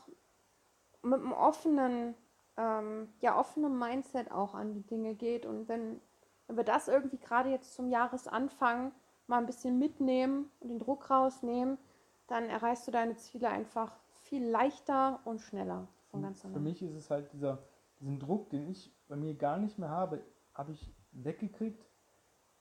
mit 1.03 1.19
einem 1.19 1.31
offenen, 1.31 2.15
ähm, 2.57 3.13
ja, 3.19 3.37
offenen 3.37 3.77
Mindset 3.77 4.31
auch 4.31 4.55
an 4.55 4.73
die 4.73 4.87
Dinge 4.87 5.13
geht. 5.13 5.45
Und 5.45 5.69
wenn, 5.69 6.01
wenn 6.47 6.57
wir 6.57 6.63
das 6.63 6.87
irgendwie 6.87 7.19
gerade 7.19 7.51
jetzt 7.51 7.75
zum 7.75 7.91
Jahresanfang 7.91 8.93
mal 9.27 9.37
ein 9.37 9.45
bisschen 9.45 9.77
mitnehmen 9.77 10.49
und 10.59 10.69
den 10.69 10.79
Druck 10.79 11.11
rausnehmen, 11.11 11.77
dann 12.25 12.49
erreichst 12.49 12.87
du 12.87 12.91
deine 12.91 13.15
Ziele 13.15 13.49
einfach 13.49 13.95
viel 14.23 14.43
leichter 14.43 15.19
und 15.23 15.39
schneller 15.39 15.87
von 16.09 16.21
ganz 16.21 16.41
Für 16.41 16.59
mich 16.59 16.81
ist 16.81 16.95
es 16.95 17.09
halt 17.09 17.31
dieser, 17.33 17.59
diesen 17.99 18.19
Druck, 18.19 18.49
den 18.49 18.67
ich 18.67 18.91
bei 19.07 19.15
mir 19.15 19.33
gar 19.35 19.57
nicht 19.57 19.77
mehr 19.77 19.89
habe, 19.89 20.21
habe 20.53 20.71
ich 20.71 20.93
weggekriegt, 21.11 21.85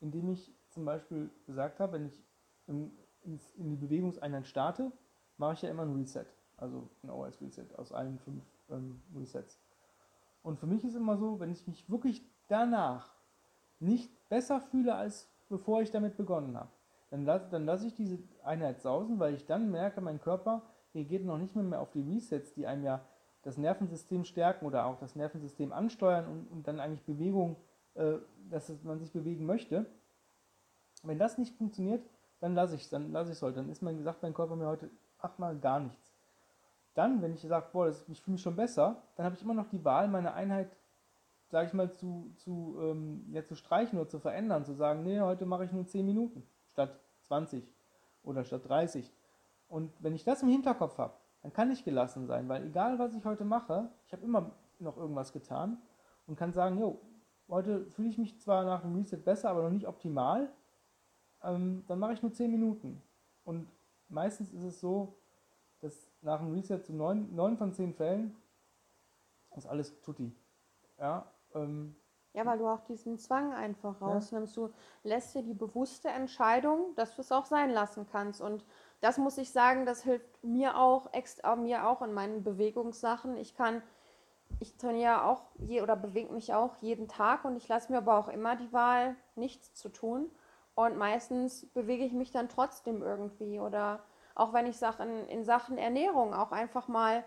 indem 0.01 0.29
ich 0.31 0.55
zum 0.71 0.85
Beispiel 0.85 1.31
gesagt 1.47 1.81
habe, 1.81 1.95
wenn 1.95 2.07
ich 2.07 2.25
in, 2.67 2.93
in, 3.25 3.71
die 3.71 3.77
Bewegungseinheit 3.77 4.47
starte, 4.47 4.93
mache 5.37 5.55
ich 5.55 5.63
ja 5.63 5.71
immer 5.71 5.83
ein 5.83 5.95
Reset. 5.95 6.27
Also 6.57 6.89
ein 7.03 7.11
OS-Reset 7.11 7.75
aus 7.77 7.93
allen 7.93 8.19
fünf 8.19 8.45
ähm, 8.71 9.01
Resets. 9.15 9.61
Und 10.43 10.59
für 10.59 10.67
mich 10.67 10.85
ist 10.85 10.95
immer 10.95 11.17
so, 11.17 11.41
wenn 11.41 11.51
ich 11.51 11.67
mich 11.67 11.89
wirklich 11.91 12.23
danach 12.49 13.15
nicht 13.81 14.11
besser 14.29 14.61
fühle, 14.61 14.95
als 14.95 15.31
bevor 15.49 15.83
ich 15.83 15.91
damit 15.91 16.17
begonnen 16.17 16.57
habe, 16.57 16.71
dann 17.11 17.25
lasse 17.25 17.49
dann 17.51 17.65
lass 17.65 17.85
ich 17.85 17.95
diese 17.95 18.19
Einheit 18.43 18.81
sausen, 18.81 19.19
weil 19.19 19.35
ich 19.35 19.47
dann 19.47 19.71
merke, 19.71 20.01
mein 20.01 20.21
Körper 20.21 20.63
reagiert 20.95 21.25
noch 21.25 21.39
nicht 21.39 21.55
mehr, 21.55 21.65
mehr 21.65 21.81
auf 21.81 21.91
die 21.91 22.03
Resets, 22.03 22.53
die 22.55 22.67
einem 22.67 22.85
ja 22.85 23.05
das 23.49 23.57
Nervensystem 23.57 24.27
stärken 24.27 24.67
oder 24.67 24.85
auch 24.85 24.99
das 24.99 25.17
Nervensystem 25.17 25.73
ansteuern 25.73 26.27
und, 26.27 26.53
und 26.53 26.69
dann 26.69 26.81
eigentlich 26.81 27.03
Bewegung, 27.05 27.57
äh, 27.95 28.17
dass 28.51 28.71
man 28.83 28.99
sich 28.99 29.11
bewegen 29.11 29.47
möchte. 29.47 29.87
Wenn 31.03 31.19
das 31.19 31.39
nicht 31.39 31.57
funktioniert, 31.57 32.05
dann 32.41 32.55
lasse 32.55 32.75
ich 32.75 32.83
es, 32.83 32.91
dann 32.91 33.11
lasse 33.11 33.31
ich 33.31 33.39
es 33.39 33.43
heute. 33.43 33.57
Dann 33.57 33.71
ist 33.71 33.81
mein, 33.81 34.03
sagt 34.03 34.23
mein 34.23 34.35
Körper 34.35 34.55
mir 34.55 34.67
heute 34.67 34.91
achtmal 35.19 35.57
gar 35.57 35.81
nichts. 35.81 35.99
Dann, 36.93 37.23
wenn 37.23 37.33
ich 37.33 37.41
sage, 37.41 37.69
boah, 37.73 37.87
das, 37.87 38.07
ich 38.11 38.21
fühle 38.21 38.35
mich 38.35 38.43
schon 38.43 38.55
besser, 38.55 39.03
dann 39.17 39.25
habe 39.25 39.35
ich 39.35 39.41
immer 39.41 39.55
noch 39.55 39.71
die 39.71 39.83
Wahl, 39.83 40.09
meine 40.09 40.35
Einheit, 40.35 40.69
sage 41.49 41.69
ich 41.69 41.73
mal, 41.73 41.91
zu, 41.95 42.31
zu, 42.37 42.77
ähm, 42.83 43.25
ja, 43.33 43.47
zu 43.47 43.55
streichen 43.55 43.99
oder 43.99 44.11
zu 44.11 44.19
verändern, 44.19 44.67
zu 44.67 44.75
sagen, 44.75 45.05
nee, 45.05 45.21
heute 45.21 45.47
mache 45.47 45.65
ich 45.65 45.73
nur 45.73 45.87
10 45.87 46.05
Minuten 46.05 46.47
statt 46.73 47.01
20 47.23 47.67
oder 48.25 48.45
statt 48.45 48.69
30. 48.69 49.11
Und 49.71 49.91
wenn 50.01 50.15
ich 50.15 50.25
das 50.25 50.43
im 50.43 50.51
Hinterkopf 50.51 50.99
habe, 50.99 51.15
dann 51.49 51.55
kann 51.55 51.71
ich 51.71 51.83
gelassen 51.83 52.27
sein, 52.27 52.47
weil 52.51 52.67
egal 52.67 52.99
was 52.99 53.15
ich 53.15 53.25
heute 53.25 53.45
mache, 53.47 53.89
ich 54.05 54.13
habe 54.13 54.23
immer 54.23 54.51
noch 54.81 54.99
irgendwas 54.99 55.33
getan 55.33 55.81
und 56.27 56.37
kann 56.37 56.53
sagen, 56.53 56.79
jo, 56.79 57.01
heute 57.49 57.87
fühle 57.87 58.11
ich 58.11 58.19
mich 58.19 58.39
zwar 58.39 58.67
nach 58.67 58.83
dem 58.83 58.95
Reset 58.95 59.17
besser, 59.25 59.49
aber 59.49 59.63
noch 59.63 59.71
nicht 59.71 59.89
optimal, 59.89 60.53
ähm, 61.43 61.85
dann 61.87 61.99
mache 62.01 62.13
ich 62.13 62.21
nur 62.21 62.35
10 62.35 62.51
Minuten. 62.51 63.03
Und 63.45 63.67
meistens 64.11 64.53
ist 64.53 64.63
es 64.63 64.79
so, 64.79 65.17
dass 65.81 66.11
nach 66.21 66.41
dem 66.41 66.53
Reset 66.53 66.81
zu 66.85 66.93
9, 66.93 67.35
9 67.35 67.57
von 67.57 67.73
10 67.73 67.95
Fällen 67.95 68.37
ist 69.57 69.67
alles 69.67 69.99
tutti. 70.03 70.37
Ja, 70.99 71.33
ähm, 71.55 71.97
ja, 72.39 72.47
weil 72.47 72.59
du 72.59 72.69
auch 72.69 72.81
diesen 72.83 73.19
Zwang 73.19 73.53
einfach 73.53 74.01
rausnimmst. 74.01 74.57
Ja. 74.57 74.67
Du 74.67 74.73
lässt 75.03 75.35
dir 75.35 75.43
die 75.43 75.55
bewusste 75.55 76.09
Entscheidung, 76.09 76.95
dass 76.95 77.17
du 77.17 77.23
es 77.23 77.33
auch 77.33 77.47
sein 77.47 77.71
lassen 77.71 78.07
kannst. 78.11 78.41
Und 78.41 78.65
das 79.01 79.19
muss 79.19 79.39
ich 79.39 79.51
sagen, 79.51 79.87
das 79.87 80.05
hilft 80.05 80.45
mir 80.45 80.79
auch, 80.79 81.13
extra 81.13 81.57
mir 81.57 81.89
auch 81.89 82.01
in 82.01 82.13
meinen 82.13 82.45
Bewegungssachen. 82.45 83.37
Ich 83.37 83.57
kann, 83.57 83.83
ich 84.61 84.77
trainiere 84.77 85.25
auch 85.25 85.43
je, 85.59 85.83
oder 85.83 85.97
bewege 85.97 86.33
mich 86.33 86.55
auch 86.55 86.77
jeden 86.81 87.09
Tag 87.09 87.45
und 87.45 87.57
ich 87.57 87.67
lasse 87.67 87.91
mir 87.91 87.99
aber 87.99 88.17
auch 88.17 88.29
immer 88.29 88.55
die 88.55 88.73
Wahl, 88.73 89.17
nichts 89.35 89.75
zu 89.75 89.89
tun. 89.89 90.31
Und 90.77 90.97
meistens 90.97 91.67
bewege 91.67 92.05
ich 92.05 92.13
mich 92.13 92.31
dann 92.31 92.49
trotzdem 92.49 93.03
irgendwie. 93.03 93.59
Oder 93.59 94.05
auch 94.37 94.53
wenn 94.53 94.67
ich 94.67 94.79
Sachen 94.79 95.27
in 95.27 95.45
Sachen 95.45 95.77
Ernährung 95.77 96.35
auch 96.35 96.53
einfach 96.53 96.87
mal 96.87 97.25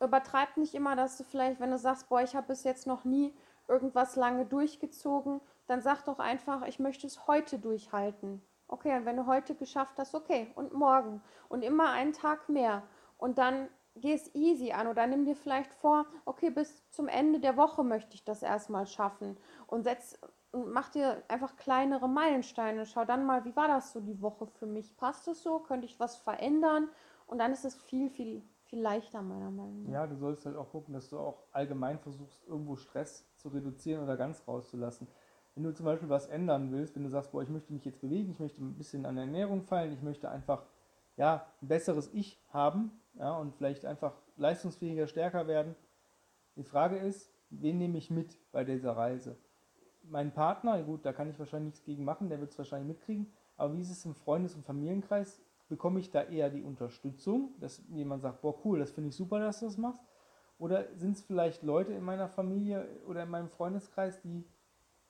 übertreibt 0.00 0.56
nicht 0.56 0.74
immer, 0.74 0.96
dass 0.96 1.18
du 1.18 1.24
vielleicht, 1.24 1.60
wenn 1.60 1.70
du 1.70 1.76
sagst, 1.76 2.08
boah, 2.08 2.22
ich 2.22 2.34
habe 2.34 2.46
bis 2.46 2.64
jetzt 2.64 2.86
noch 2.86 3.04
nie 3.04 3.34
irgendwas 3.72 4.16
lange 4.16 4.44
durchgezogen, 4.44 5.40
dann 5.66 5.80
sag 5.80 6.04
doch 6.04 6.18
einfach, 6.18 6.66
ich 6.66 6.78
möchte 6.78 7.06
es 7.06 7.26
heute 7.26 7.58
durchhalten. 7.58 8.42
okay, 8.68 8.96
und 8.96 9.04
wenn 9.04 9.16
du 9.16 9.26
heute 9.26 9.54
geschafft 9.54 9.98
hast, 9.98 10.14
okay, 10.14 10.50
und 10.54 10.72
morgen 10.72 11.22
und 11.48 11.62
immer 11.62 11.90
einen 11.90 12.12
Tag 12.12 12.48
mehr 12.48 12.82
und 13.18 13.38
dann 13.38 13.68
geh 13.96 14.14
es 14.14 14.34
easy 14.34 14.72
an 14.72 14.86
oder 14.86 15.06
nimm 15.06 15.24
dir 15.24 15.36
vielleicht 15.36 15.74
vor, 15.74 16.06
okay, 16.24 16.50
bis 16.50 16.88
zum 16.90 17.08
Ende 17.08 17.40
der 17.40 17.56
Woche 17.56 17.84
möchte 17.84 18.14
ich 18.14 18.24
das 18.24 18.42
erstmal 18.42 18.86
schaffen 18.86 19.36
und 19.66 19.82
setz 19.82 20.18
mach 20.52 20.90
dir 20.90 21.22
einfach 21.28 21.56
kleinere 21.56 22.08
Meilensteine. 22.08 22.86
Schau 22.86 23.04
dann 23.04 23.24
mal, 23.24 23.44
wie 23.44 23.56
war 23.56 23.68
das 23.68 23.92
so 23.92 24.00
die 24.00 24.20
Woche 24.20 24.46
für 24.46 24.66
mich? 24.66 24.96
Passt 24.96 25.26
es 25.28 25.42
so? 25.42 25.58
Könnte 25.60 25.86
ich 25.86 25.98
was 25.98 26.16
verändern? 26.16 26.88
Und 27.26 27.38
dann 27.38 27.52
ist 27.52 27.64
es 27.64 27.74
viel, 27.74 28.10
viel, 28.10 28.42
viel 28.72 28.80
leichter, 28.80 29.20
meiner 29.20 29.50
Meinung 29.50 29.82
nach. 29.82 29.92
Ja, 29.92 30.06
du 30.06 30.16
sollst 30.16 30.46
halt 30.46 30.56
auch 30.56 30.70
gucken, 30.70 30.94
dass 30.94 31.10
du 31.10 31.18
auch 31.18 31.42
allgemein 31.52 31.98
versuchst, 31.98 32.42
irgendwo 32.46 32.76
Stress 32.76 33.26
zu 33.36 33.50
reduzieren 33.50 34.02
oder 34.02 34.16
ganz 34.16 34.48
rauszulassen. 34.48 35.06
Wenn 35.54 35.64
du 35.64 35.74
zum 35.74 35.84
Beispiel 35.84 36.08
was 36.08 36.26
ändern 36.26 36.72
willst, 36.72 36.96
wenn 36.96 37.02
du 37.02 37.10
sagst, 37.10 37.32
boah, 37.32 37.42
ich 37.42 37.50
möchte 37.50 37.70
mich 37.70 37.84
jetzt 37.84 38.00
bewegen, 38.00 38.30
ich 38.30 38.40
möchte 38.40 38.64
ein 38.64 38.78
bisschen 38.78 39.04
an 39.04 39.16
der 39.16 39.26
Ernährung 39.26 39.60
fallen, 39.60 39.92
ich 39.92 40.00
möchte 40.00 40.30
einfach 40.30 40.64
ja, 41.18 41.46
ein 41.60 41.68
besseres 41.68 42.08
Ich 42.14 42.42
haben 42.48 42.92
ja, 43.12 43.36
und 43.36 43.54
vielleicht 43.54 43.84
einfach 43.84 44.14
leistungsfähiger, 44.38 45.06
stärker 45.06 45.46
werden. 45.46 45.76
Die 46.56 46.64
Frage 46.64 46.96
ist, 46.96 47.30
wen 47.50 47.76
nehme 47.76 47.98
ich 47.98 48.10
mit 48.10 48.38
bei 48.52 48.64
dieser 48.64 48.96
Reise? 48.96 49.36
Mein 50.04 50.32
Partner, 50.32 50.82
gut, 50.82 51.04
da 51.04 51.12
kann 51.12 51.28
ich 51.28 51.38
wahrscheinlich 51.38 51.74
nichts 51.74 51.84
gegen 51.84 52.04
machen, 52.04 52.30
der 52.30 52.40
wird 52.40 52.52
es 52.52 52.58
wahrscheinlich 52.58 52.96
mitkriegen, 52.96 53.30
aber 53.58 53.74
wie 53.74 53.82
ist 53.82 53.90
es 53.90 54.06
im 54.06 54.14
Freundes- 54.14 54.54
und 54.54 54.64
Familienkreis? 54.64 55.42
Bekomme 55.72 56.00
ich 56.00 56.10
da 56.10 56.24
eher 56.24 56.50
die 56.50 56.62
Unterstützung, 56.62 57.54
dass 57.58 57.82
jemand 57.88 58.20
sagt, 58.20 58.42
boah, 58.42 58.54
cool, 58.62 58.78
das 58.78 58.90
finde 58.90 59.08
ich 59.08 59.16
super, 59.16 59.40
dass 59.40 59.60
du 59.60 59.64
das 59.64 59.78
machst? 59.78 60.02
Oder 60.58 60.94
sind 60.96 61.16
es 61.16 61.22
vielleicht 61.22 61.62
Leute 61.62 61.94
in 61.94 62.04
meiner 62.04 62.28
Familie 62.28 62.86
oder 63.06 63.22
in 63.22 63.30
meinem 63.30 63.48
Freundeskreis, 63.48 64.20
die 64.20 64.44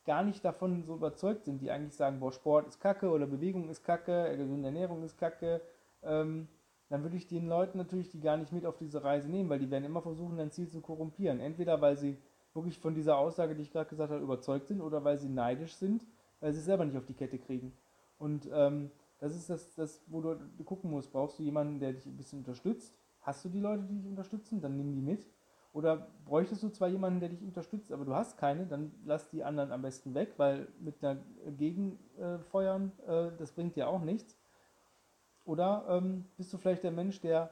gar 0.05 0.22
nicht 0.22 0.44
davon 0.44 0.85
so 0.85 0.94
überzeugt 0.94 1.46
sind, 1.46 1.61
die 1.61 1.72
eigentlich 1.72 1.96
sagen, 1.96 2.20
boah, 2.20 2.31
Sport 2.31 2.68
ist 2.68 2.79
kacke 2.79 3.11
oder 3.11 3.27
Bewegung 3.27 3.68
ist 3.70 3.83
kacke, 3.83 4.37
gesunde 4.37 4.68
Ernährung 4.68 5.03
ist 5.03 5.18
kacke, 5.18 5.61
ähm, 6.05 6.46
dann 6.88 7.03
würde 7.03 7.16
ich 7.16 7.27
den 7.27 7.48
Leuten 7.48 7.77
natürlich 7.77 8.09
die 8.09 8.20
gar 8.20 8.37
nicht 8.37 8.53
mit 8.53 8.64
auf 8.64 8.77
diese 8.77 9.03
Reise 9.03 9.29
nehmen, 9.29 9.51
weil 9.51 9.59
die 9.59 9.68
werden 9.72 9.83
immer 9.83 10.03
versuchen, 10.03 10.37
dein 10.37 10.53
Ziel 10.53 10.68
zu 10.68 10.81
korrumpieren. 10.81 11.40
Entweder 11.40 11.81
weil 11.81 11.96
sie 11.96 12.18
wirklich 12.55 12.79
von 12.79 12.94
dieser 12.94 13.18
Aussage, 13.18 13.57
die 13.57 13.62
ich 13.62 13.72
gerade 13.72 13.90
gesagt 13.90 14.12
habe, 14.12 14.22
überzeugt 14.22 14.68
sind 14.68 14.81
oder 14.81 15.03
weil 15.03 15.18
sie 15.18 15.29
neidisch 15.29 15.75
sind, 15.75 16.07
weil 16.38 16.53
sie 16.53 16.61
es 16.61 16.66
selber 16.66 16.85
nicht 16.85 16.96
auf 16.96 17.07
die 17.07 17.14
Kette 17.14 17.40
kriegen. 17.40 17.72
Und 18.16 18.48
ähm, 18.55 18.92
das 19.22 19.37
ist 19.37 19.48
das, 19.48 19.72
das, 19.76 20.02
wo 20.08 20.20
du 20.20 20.37
gucken 20.64 20.90
musst, 20.90 21.12
brauchst 21.12 21.38
du 21.38 21.44
jemanden, 21.44 21.78
der 21.78 21.92
dich 21.92 22.04
ein 22.06 22.16
bisschen 22.16 22.40
unterstützt? 22.40 22.92
Hast 23.20 23.44
du 23.44 23.48
die 23.48 23.61
Leute, 23.61 23.85
die 23.85 23.94
dich 23.94 24.08
unterstützen? 24.08 24.61
Dann 24.61 24.76
nimm 24.76 24.92
die 24.92 25.00
mit. 25.00 25.28
Oder 25.72 26.08
bräuchtest 26.24 26.64
du 26.64 26.70
zwar 26.70 26.88
jemanden, 26.88 27.20
der 27.20 27.28
dich 27.28 27.40
unterstützt, 27.40 27.92
aber 27.92 28.04
du 28.04 28.16
hast 28.16 28.37
keine, 28.37 28.66
dann 28.66 28.92
lass 29.04 29.30
die 29.30 29.44
anderen 29.44 29.70
am 29.70 29.80
besten 29.80 30.12
weg, 30.14 30.35
weil 30.38 30.66
mit 30.80 31.04
einer 31.04 31.20
Gegenfeuern, 31.56 32.90
äh, 33.06 33.30
das 33.38 33.52
bringt 33.52 33.76
dir 33.76 33.87
auch 33.88 34.02
nichts. 34.02 34.37
Oder 35.44 35.87
ähm, 35.88 36.24
bist 36.37 36.52
du 36.52 36.58
vielleicht 36.58 36.82
der 36.82 36.90
Mensch, 36.90 37.20
der 37.20 37.50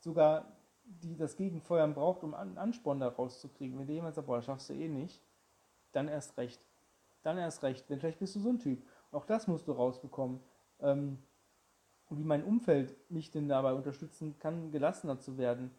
sogar 0.00 0.56
die 0.82 1.16
das 1.16 1.36
Gegenfeuern 1.36 1.94
braucht, 1.94 2.24
um 2.24 2.34
einen 2.34 2.58
Ansporn 2.58 2.98
da 2.98 3.06
rauszukriegen? 3.06 3.78
Wenn 3.78 3.86
dir 3.86 3.94
jemand 3.94 4.16
sagt, 4.16 4.26
boah, 4.26 4.36
das 4.36 4.46
schaffst 4.46 4.68
du 4.70 4.74
eh 4.74 4.88
nicht, 4.88 5.22
dann 5.92 6.08
erst 6.08 6.36
recht. 6.36 6.60
Dann 7.22 7.38
erst 7.38 7.62
recht. 7.62 7.88
Denn 7.88 8.00
vielleicht 8.00 8.18
bist 8.18 8.34
du 8.34 8.40
so 8.40 8.48
ein 8.48 8.58
Typ. 8.58 8.82
Auch 9.12 9.24
das 9.24 9.46
musst 9.46 9.68
du 9.68 9.72
rausbekommen. 9.72 10.40
Ähm, 10.82 11.18
wie 12.10 12.24
mein 12.24 12.44
Umfeld 12.44 12.96
mich 13.08 13.30
denn 13.30 13.48
dabei 13.48 13.72
unterstützen 13.72 14.36
kann, 14.38 14.72
gelassener 14.72 15.20
zu 15.20 15.38
werden. 15.38 15.70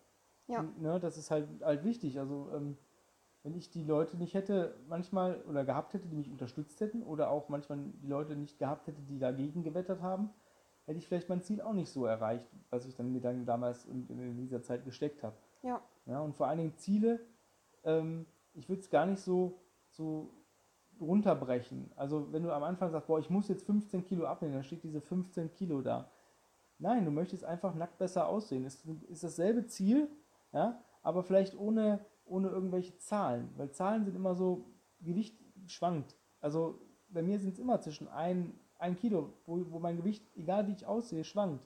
Ja. 0.47 0.63
Ne, 0.79 0.99
das 0.99 1.17
ist 1.17 1.29
halt, 1.29 1.47
halt 1.61 1.83
wichtig. 1.83 2.19
Also 2.19 2.49
ähm, 2.53 2.77
wenn 3.43 3.55
ich 3.55 3.69
die 3.69 3.83
Leute 3.83 4.17
nicht 4.17 4.33
hätte, 4.33 4.75
manchmal 4.87 5.41
oder 5.41 5.65
gehabt 5.65 5.93
hätte, 5.93 6.07
die 6.07 6.15
mich 6.15 6.29
unterstützt 6.29 6.79
hätten, 6.79 7.03
oder 7.03 7.29
auch 7.29 7.49
manchmal 7.49 7.79
die 8.01 8.07
Leute 8.07 8.35
nicht 8.35 8.59
gehabt 8.59 8.87
hätte, 8.87 9.01
die 9.01 9.19
dagegen 9.19 9.63
gewettert 9.63 10.01
haben, 10.01 10.29
hätte 10.85 10.99
ich 10.99 11.07
vielleicht 11.07 11.29
mein 11.29 11.41
Ziel 11.41 11.61
auch 11.61 11.73
nicht 11.73 11.89
so 11.89 12.05
erreicht, 12.05 12.47
was 12.69 12.85
ich 12.85 12.95
dann 12.95 13.11
mir 13.11 13.21
dann 13.21 13.45
damals 13.45 13.85
in, 13.85 14.07
in 14.07 14.37
dieser 14.37 14.61
Zeit 14.61 14.85
gesteckt 14.85 15.23
habe. 15.23 15.35
Ja. 15.63 15.81
ja. 16.05 16.19
Und 16.19 16.35
vor 16.35 16.47
allen 16.47 16.59
Dingen 16.59 16.77
Ziele, 16.77 17.19
ähm, 17.83 18.25
ich 18.53 18.69
würde 18.69 18.81
es 18.81 18.89
gar 18.89 19.05
nicht 19.05 19.21
so, 19.21 19.59
so 19.89 20.31
runterbrechen. 21.01 21.91
Also 21.95 22.31
wenn 22.31 22.43
du 22.43 22.53
am 22.53 22.63
Anfang 22.63 22.91
sagst, 22.91 23.07
boah, 23.07 23.19
ich 23.19 23.29
muss 23.29 23.47
jetzt 23.47 23.65
15 23.65 24.05
Kilo 24.05 24.25
abnehmen, 24.25 24.53
dann 24.53 24.63
steht 24.63 24.83
diese 24.83 25.01
15 25.01 25.51
Kilo 25.51 25.81
da. 25.81 26.11
Nein, 26.77 27.05
du 27.05 27.11
möchtest 27.11 27.43
einfach 27.43 27.75
nackt 27.75 27.97
besser 27.97 28.27
aussehen. 28.27 28.65
Es 28.65 28.85
ist 29.09 29.23
dasselbe 29.23 29.65
Ziel, 29.65 30.09
ja, 30.51 30.81
aber 31.01 31.23
vielleicht 31.23 31.57
ohne, 31.57 32.05
ohne 32.25 32.49
irgendwelche 32.49 32.97
Zahlen. 32.97 33.49
Weil 33.57 33.71
Zahlen 33.71 34.05
sind 34.05 34.15
immer 34.15 34.35
so, 34.35 34.65
Gewicht 34.99 35.37
schwankt. 35.65 36.15
Also 36.39 36.79
bei 37.09 37.23
mir 37.23 37.39
sind 37.39 37.53
es 37.53 37.59
immer 37.59 37.81
zwischen 37.81 38.07
ein 38.07 38.59
ein 38.81 38.95
Kilo, 38.95 39.33
wo, 39.45 39.63
wo 39.69 39.79
mein 39.79 39.97
Gewicht, 39.97 40.25
egal 40.35 40.67
wie 40.67 40.73
ich 40.73 40.85
aussehe, 40.85 41.23
schwankt. 41.23 41.65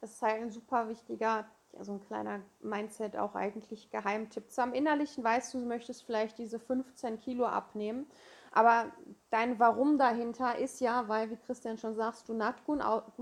Das 0.00 0.12
ist 0.12 0.22
halt 0.22 0.42
ein 0.42 0.50
super 0.50 0.88
wichtiger, 0.88 1.46
ja, 1.72 1.84
so 1.84 1.92
ein 1.92 2.00
kleiner 2.00 2.40
Mindset, 2.60 3.16
auch 3.16 3.34
eigentlich 3.34 3.90
Geheimtipp. 3.90 4.50
Zu 4.50 4.62
am 4.62 4.74
Innerlichen 4.74 5.22
weißt 5.22 5.54
du, 5.54 5.60
du 5.60 5.66
möchtest 5.66 6.02
vielleicht 6.04 6.38
diese 6.38 6.58
15 6.58 7.20
Kilo 7.20 7.46
abnehmen, 7.46 8.06
aber 8.56 8.90
dein 9.28 9.58
Warum 9.58 9.98
dahinter 9.98 10.56
ist 10.56 10.80
ja, 10.80 11.08
weil, 11.08 11.30
wie 11.30 11.36
Christian 11.36 11.76
schon 11.76 11.94
sagst, 11.94 12.26
du 12.30 12.32
nackt 12.32 12.64
gut, 12.64 12.80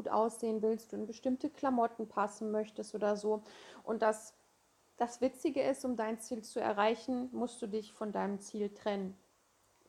aussehen 0.09 0.63
willst, 0.63 0.93
du 0.93 0.97
in 0.97 1.07
bestimmte 1.07 1.51
Klamotten 1.51 2.07
passen 2.07 2.53
möchtest 2.53 2.95
oder 2.95 3.17
so. 3.17 3.43
Und 3.83 4.03
das, 4.03 4.33
das 4.97 5.21
Witzige 5.21 5.61
ist, 5.61 5.85
um 5.85 5.97
dein 5.97 6.21
Ziel 6.21 6.43
zu 6.43 6.61
erreichen, 6.61 7.31
musst 7.33 7.61
du 7.61 7.67
dich 7.67 7.93
von 7.93 8.13
deinem 8.13 8.39
Ziel 8.39 8.73
trennen. 8.73 9.17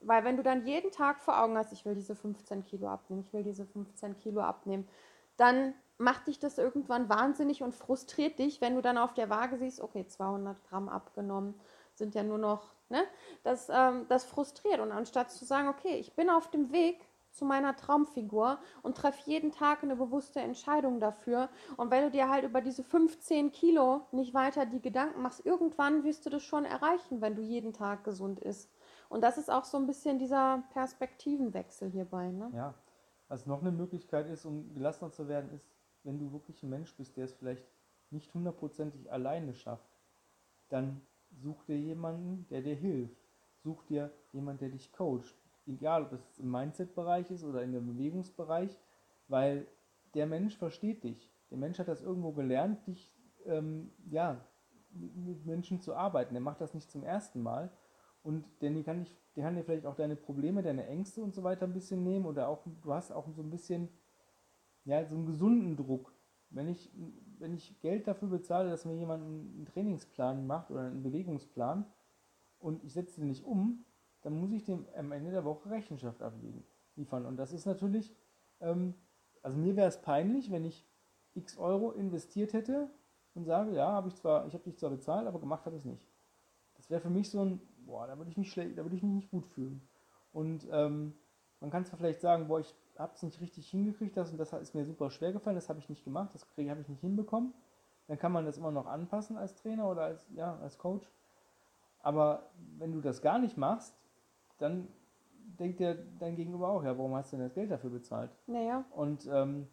Weil 0.01 0.23
wenn 0.23 0.35
du 0.35 0.41
dann 0.41 0.65
jeden 0.65 0.89
Tag 0.89 1.21
vor 1.21 1.39
Augen 1.39 1.55
hast, 1.59 1.71
ich 1.73 1.85
will 1.85 1.93
diese 1.93 2.15
15 2.15 2.63
Kilo 2.63 2.87
abnehmen, 2.87 3.21
ich 3.21 3.31
will 3.31 3.43
diese 3.43 3.67
15 3.67 4.17
Kilo 4.17 4.41
abnehmen, 4.41 4.87
dann 5.37 5.75
macht 5.99 6.25
dich 6.25 6.39
das 6.39 6.57
irgendwann 6.57 7.07
wahnsinnig 7.07 7.61
und 7.61 7.75
frustriert 7.75 8.39
dich, 8.39 8.61
wenn 8.61 8.73
du 8.73 8.81
dann 8.81 8.97
auf 8.97 9.13
der 9.13 9.29
Waage 9.29 9.59
siehst, 9.59 9.79
okay, 9.79 10.07
200 10.07 10.63
Gramm 10.63 10.89
abgenommen, 10.89 11.53
sind 11.93 12.15
ja 12.15 12.23
nur 12.23 12.39
noch, 12.39 12.74
ne? 12.89 13.03
Das, 13.43 13.69
ähm, 13.69 14.05
das 14.07 14.25
frustriert. 14.25 14.79
Und 14.79 14.91
anstatt 14.91 15.31
zu 15.31 15.45
sagen, 15.45 15.67
okay, 15.67 15.97
ich 15.97 16.13
bin 16.13 16.29
auf 16.29 16.49
dem 16.49 16.71
Weg 16.71 16.99
zu 17.35 17.45
meiner 17.45 17.75
Traumfigur 17.75 18.59
und 18.81 18.95
treffe 18.95 19.29
jeden 19.29 19.51
Tag 19.51 19.83
eine 19.83 19.97
bewusste 19.97 20.39
Entscheidung 20.39 20.99
dafür. 20.99 21.49
Und 21.75 21.91
wenn 21.91 22.03
du 22.03 22.11
dir 22.11 22.29
halt 22.29 22.45
über 22.45 22.61
diese 22.61 22.83
15 22.83 23.51
Kilo 23.51 24.01
nicht 24.11 24.33
weiter 24.33 24.65
die 24.65 24.81
Gedanken 24.81 25.21
machst, 25.21 25.45
irgendwann 25.45 26.03
wirst 26.05 26.25
du 26.25 26.29
das 26.29 26.43
schon 26.43 26.63
erreichen, 26.63 27.21
wenn 27.21 27.35
du 27.35 27.41
jeden 27.41 27.73
Tag 27.73 28.05
gesund 28.05 28.39
isst. 28.39 28.71
Und 29.09 29.21
das 29.21 29.37
ist 29.37 29.51
auch 29.51 29.65
so 29.65 29.77
ein 29.77 29.85
bisschen 29.85 30.17
dieser 30.17 30.63
Perspektivenwechsel 30.71 31.89
hierbei. 31.89 32.31
Ne? 32.31 32.51
Ja, 32.53 32.73
was 33.27 33.45
noch 33.45 33.61
eine 33.61 33.71
Möglichkeit 33.71 34.29
ist, 34.29 34.45
um 34.45 34.73
gelassener 34.73 35.11
zu 35.11 35.27
werden, 35.27 35.51
ist, 35.51 35.67
wenn 36.03 36.17
du 36.19 36.31
wirklich 36.31 36.63
ein 36.63 36.69
Mensch 36.69 36.95
bist, 36.95 37.17
der 37.17 37.25
es 37.25 37.33
vielleicht 37.33 37.65
nicht 38.11 38.33
hundertprozentig 38.33 39.11
alleine 39.11 39.53
schafft, 39.53 39.89
dann 40.69 41.01
such 41.41 41.63
dir 41.65 41.77
jemanden, 41.77 42.47
der 42.49 42.61
dir 42.61 42.75
hilft. 42.75 43.21
Such 43.63 43.83
dir 43.83 44.11
jemanden, 44.31 44.59
der 44.59 44.69
dich 44.69 44.91
coacht. 44.91 45.35
Egal, 45.67 46.03
ob 46.03 46.13
es 46.13 46.39
im 46.39 46.51
Mindset-Bereich 46.51 47.31
ist 47.31 47.43
oder 47.43 47.63
in 47.63 47.71
dem 47.71 47.87
Bewegungsbereich, 47.87 48.77
weil 49.27 49.65
der 50.13 50.27
Mensch 50.27 50.55
versteht 50.57 51.03
dich. 51.03 51.31
Der 51.49 51.57
Mensch 51.57 51.79
hat 51.79 51.87
das 51.87 52.01
irgendwo 52.01 52.31
gelernt, 52.31 52.85
dich 52.87 53.11
ähm, 53.45 53.91
ja, 54.09 54.39
mit 54.91 55.45
Menschen 55.45 55.81
zu 55.81 55.95
arbeiten. 55.95 56.35
Er 56.35 56.41
macht 56.41 56.61
das 56.61 56.73
nicht 56.73 56.89
zum 56.91 57.03
ersten 57.03 57.41
Mal 57.41 57.71
und 58.23 58.45
die 58.61 58.83
kann, 58.83 59.01
ich, 59.01 59.15
die 59.35 59.41
kann 59.41 59.55
dir 59.55 59.63
vielleicht 59.63 59.85
auch 59.85 59.95
deine 59.95 60.15
Probleme, 60.15 60.63
deine 60.63 60.87
Ängste 60.87 61.21
und 61.21 61.35
so 61.35 61.43
weiter 61.43 61.65
ein 61.65 61.73
bisschen 61.73 62.03
nehmen 62.03 62.25
oder 62.25 62.47
auch, 62.47 62.63
du 62.81 62.93
hast 62.93 63.11
auch 63.11 63.27
so 63.29 63.41
ein 63.41 63.49
bisschen, 63.49 63.89
ja, 64.83 65.05
so 65.05 65.15
einen 65.15 65.27
gesunden 65.27 65.75
Druck. 65.75 66.14
Wenn 66.55 66.69
ich, 66.69 66.89
wenn 67.37 67.53
ich 67.53 67.77
Geld 67.81 68.07
dafür 68.07 68.29
bezahle, 68.29 68.69
dass 68.69 68.85
mir 68.85 68.95
jemand 68.95 69.23
einen 69.23 69.65
Trainingsplan 69.65 70.47
macht 70.47 70.71
oder 70.71 70.81
einen 70.81 71.03
Bewegungsplan 71.03 71.85
und 72.59 72.81
ich 72.85 72.93
setze 72.93 73.19
den 73.19 73.27
nicht 73.27 73.43
um, 73.43 73.83
dann 74.21 74.39
muss 74.39 74.53
ich 74.53 74.63
dem 74.63 74.85
am 74.95 75.11
Ende 75.11 75.31
der 75.31 75.43
Woche 75.43 75.69
Rechenschaft 75.69 76.21
ablegen, 76.23 76.63
liefern. 76.95 77.25
Und 77.25 77.35
das 77.35 77.51
ist 77.51 77.65
natürlich, 77.65 78.15
ähm, 78.61 78.93
also 79.43 79.57
mir 79.57 79.75
wäre 79.75 79.89
es 79.89 80.01
peinlich, 80.01 80.49
wenn 80.49 80.63
ich 80.63 80.87
x 81.33 81.57
Euro 81.57 81.91
investiert 81.91 82.53
hätte 82.53 82.89
und 83.33 83.43
sage, 83.43 83.73
ja, 83.73 83.91
habe 83.91 84.07
ich 84.07 84.15
ich 84.15 84.23
habe 84.23 84.63
dich 84.63 84.77
zwar 84.77 84.91
bezahlt, 84.91 85.27
aber 85.27 85.41
gemacht 85.41 85.65
habe 85.65 85.75
ich 85.75 85.81
es 85.81 85.85
nicht. 85.85 86.07
Das 86.75 86.89
wäre 86.89 87.01
für 87.01 87.09
mich 87.09 87.29
so 87.29 87.43
ein, 87.43 87.61
boah, 87.85 88.07
da 88.07 88.17
würde 88.17 88.31
ich 88.31 88.37
mich 88.37 88.49
schlecht, 88.49 88.77
da 88.77 88.83
würde 88.83 88.95
ich 88.95 89.03
mich 89.03 89.11
nicht 89.11 89.29
gut 89.29 89.45
fühlen. 89.45 89.85
Und 90.31 90.65
ähm, 90.71 91.13
man 91.59 91.69
kann 91.69 91.83
zwar 91.83 91.99
vielleicht 91.99 92.21
sagen, 92.21 92.47
boah, 92.47 92.61
ich 92.61 92.73
habe 92.97 93.13
es 93.13 93.23
nicht 93.23 93.41
richtig 93.41 93.69
hingekriegt, 93.69 94.15
das 94.15 94.31
und 94.31 94.37
das 94.37 94.53
ist 94.53 94.75
mir 94.75 94.85
super 94.85 95.09
schwer 95.09 95.33
gefallen, 95.33 95.55
das 95.55 95.69
habe 95.69 95.79
ich 95.79 95.89
nicht 95.89 96.03
gemacht, 96.03 96.33
das 96.33 96.45
habe 96.57 96.81
ich 96.81 96.87
nicht 96.87 97.01
hinbekommen. 97.01 97.53
Dann 98.07 98.19
kann 98.19 98.31
man 98.31 98.45
das 98.45 98.57
immer 98.57 98.71
noch 98.71 98.85
anpassen 98.85 99.37
als 99.37 99.55
Trainer 99.55 99.89
oder 99.89 100.03
als, 100.03 100.25
ja, 100.31 100.57
als 100.59 100.77
Coach. 100.77 101.09
Aber 101.99 102.51
wenn 102.77 102.91
du 102.91 103.01
das 103.01 103.21
gar 103.21 103.39
nicht 103.39 103.57
machst, 103.57 103.95
dann 104.59 104.87
denkt 105.59 105.79
der 105.79 105.95
dein 106.19 106.35
Gegenüber 106.35 106.69
auch, 106.69 106.83
ja, 106.83 106.97
warum 106.97 107.15
hast 107.15 107.31
du 107.31 107.37
denn 107.37 107.45
das 107.45 107.55
Geld 107.55 107.71
dafür 107.71 107.89
bezahlt? 107.89 108.29
Naja. 108.45 108.85
Und 108.91 109.27
ähm, 109.31 109.67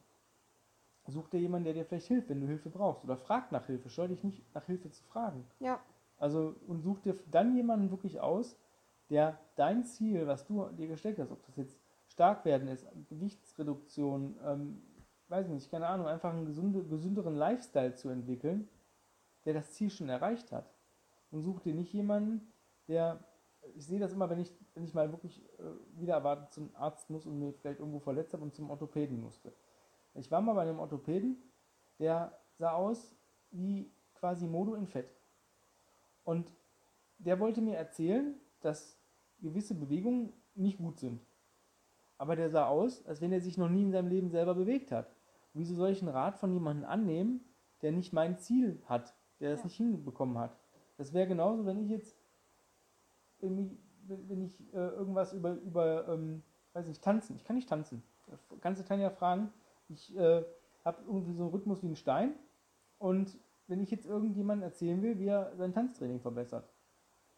such 1.07 1.29
dir 1.29 1.41
jemanden, 1.41 1.65
der 1.65 1.75
dir 1.75 1.85
vielleicht 1.85 2.07
hilft, 2.07 2.29
wenn 2.31 2.41
du 2.41 2.47
Hilfe 2.47 2.71
brauchst. 2.71 3.05
Oder 3.05 3.17
frag 3.17 3.53
nach 3.53 3.67
Hilfe. 3.67 3.91
Scheu 3.91 4.09
dich 4.09 4.25
nicht, 4.25 4.43
nach 4.55 4.65
Hilfe 4.65 4.91
zu 4.91 5.03
fragen. 5.05 5.45
Ja. 5.61 5.81
Also 6.19 6.55
und 6.67 6.81
such 6.83 7.01
dir 7.01 7.15
dann 7.31 7.55
jemanden 7.55 7.91
wirklich 7.91 8.21
aus, 8.21 8.57
der 9.11 9.39
dein 9.57 9.85
Ziel, 9.85 10.27
was 10.27 10.47
du 10.47 10.69
dir 10.71 10.89
gesteckt 10.89 11.19
hast, 11.19 11.33
ob 11.33 11.45
das 11.45 11.57
jetzt 11.57 11.79
stark 12.13 12.45
werden 12.45 12.69
ist, 12.69 12.87
Gewichtsreduktion, 13.09 14.37
ähm, 14.45 14.83
weiß 15.29 15.49
nicht, 15.49 15.71
keine 15.71 15.87
Ahnung, 15.87 16.07
einfach 16.07 16.33
einen 16.33 16.45
gesunde, 16.45 16.85
gesünderen 16.85 17.35
Lifestyle 17.35 17.95
zu 17.95 18.11
entwickeln, 18.11 18.69
der 19.45 19.55
das 19.55 19.73
Ziel 19.73 19.91
schon 19.91 20.09
erreicht 20.09 20.53
hat. 20.53 20.71
Und 21.31 21.41
such 21.41 21.61
dir 21.61 21.75
nicht 21.75 21.93
jemanden, 21.93 22.53
der, 22.87 23.25
ich 23.75 23.87
sehe 23.87 23.99
das 23.99 24.13
immer, 24.13 24.29
wenn 24.29 24.41
ich, 24.41 24.53
wenn 24.75 24.85
ich 24.85 24.93
mal 24.93 25.11
wirklich 25.11 25.43
äh, 25.59 25.99
wieder 25.99 26.15
erwartet 26.15 26.53
zum 26.53 26.71
Arzt 26.77 27.09
muss 27.09 27.27
und 27.27 27.39
mir 27.39 27.55
vielleicht 27.55 27.81
irgendwo 27.81 27.99
verletzt 27.99 28.35
habe 28.35 28.43
und 28.43 28.55
zum 28.55 28.71
Orthopäden 28.71 29.19
musste. 29.19 29.53
Ich 30.15 30.31
war 30.31 30.43
mal 30.43 30.53
bei 30.53 30.63
einem 30.63 30.79
Orthopäden, 30.79 31.43
der 31.99 32.39
sah 32.59 32.73
aus 32.73 33.15
wie 33.51 33.91
quasi 34.15 34.47
Modo 34.47 34.75
in 34.75 34.87
Fett. 34.87 35.09
Und 36.25 36.53
der 37.19 37.41
wollte 37.41 37.63
mir 37.63 37.77
erzählen, 37.77 38.35
dass 38.61 38.99
gewisse 39.41 39.75
Bewegungen 39.75 40.33
nicht 40.55 40.77
gut 40.77 41.01
sind. 41.01 41.21
Aber 42.23 42.37
der 42.37 42.51
sah 42.51 42.69
aus, 42.69 43.05
als 43.05 43.21
wenn 43.21 43.33
er 43.33 43.41
sich 43.41 43.59
noch 43.59 43.69
nie 43.69 43.83
in 43.83 43.91
seinem 43.91 44.07
Leben 44.07 44.31
selber 44.31 44.55
bewegt 44.55 44.93
hat. 44.93 45.11
Wieso 45.55 45.75
soll 45.75 45.91
ich 45.91 46.03
einen 46.03 46.13
Rat 46.13 46.37
von 46.39 46.53
jemandem 46.53 46.89
annehmen, 46.89 47.41
der 47.81 47.91
nicht 47.91 48.13
mein 48.13 48.39
Ziel 48.39 48.81
hat, 48.85 49.13
der 49.41 49.51
das 49.51 49.59
ja. 49.59 49.65
nicht 49.65 49.77
hinbekommen 49.77 50.39
hat? 50.39 50.57
Das 50.99 51.13
wäre 51.13 51.27
genauso, 51.27 51.67
wenn 51.67 51.83
ich 51.83 51.91
jetzt, 51.91 52.17
wenn 53.41 53.59
ich, 53.59 54.61
äh, 54.73 54.77
irgendwas 54.77 55.33
über, 55.33 55.55
über 55.55 56.07
ähm, 56.11 56.45
weiß 56.75 56.87
nicht, 56.87 57.03
tanzen. 57.03 57.35
Ich 57.35 57.45
kann 57.45 57.57
nicht 57.57 57.69
tanzen. 57.69 58.05
Kannst 58.61 58.81
du 58.81 58.85
Tanja 58.85 59.11
fragen? 59.11 59.53
Ich 59.89 60.17
äh, 60.17 60.45
habe 60.85 61.03
irgendwie 61.05 61.33
so 61.33 61.43
einen 61.43 61.53
Rhythmus 61.53 61.83
wie 61.83 61.89
ein 61.89 61.97
Stein. 61.97 62.37
Und 62.99 63.37
wenn 63.67 63.81
ich 63.81 63.91
jetzt 63.91 64.07
irgendjemandem 64.07 64.63
erzählen 64.63 65.03
will, 65.03 65.19
wie 65.19 65.27
er 65.27 65.57
sein 65.57 65.73
Tanztraining 65.73 66.21
verbessert, 66.21 66.69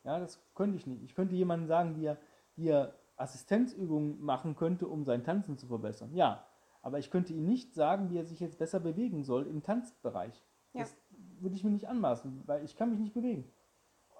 ja, 0.05 0.19
das 0.19 0.39
könnte 0.55 0.77
ich 0.77 0.87
nicht. 0.87 1.03
Ich 1.03 1.15
könnte 1.15 1.35
jemandem 1.35 1.69
sagen, 1.69 1.97
wie 1.97 2.05
er, 2.05 2.19
wie 2.57 2.69
er 2.69 2.93
Assistenzübungen 3.17 4.21
machen 4.23 4.57
könnte, 4.57 4.89
um 4.89 5.05
sein 5.05 5.25
Tanzen 5.25 5.57
zu 5.57 5.67
verbessern. 5.67 6.15
Ja, 6.15 6.47
aber 6.83 6.99
ich 6.99 7.11
könnte 7.11 7.33
ihm 7.33 7.47
nicht 7.47 7.75
sagen, 7.75 8.11
wie 8.11 8.19
er 8.19 8.25
sich 8.25 8.41
jetzt 8.41 8.59
besser 8.59 8.81
bewegen 8.81 9.23
soll 9.23 9.47
im 9.47 9.63
Tanzbereich. 9.63 10.45
Ja. 10.73 10.81
Das 10.81 10.97
würde 11.41 11.57
ich 11.57 11.65
mir 11.65 11.71
nicht 11.71 11.89
anmaßen, 11.89 12.43
weil 12.47 12.65
ich 12.65 12.77
kann 12.77 12.91
mich 12.91 12.99
nicht 12.99 13.15
bewegen. 13.15 13.51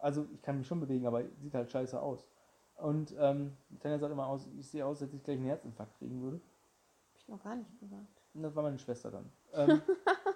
Also 0.01 0.27
ich 0.33 0.43
kann 0.43 0.59
mich 0.59 0.67
schon 0.67 0.81
bewegen, 0.81 1.07
aber 1.07 1.23
sieht 1.41 1.55
halt 1.55 1.71
scheiße 1.71 2.01
aus. 2.01 2.29
Und 2.77 3.15
ähm, 3.19 3.57
Tanja 3.81 3.99
sagt 3.99 4.13
immer 4.13 4.27
aus, 4.27 4.49
ich 4.59 4.69
sehe 4.69 4.85
aus, 4.85 5.01
als 5.03 5.13
ich 5.15 5.23
gleich 5.23 5.37
einen 5.37 5.47
Herzinfarkt 5.47 5.97
kriegen 5.99 6.23
würde. 6.23 6.37
Hab 6.37 7.17
ich 7.17 7.29
noch 7.29 7.43
gar 7.43 7.57
nicht 7.57 7.79
gesagt. 7.79 8.23
Das 8.35 8.57
war 8.57 8.63
meine 8.63 8.79
Schwester 8.79 9.11
dann. 9.11 9.31
Ähm, 9.53 9.81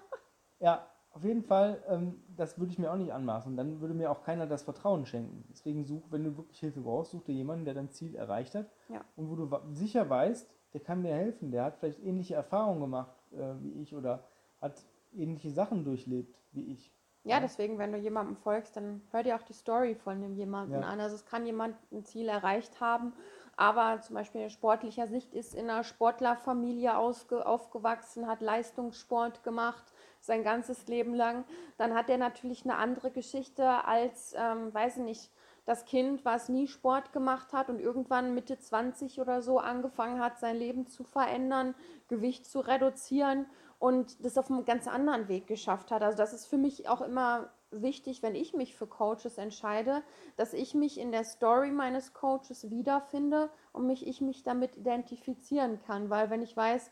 ja, 0.60 0.88
auf 1.10 1.24
jeden 1.24 1.42
Fall, 1.42 1.82
ähm, 1.88 2.22
das 2.36 2.58
würde 2.58 2.70
ich 2.70 2.78
mir 2.78 2.92
auch 2.92 2.96
nicht 2.96 3.12
anmaßen. 3.12 3.56
Dann 3.56 3.80
würde 3.80 3.94
mir 3.94 4.10
auch 4.10 4.22
keiner 4.22 4.46
das 4.46 4.62
Vertrauen 4.62 5.06
schenken. 5.06 5.44
Deswegen 5.50 5.84
such, 5.84 6.04
wenn 6.10 6.24
du 6.24 6.36
wirklich 6.36 6.60
Hilfe 6.60 6.80
brauchst, 6.80 7.10
such 7.10 7.24
dir 7.24 7.34
jemanden, 7.34 7.64
der 7.64 7.74
dein 7.74 7.90
Ziel 7.90 8.14
erreicht 8.14 8.54
hat 8.54 8.70
ja. 8.88 9.00
und 9.16 9.30
wo 9.30 9.36
du 9.36 9.48
sicher 9.72 10.08
weißt, 10.08 10.48
der 10.74 10.80
kann 10.80 11.02
mir 11.02 11.14
helfen. 11.14 11.50
Der 11.50 11.64
hat 11.64 11.76
vielleicht 11.76 12.00
ähnliche 12.00 12.34
Erfahrungen 12.34 12.80
gemacht 12.80 13.16
äh, 13.32 13.54
wie 13.62 13.82
ich 13.82 13.94
oder 13.94 14.24
hat 14.60 14.84
ähnliche 15.12 15.50
Sachen 15.50 15.84
durchlebt 15.84 16.38
wie 16.52 16.72
ich. 16.72 16.92
Ja, 17.24 17.40
deswegen, 17.40 17.78
wenn 17.78 17.92
du 17.92 17.98
jemandem 17.98 18.36
folgst, 18.36 18.76
dann 18.76 19.02
hör 19.10 19.22
dir 19.22 19.36
auch 19.36 19.42
die 19.42 19.52
Story 19.52 19.94
von 19.94 20.20
dem 20.20 20.34
jemanden 20.34 20.74
ja. 20.74 20.80
an. 20.80 21.00
Also 21.00 21.16
es 21.16 21.26
kann 21.26 21.44
jemand 21.44 21.76
ein 21.92 22.04
Ziel 22.04 22.28
erreicht 22.28 22.80
haben, 22.80 23.12
aber 23.56 24.00
zum 24.00 24.14
Beispiel 24.14 24.42
in 24.42 24.50
sportlicher 24.50 25.06
Sicht 25.08 25.34
ist 25.34 25.54
in 25.54 25.68
einer 25.68 25.84
Sportlerfamilie 25.84 26.96
aufgewachsen, 26.96 28.26
hat 28.26 28.40
Leistungssport 28.40 29.42
gemacht, 29.42 29.92
sein 30.28 30.44
ganzes 30.44 30.86
Leben 30.86 31.14
lang, 31.14 31.44
dann 31.76 31.94
hat 31.94 32.08
er 32.08 32.18
natürlich 32.18 32.62
eine 32.64 32.76
andere 32.76 33.10
Geschichte 33.10 33.84
als, 33.84 34.34
ähm, 34.38 34.72
weiß 34.72 34.98
ich 34.98 35.02
nicht, 35.02 35.30
das 35.64 35.84
Kind, 35.84 36.24
was 36.24 36.48
nie 36.48 36.66
Sport 36.66 37.12
gemacht 37.12 37.52
hat 37.52 37.68
und 37.68 37.78
irgendwann 37.78 38.34
Mitte 38.34 38.58
20 38.58 39.20
oder 39.20 39.42
so 39.42 39.58
angefangen 39.58 40.20
hat, 40.20 40.38
sein 40.38 40.56
Leben 40.56 40.86
zu 40.86 41.04
verändern, 41.04 41.74
Gewicht 42.08 42.46
zu 42.46 42.60
reduzieren 42.60 43.44
und 43.78 44.24
das 44.24 44.38
auf 44.38 44.50
einem 44.50 44.64
ganz 44.64 44.86
anderen 44.88 45.28
Weg 45.28 45.46
geschafft 45.46 45.90
hat. 45.90 46.02
Also 46.02 46.16
das 46.16 46.32
ist 46.32 46.46
für 46.46 46.56
mich 46.56 46.88
auch 46.88 47.02
immer 47.02 47.50
wichtig, 47.70 48.22
wenn 48.22 48.34
ich 48.34 48.54
mich 48.54 48.76
für 48.76 48.86
Coaches 48.86 49.36
entscheide, 49.36 50.02
dass 50.36 50.54
ich 50.54 50.74
mich 50.74 50.98
in 50.98 51.12
der 51.12 51.24
Story 51.24 51.70
meines 51.70 52.14
Coaches 52.14 52.70
wiederfinde 52.70 53.50
und 53.72 53.86
mich, 53.86 54.06
ich 54.06 54.20
mich 54.20 54.42
damit 54.42 54.76
identifizieren 54.76 55.80
kann. 55.86 56.08
Weil 56.08 56.30
wenn 56.30 56.42
ich 56.42 56.56
weiß, 56.56 56.90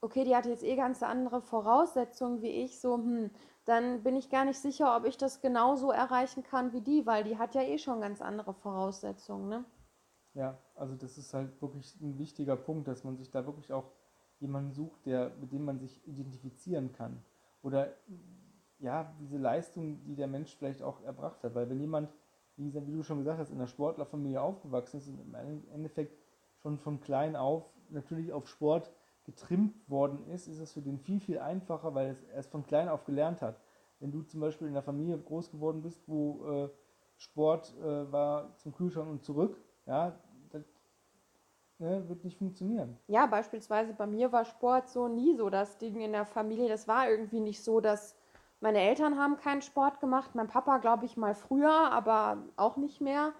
okay, 0.00 0.24
die 0.24 0.34
hat 0.34 0.46
jetzt 0.46 0.64
eh 0.64 0.76
ganz 0.76 1.02
andere 1.02 1.42
Voraussetzungen 1.42 2.42
wie 2.42 2.64
ich, 2.64 2.80
so, 2.80 2.96
hm, 2.96 3.30
dann 3.64 4.02
bin 4.02 4.16
ich 4.16 4.30
gar 4.30 4.44
nicht 4.44 4.58
sicher, 4.58 4.96
ob 4.96 5.04
ich 5.04 5.16
das 5.16 5.40
genauso 5.40 5.90
erreichen 5.90 6.42
kann 6.42 6.72
wie 6.72 6.80
die, 6.80 7.06
weil 7.06 7.24
die 7.24 7.38
hat 7.38 7.54
ja 7.54 7.62
eh 7.62 7.78
schon 7.78 8.00
ganz 8.00 8.20
andere 8.22 8.54
Voraussetzungen, 8.54 9.48
ne? 9.48 9.64
Ja, 10.34 10.58
also 10.74 10.94
das 10.94 11.18
ist 11.18 11.34
halt 11.34 11.60
wirklich 11.60 12.00
ein 12.00 12.18
wichtiger 12.18 12.56
Punkt, 12.56 12.88
dass 12.88 13.04
man 13.04 13.16
sich 13.16 13.30
da 13.30 13.44
wirklich 13.46 13.72
auch 13.72 13.90
jemanden 14.38 14.72
sucht, 14.72 15.04
der, 15.04 15.32
mit 15.40 15.52
dem 15.52 15.64
man 15.64 15.78
sich 15.78 16.06
identifizieren 16.06 16.92
kann. 16.92 17.22
Oder 17.62 17.94
ja, 18.78 19.12
diese 19.20 19.36
Leistung, 19.36 20.02
die 20.04 20.14
der 20.14 20.28
Mensch 20.28 20.54
vielleicht 20.56 20.82
auch 20.82 21.02
erbracht 21.02 21.42
hat. 21.42 21.54
Weil 21.54 21.68
wenn 21.68 21.80
jemand, 21.80 22.10
wie, 22.56 22.72
wie 22.72 22.92
du 22.92 23.02
schon 23.02 23.18
gesagt 23.18 23.38
hast, 23.38 23.50
in 23.50 23.56
einer 23.56 23.66
Sportlerfamilie 23.66 24.40
aufgewachsen 24.40 24.98
ist 24.98 25.08
und 25.08 25.20
im 25.20 25.34
Endeffekt 25.74 26.16
schon 26.62 26.78
von 26.78 27.00
klein 27.00 27.36
auf 27.36 27.64
natürlich 27.90 28.32
auf 28.32 28.48
Sport 28.48 28.90
getrimmt 29.30 29.88
worden 29.88 30.26
ist, 30.26 30.48
ist 30.48 30.58
es 30.58 30.72
für 30.72 30.82
den 30.82 30.98
viel, 30.98 31.20
viel 31.20 31.38
einfacher, 31.38 31.94
weil 31.94 32.16
er 32.32 32.38
es 32.40 32.46
von 32.48 32.64
klein 32.64 32.88
auf 32.88 33.04
gelernt 33.04 33.42
hat. 33.42 33.60
Wenn 34.00 34.10
du 34.10 34.22
zum 34.22 34.40
Beispiel 34.40 34.66
in 34.66 34.72
einer 34.72 34.82
Familie 34.82 35.18
groß 35.18 35.50
geworden 35.50 35.82
bist, 35.82 36.02
wo 36.06 36.44
äh, 36.50 36.68
Sport 37.16 37.74
äh, 37.78 38.10
war 38.10 38.56
zum 38.56 38.72
Kühlschrank 38.74 39.08
und 39.08 39.22
zurück, 39.22 39.56
ja, 39.86 40.18
das 40.50 40.64
ne, 41.78 42.08
wird 42.08 42.24
nicht 42.24 42.38
funktionieren. 42.38 42.98
Ja, 43.06 43.26
beispielsweise 43.26 43.92
bei 43.92 44.06
mir 44.06 44.32
war 44.32 44.44
Sport 44.44 44.88
so 44.88 45.06
nie 45.06 45.36
so 45.36 45.48
das 45.48 45.78
Ding 45.78 46.00
in 46.00 46.12
der 46.12 46.24
Familie. 46.24 46.68
Das 46.68 46.88
war 46.88 47.08
irgendwie 47.08 47.40
nicht 47.40 47.62
so, 47.62 47.80
dass 47.80 48.16
meine 48.60 48.80
Eltern 48.80 49.18
haben 49.18 49.36
keinen 49.36 49.62
Sport 49.62 50.00
gemacht, 50.00 50.34
mein 50.34 50.48
Papa 50.48 50.78
glaube 50.78 51.04
ich 51.04 51.16
mal 51.16 51.34
früher, 51.34 51.92
aber 51.92 52.38
auch 52.56 52.76
nicht 52.76 53.00
mehr. 53.00 53.32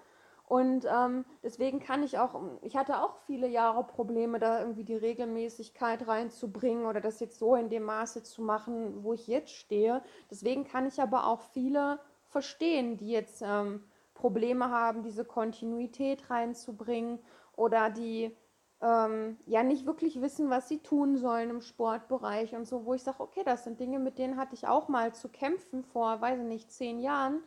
Und 0.50 0.84
ähm, 0.92 1.24
deswegen 1.44 1.78
kann 1.78 2.02
ich 2.02 2.18
auch, 2.18 2.42
ich 2.62 2.76
hatte 2.76 3.00
auch 3.04 3.14
viele 3.24 3.46
Jahre 3.46 3.84
Probleme, 3.84 4.40
da 4.40 4.58
irgendwie 4.58 4.82
die 4.82 4.96
Regelmäßigkeit 4.96 6.08
reinzubringen 6.08 6.86
oder 6.86 7.00
das 7.00 7.20
jetzt 7.20 7.38
so 7.38 7.54
in 7.54 7.68
dem 7.68 7.84
Maße 7.84 8.24
zu 8.24 8.42
machen, 8.42 9.04
wo 9.04 9.12
ich 9.12 9.28
jetzt 9.28 9.52
stehe. 9.52 10.02
Deswegen 10.28 10.64
kann 10.64 10.88
ich 10.88 11.00
aber 11.00 11.28
auch 11.28 11.40
viele 11.40 12.00
verstehen, 12.26 12.96
die 12.96 13.12
jetzt 13.12 13.42
ähm, 13.46 13.84
Probleme 14.12 14.72
haben, 14.72 15.04
diese 15.04 15.24
Kontinuität 15.24 16.28
reinzubringen 16.30 17.20
oder 17.54 17.88
die 17.88 18.36
ähm, 18.82 19.38
ja 19.46 19.62
nicht 19.62 19.86
wirklich 19.86 20.20
wissen, 20.20 20.50
was 20.50 20.66
sie 20.66 20.78
tun 20.78 21.16
sollen 21.16 21.50
im 21.50 21.60
Sportbereich 21.60 22.56
und 22.56 22.66
so, 22.66 22.84
wo 22.86 22.94
ich 22.94 23.04
sage, 23.04 23.20
okay, 23.20 23.42
das 23.44 23.62
sind 23.62 23.78
Dinge, 23.78 24.00
mit 24.00 24.18
denen 24.18 24.36
hatte 24.36 24.56
ich 24.56 24.66
auch 24.66 24.88
mal 24.88 25.14
zu 25.14 25.28
kämpfen 25.28 25.84
vor, 25.84 26.20
weiß 26.20 26.40
ich 26.40 26.46
nicht, 26.46 26.72
zehn 26.72 26.98
Jahren. 26.98 27.40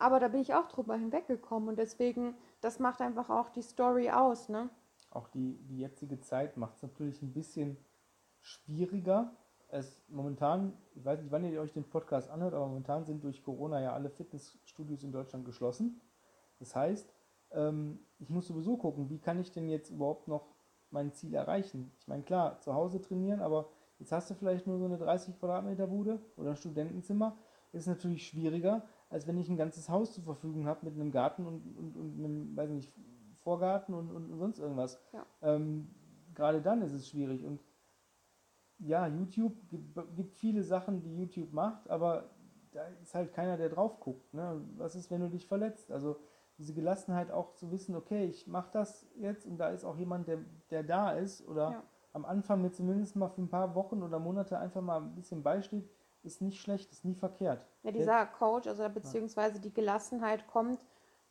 Aber 0.00 0.18
da 0.18 0.28
bin 0.28 0.40
ich 0.40 0.54
auch 0.54 0.66
drüber 0.66 0.96
hinweggekommen 0.96 1.68
und 1.68 1.78
deswegen, 1.78 2.34
das 2.62 2.78
macht 2.78 3.02
einfach 3.02 3.28
auch 3.28 3.50
die 3.50 3.60
Story 3.60 4.10
aus, 4.10 4.48
ne? 4.48 4.70
Auch 5.10 5.28
die, 5.28 5.58
die 5.68 5.78
jetzige 5.78 6.18
Zeit 6.20 6.56
macht 6.56 6.76
es 6.76 6.82
natürlich 6.82 7.20
ein 7.20 7.34
bisschen 7.34 7.76
schwieriger. 8.40 9.36
Es 9.68 10.02
momentan, 10.08 10.72
ich 10.94 11.04
weiß 11.04 11.20
nicht, 11.20 11.30
wann 11.30 11.44
ihr 11.44 11.60
euch 11.60 11.72
den 11.72 11.84
Podcast 11.84 12.30
anhört, 12.30 12.54
aber 12.54 12.66
momentan 12.66 13.04
sind 13.04 13.22
durch 13.22 13.42
Corona 13.42 13.82
ja 13.82 13.92
alle 13.92 14.08
Fitnessstudios 14.08 15.02
in 15.02 15.12
Deutschland 15.12 15.44
geschlossen. 15.44 16.00
Das 16.58 16.74
heißt, 16.74 17.12
ähm, 17.50 18.00
ich 18.18 18.30
muss 18.30 18.46
sowieso 18.46 18.78
gucken, 18.78 19.10
wie 19.10 19.18
kann 19.18 19.38
ich 19.38 19.52
denn 19.52 19.68
jetzt 19.68 19.90
überhaupt 19.90 20.28
noch 20.28 20.54
mein 20.90 21.12
Ziel 21.12 21.34
erreichen? 21.34 21.92
Ich 21.98 22.08
meine, 22.08 22.22
klar, 22.22 22.58
zu 22.60 22.72
Hause 22.72 23.02
trainieren, 23.02 23.42
aber 23.42 23.68
jetzt 23.98 24.12
hast 24.12 24.30
du 24.30 24.34
vielleicht 24.34 24.66
nur 24.66 24.78
so 24.78 24.86
eine 24.86 24.96
30 24.96 25.38
Quadratmeter 25.38 25.86
Bude 25.86 26.20
oder 26.36 26.50
ein 26.50 26.56
Studentenzimmer. 26.56 27.36
Ist 27.72 27.86
natürlich 27.86 28.26
schwieriger, 28.26 28.82
als 29.10 29.26
wenn 29.26 29.36
ich 29.36 29.48
ein 29.48 29.56
ganzes 29.56 29.88
Haus 29.88 30.14
zur 30.14 30.24
Verfügung 30.24 30.66
habe 30.66 30.86
mit 30.86 30.94
einem 30.94 31.10
Garten 31.10 31.46
und, 31.46 31.76
und, 31.76 31.96
und 31.96 32.18
einem, 32.18 32.56
weiß 32.56 32.70
nicht, 32.70 32.92
Vorgarten 33.40 33.94
und, 33.94 34.10
und, 34.10 34.38
sonst 34.38 34.58
irgendwas. 34.58 35.00
Ja. 35.12 35.26
Ähm, 35.42 35.90
Gerade 36.34 36.62
dann 36.62 36.80
ist 36.82 36.92
es 36.92 37.08
schwierig. 37.08 37.44
Und 37.44 37.60
ja, 38.78 39.06
YouTube 39.06 39.68
gibt, 39.68 39.98
gibt, 40.14 40.36
viele 40.36 40.62
Sachen, 40.62 41.02
die 41.02 41.16
YouTube 41.16 41.52
macht, 41.52 41.90
aber 41.90 42.30
da 42.70 42.84
ist 43.02 43.14
halt 43.14 43.32
keiner, 43.32 43.56
der 43.56 43.68
drauf 43.68 43.98
guckt. 44.00 44.32
Ne? 44.32 44.62
Was 44.76 44.94
ist, 44.94 45.10
wenn 45.10 45.20
du 45.20 45.28
dich 45.28 45.46
verletzt? 45.46 45.90
Also 45.90 46.16
diese 46.56 46.72
Gelassenheit 46.72 47.30
auch 47.30 47.54
zu 47.54 47.70
wissen, 47.72 47.96
okay, 47.96 48.26
ich 48.26 48.46
mache 48.46 48.70
das 48.72 49.06
jetzt 49.16 49.46
und 49.46 49.58
da 49.58 49.70
ist 49.70 49.84
auch 49.84 49.96
jemand, 49.96 50.28
der, 50.28 50.38
der 50.70 50.82
da 50.82 51.12
ist 51.12 51.46
oder 51.48 51.72
ja. 51.72 51.82
am 52.12 52.24
Anfang 52.24 52.62
mir 52.62 52.70
zumindest 52.70 53.16
mal 53.16 53.28
für 53.28 53.42
ein 53.42 53.48
paar 53.48 53.74
Wochen 53.74 54.02
oder 54.02 54.18
Monate 54.18 54.58
einfach 54.58 54.82
mal 54.82 55.00
ein 55.00 55.14
bisschen 55.14 55.42
beisteht, 55.42 55.90
ist 56.22 56.40
nicht 56.40 56.60
schlecht, 56.60 56.90
ist 56.92 57.04
nie 57.04 57.14
verkehrt. 57.14 57.66
Ja, 57.82 57.92
dieser 57.92 58.26
Coach, 58.26 58.66
also 58.66 58.88
beziehungsweise 58.88 59.60
die 59.60 59.72
Gelassenheit 59.72 60.46
kommt 60.46 60.80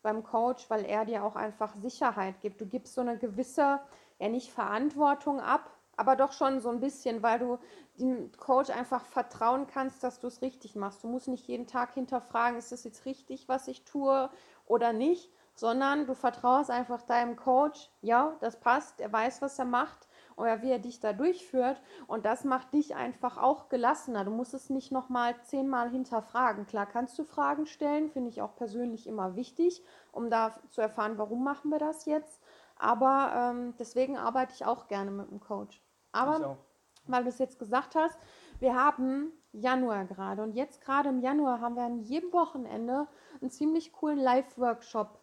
beim 0.01 0.23
Coach, 0.23 0.69
weil 0.69 0.85
er 0.85 1.05
dir 1.05 1.23
auch 1.23 1.35
einfach 1.35 1.75
Sicherheit 1.75 2.39
gibt. 2.41 2.61
Du 2.61 2.65
gibst 2.65 2.93
so 2.93 3.01
eine 3.01 3.17
gewisse, 3.17 3.79
ja 4.19 4.29
nicht 4.29 4.51
Verantwortung 4.51 5.39
ab, 5.39 5.69
aber 5.97 6.15
doch 6.15 6.31
schon 6.31 6.61
so 6.61 6.69
ein 6.69 6.79
bisschen, 6.79 7.21
weil 7.21 7.39
du 7.39 7.59
dem 7.95 8.31
Coach 8.37 8.69
einfach 8.69 9.05
vertrauen 9.05 9.67
kannst, 9.67 10.01
dass 10.03 10.19
du 10.19 10.27
es 10.27 10.41
richtig 10.41 10.75
machst. 10.75 11.03
Du 11.03 11.07
musst 11.07 11.27
nicht 11.27 11.47
jeden 11.47 11.67
Tag 11.67 11.93
hinterfragen, 11.93 12.57
ist 12.57 12.71
das 12.71 12.85
jetzt 12.85 13.05
richtig, 13.05 13.49
was 13.49 13.67
ich 13.67 13.83
tue 13.83 14.29
oder 14.65 14.93
nicht, 14.93 15.29
sondern 15.55 16.07
du 16.07 16.15
vertraust 16.15 16.71
einfach 16.71 17.01
deinem 17.01 17.35
Coach, 17.35 17.91
ja, 18.01 18.37
das 18.39 18.61
passt, 18.61 19.01
er 19.01 19.11
weiß, 19.11 19.41
was 19.41 19.59
er 19.59 19.65
macht 19.65 20.07
oder 20.39 20.61
wie 20.61 20.71
er 20.71 20.79
dich 20.79 20.99
da 20.99 21.13
durchführt. 21.13 21.81
Und 22.07 22.25
das 22.25 22.43
macht 22.43 22.73
dich 22.73 22.95
einfach 22.95 23.37
auch 23.37 23.69
gelassener. 23.69 24.25
Du 24.25 24.31
musst 24.31 24.53
es 24.53 24.69
nicht 24.69 24.91
nochmal 24.91 25.35
zehnmal 25.43 25.89
hinterfragen. 25.89 26.65
Klar 26.65 26.85
kannst 26.85 27.19
du 27.19 27.23
Fragen 27.23 27.65
stellen, 27.65 28.09
finde 28.09 28.29
ich 28.29 28.41
auch 28.41 28.55
persönlich 28.55 29.05
immer 29.05 29.35
wichtig, 29.35 29.83
um 30.11 30.29
da 30.29 30.55
zu 30.69 30.81
erfahren, 30.81 31.17
warum 31.17 31.43
machen 31.43 31.69
wir 31.69 31.79
das 31.79 32.05
jetzt. 32.05 32.41
Aber 32.77 33.33
ähm, 33.35 33.75
deswegen 33.77 34.17
arbeite 34.17 34.53
ich 34.53 34.65
auch 34.65 34.87
gerne 34.87 35.11
mit 35.11 35.29
dem 35.29 35.41
Coach. 35.41 35.83
Aber 36.11 36.57
weil 37.05 37.23
du 37.23 37.29
es 37.29 37.39
jetzt 37.39 37.59
gesagt 37.59 37.95
hast, 37.95 38.17
wir 38.59 38.75
haben 38.75 39.31
Januar 39.51 40.05
gerade 40.05 40.43
und 40.43 40.53
jetzt 40.53 40.81
gerade 40.81 41.09
im 41.09 41.19
Januar 41.19 41.59
haben 41.59 41.75
wir 41.75 41.83
an 41.83 41.99
jedem 41.99 42.31
Wochenende 42.31 43.07
einen 43.41 43.49
ziemlich 43.49 43.91
coolen 43.91 44.19
Live-Workshop 44.19 45.19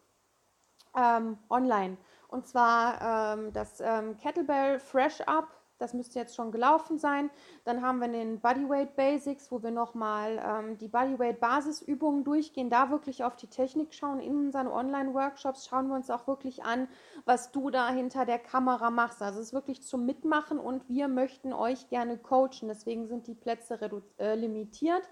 ähm, 0.96 1.38
online. 1.48 1.96
Und 2.29 2.47
zwar 2.47 3.37
ähm, 3.37 3.53
das 3.53 3.81
ähm, 3.81 4.17
Kettlebell 4.19 4.79
Fresh 4.79 5.21
Up, 5.23 5.49
das 5.79 5.93
müsste 5.93 6.19
jetzt 6.19 6.35
schon 6.35 6.53
gelaufen 6.53 6.99
sein. 6.99 7.31
Dann 7.65 7.83
haben 7.83 8.01
wir 8.01 8.09
den 8.09 8.41
Bodyweight 8.41 8.97
Basics, 8.97 9.53
wo 9.53 9.62
wir 9.62 9.71
nochmal 9.71 10.43
ähm, 10.43 10.79
die 10.79 10.89
Bodyweight 10.89 11.39
Basisübungen 11.39 12.25
durchgehen, 12.25 12.71
da 12.71 12.91
wirklich 12.91 13.25
auf 13.25 13.37
die 13.37 13.49
Technik 13.49 13.93
schauen. 13.93 14.21
In 14.21 14.37
unseren 14.37 14.69
Online-Workshops 14.69 15.67
schauen 15.67 15.89
wir 15.89 15.95
uns 15.95 16.11
auch 16.11 16.27
wirklich 16.27 16.65
an, 16.65 16.89
was 17.27 17.53
du 17.53 17.71
da 17.71 17.91
hinter 17.91 18.25
der 18.25 18.39
Kamera 18.39 18.91
machst. 18.91 19.21
Also 19.21 19.41
es 19.41 19.49
ist 19.49 19.53
wirklich 19.53 19.83
zum 19.83 20.07
Mitmachen 20.07 20.59
und 20.59 20.89
wir 20.89 21.09
möchten 21.09 21.53
euch 21.53 21.89
gerne 21.89 22.17
coachen. 22.17 22.69
Deswegen 22.69 23.07
sind 23.07 23.27
die 23.27 23.35
Plätze 23.35 23.79
äh, 24.19 24.35
limitiert. 24.35 25.03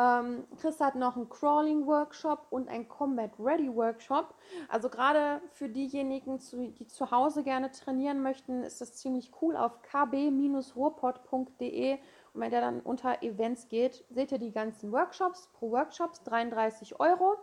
Ähm, 0.00 0.46
Chris 0.58 0.80
hat 0.80 0.94
noch 0.94 1.16
einen 1.16 1.28
Crawling-Workshop 1.28 2.46
und 2.48 2.68
einen 2.68 2.88
Combat-Ready-Workshop. 2.88 4.34
Also 4.68 4.88
gerade 4.88 5.42
für 5.52 5.68
diejenigen, 5.68 6.38
die 6.78 6.86
zu 6.86 7.10
Hause 7.10 7.42
gerne 7.42 7.70
trainieren 7.70 8.22
möchten, 8.22 8.62
ist 8.62 8.80
das 8.80 8.94
ziemlich 8.94 9.30
cool. 9.42 9.56
Auf 9.56 9.82
kb-ruhrpott.de 9.82 11.98
und 12.32 12.40
wenn 12.40 12.52
ihr 12.52 12.60
dann 12.60 12.78
unter 12.80 13.20
Events 13.22 13.68
geht, 13.68 14.04
seht 14.08 14.32
ihr 14.32 14.38
die 14.38 14.52
ganzen 14.52 14.90
Workshops. 14.90 15.50
Pro 15.52 15.70
Workshops 15.72 16.22
33 16.22 16.98
Euro. 16.98 17.36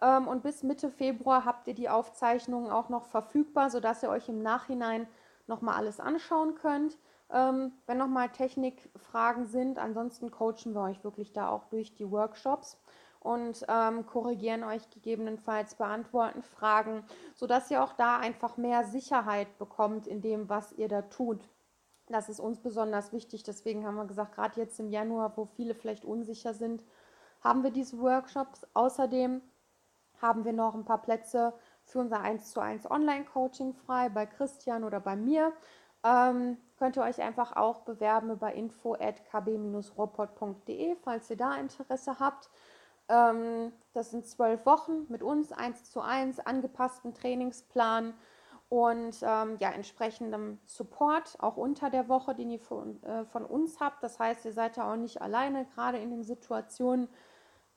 Ähm, 0.00 0.28
und 0.28 0.42
bis 0.42 0.62
Mitte 0.62 0.90
Februar 0.90 1.44
habt 1.44 1.68
ihr 1.68 1.74
die 1.74 1.90
Aufzeichnungen 1.90 2.70
auch 2.70 2.88
noch 2.88 3.04
verfügbar, 3.04 3.68
sodass 3.68 4.02
ihr 4.02 4.08
euch 4.08 4.30
im 4.30 4.42
Nachhinein 4.42 5.06
nochmal 5.46 5.74
alles 5.74 6.00
anschauen 6.00 6.54
könnt 6.54 6.96
ähm, 7.32 7.72
wenn 7.86 7.98
nochmal 7.98 8.30
Technikfragen 8.30 9.46
sind. 9.46 9.78
Ansonsten 9.78 10.30
coachen 10.30 10.74
wir 10.74 10.82
euch 10.82 11.04
wirklich 11.04 11.32
da 11.32 11.48
auch 11.48 11.64
durch 11.64 11.94
die 11.94 12.10
Workshops 12.10 12.78
und 13.20 13.64
ähm, 13.68 14.06
korrigieren 14.06 14.64
euch 14.64 14.88
gegebenenfalls, 14.90 15.74
beantworten 15.74 16.42
Fragen, 16.42 17.04
sodass 17.34 17.70
ihr 17.70 17.82
auch 17.82 17.92
da 17.92 18.18
einfach 18.18 18.56
mehr 18.56 18.84
Sicherheit 18.84 19.58
bekommt 19.58 20.06
in 20.06 20.20
dem, 20.20 20.48
was 20.48 20.72
ihr 20.72 20.88
da 20.88 21.02
tut. 21.02 21.48
Das 22.06 22.28
ist 22.28 22.40
uns 22.40 22.60
besonders 22.60 23.12
wichtig. 23.12 23.42
Deswegen 23.42 23.86
haben 23.86 23.96
wir 23.96 24.06
gesagt, 24.06 24.34
gerade 24.34 24.58
jetzt 24.60 24.80
im 24.80 24.88
Januar, 24.88 25.36
wo 25.36 25.44
viele 25.44 25.74
vielleicht 25.74 26.04
unsicher 26.04 26.54
sind, 26.54 26.82
haben 27.40 27.62
wir 27.62 27.70
diese 27.70 27.98
Workshops. 27.98 28.66
Außerdem 28.72 29.42
haben 30.20 30.44
wir 30.44 30.52
noch 30.52 30.74
ein 30.74 30.84
paar 30.84 31.02
Plätze 31.02 31.52
für 31.84 32.00
unser 32.00 32.20
1 32.20 32.50
zu 32.50 32.60
1 32.60 32.90
Online-Coaching 32.90 33.74
frei 33.74 34.08
bei 34.08 34.26
Christian 34.26 34.84
oder 34.84 35.00
bei 35.00 35.16
mir. 35.16 35.52
Ähm, 36.04 36.56
könnt 36.78 36.96
ihr 36.96 37.02
euch 37.02 37.20
einfach 37.20 37.56
auch 37.56 37.80
bewerben 37.80 38.30
über 38.30 38.52
info 38.52 38.94
at 38.94 39.24
kb-robot.de, 39.30 40.96
falls 41.02 41.30
ihr 41.30 41.36
da 41.36 41.56
Interesse 41.56 42.18
habt. 42.20 42.48
Ähm, 43.08 43.72
das 43.94 44.10
sind 44.10 44.26
zwölf 44.26 44.64
Wochen 44.66 45.06
mit 45.08 45.22
uns, 45.22 45.50
eins 45.52 45.90
zu 45.90 46.00
eins, 46.00 46.38
angepassten 46.40 47.14
Trainingsplan 47.14 48.14
und 48.68 49.16
ähm, 49.22 49.56
ja, 49.58 49.70
entsprechendem 49.70 50.58
Support 50.66 51.38
auch 51.40 51.56
unter 51.56 51.88
der 51.88 52.08
Woche, 52.08 52.34
den 52.34 52.50
ihr 52.50 52.60
von, 52.60 53.02
äh, 53.02 53.24
von 53.24 53.44
uns 53.44 53.80
habt. 53.80 54.02
Das 54.02 54.18
heißt, 54.18 54.44
ihr 54.44 54.52
seid 54.52 54.76
ja 54.76 54.92
auch 54.92 54.96
nicht 54.96 55.22
alleine, 55.22 55.64
gerade 55.74 55.98
in 55.98 56.10
den 56.10 56.22
Situationen, 56.22 57.08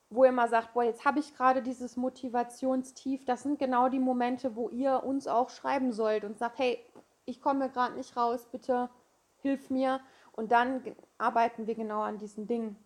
wo 0.10 0.26
ihr 0.26 0.34
mal 0.34 0.50
sagt, 0.50 0.74
boah, 0.74 0.84
jetzt 0.84 1.06
habe 1.06 1.20
ich 1.20 1.34
gerade 1.34 1.62
dieses 1.62 1.96
Motivationstief. 1.96 3.24
Das 3.24 3.44
sind 3.44 3.58
genau 3.58 3.88
die 3.88 4.00
Momente, 4.00 4.58
wo 4.58 4.68
ihr 4.68 5.04
uns 5.04 5.28
auch 5.28 5.50
schreiben 5.50 5.94
sollt 5.94 6.26
und 6.26 6.38
sagt, 6.38 6.60
hey, 6.60 6.86
ich 7.32 7.42
komme 7.42 7.70
gerade 7.70 7.96
nicht 7.96 8.16
raus, 8.16 8.48
bitte 8.52 8.90
hilf 9.38 9.70
mir. 9.70 10.00
Und 10.34 10.52
dann 10.52 10.84
arbeiten 11.18 11.68
wir 11.68 11.76
genau 11.76 12.02
an 12.02 12.18
diesen 12.18 12.48
Dingen, 12.48 12.78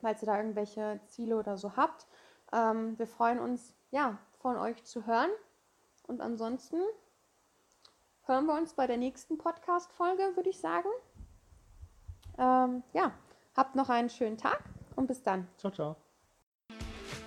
falls 0.00 0.22
ihr 0.22 0.26
da 0.26 0.36
irgendwelche 0.36 1.00
Ziele 1.06 1.36
oder 1.36 1.56
so 1.56 1.76
habt. 1.76 2.06
Ähm, 2.52 2.98
wir 2.98 3.06
freuen 3.06 3.38
uns, 3.38 3.74
ja, 3.90 4.18
von 4.40 4.56
euch 4.56 4.84
zu 4.84 5.06
hören. 5.06 5.30
Und 6.06 6.20
ansonsten 6.20 6.80
hören 8.26 8.46
wir 8.46 8.54
uns 8.54 8.74
bei 8.74 8.86
der 8.86 8.98
nächsten 8.98 9.38
Podcast-Folge, 9.38 10.36
würde 10.36 10.50
ich 10.50 10.60
sagen. 10.60 10.88
Ähm, 12.36 12.82
ja, 12.92 13.12
habt 13.56 13.74
noch 13.74 13.88
einen 13.88 14.10
schönen 14.10 14.38
Tag 14.38 14.62
und 14.96 15.06
bis 15.06 15.22
dann. 15.22 15.48
Ciao, 15.56 15.72
ciao. 15.72 16.03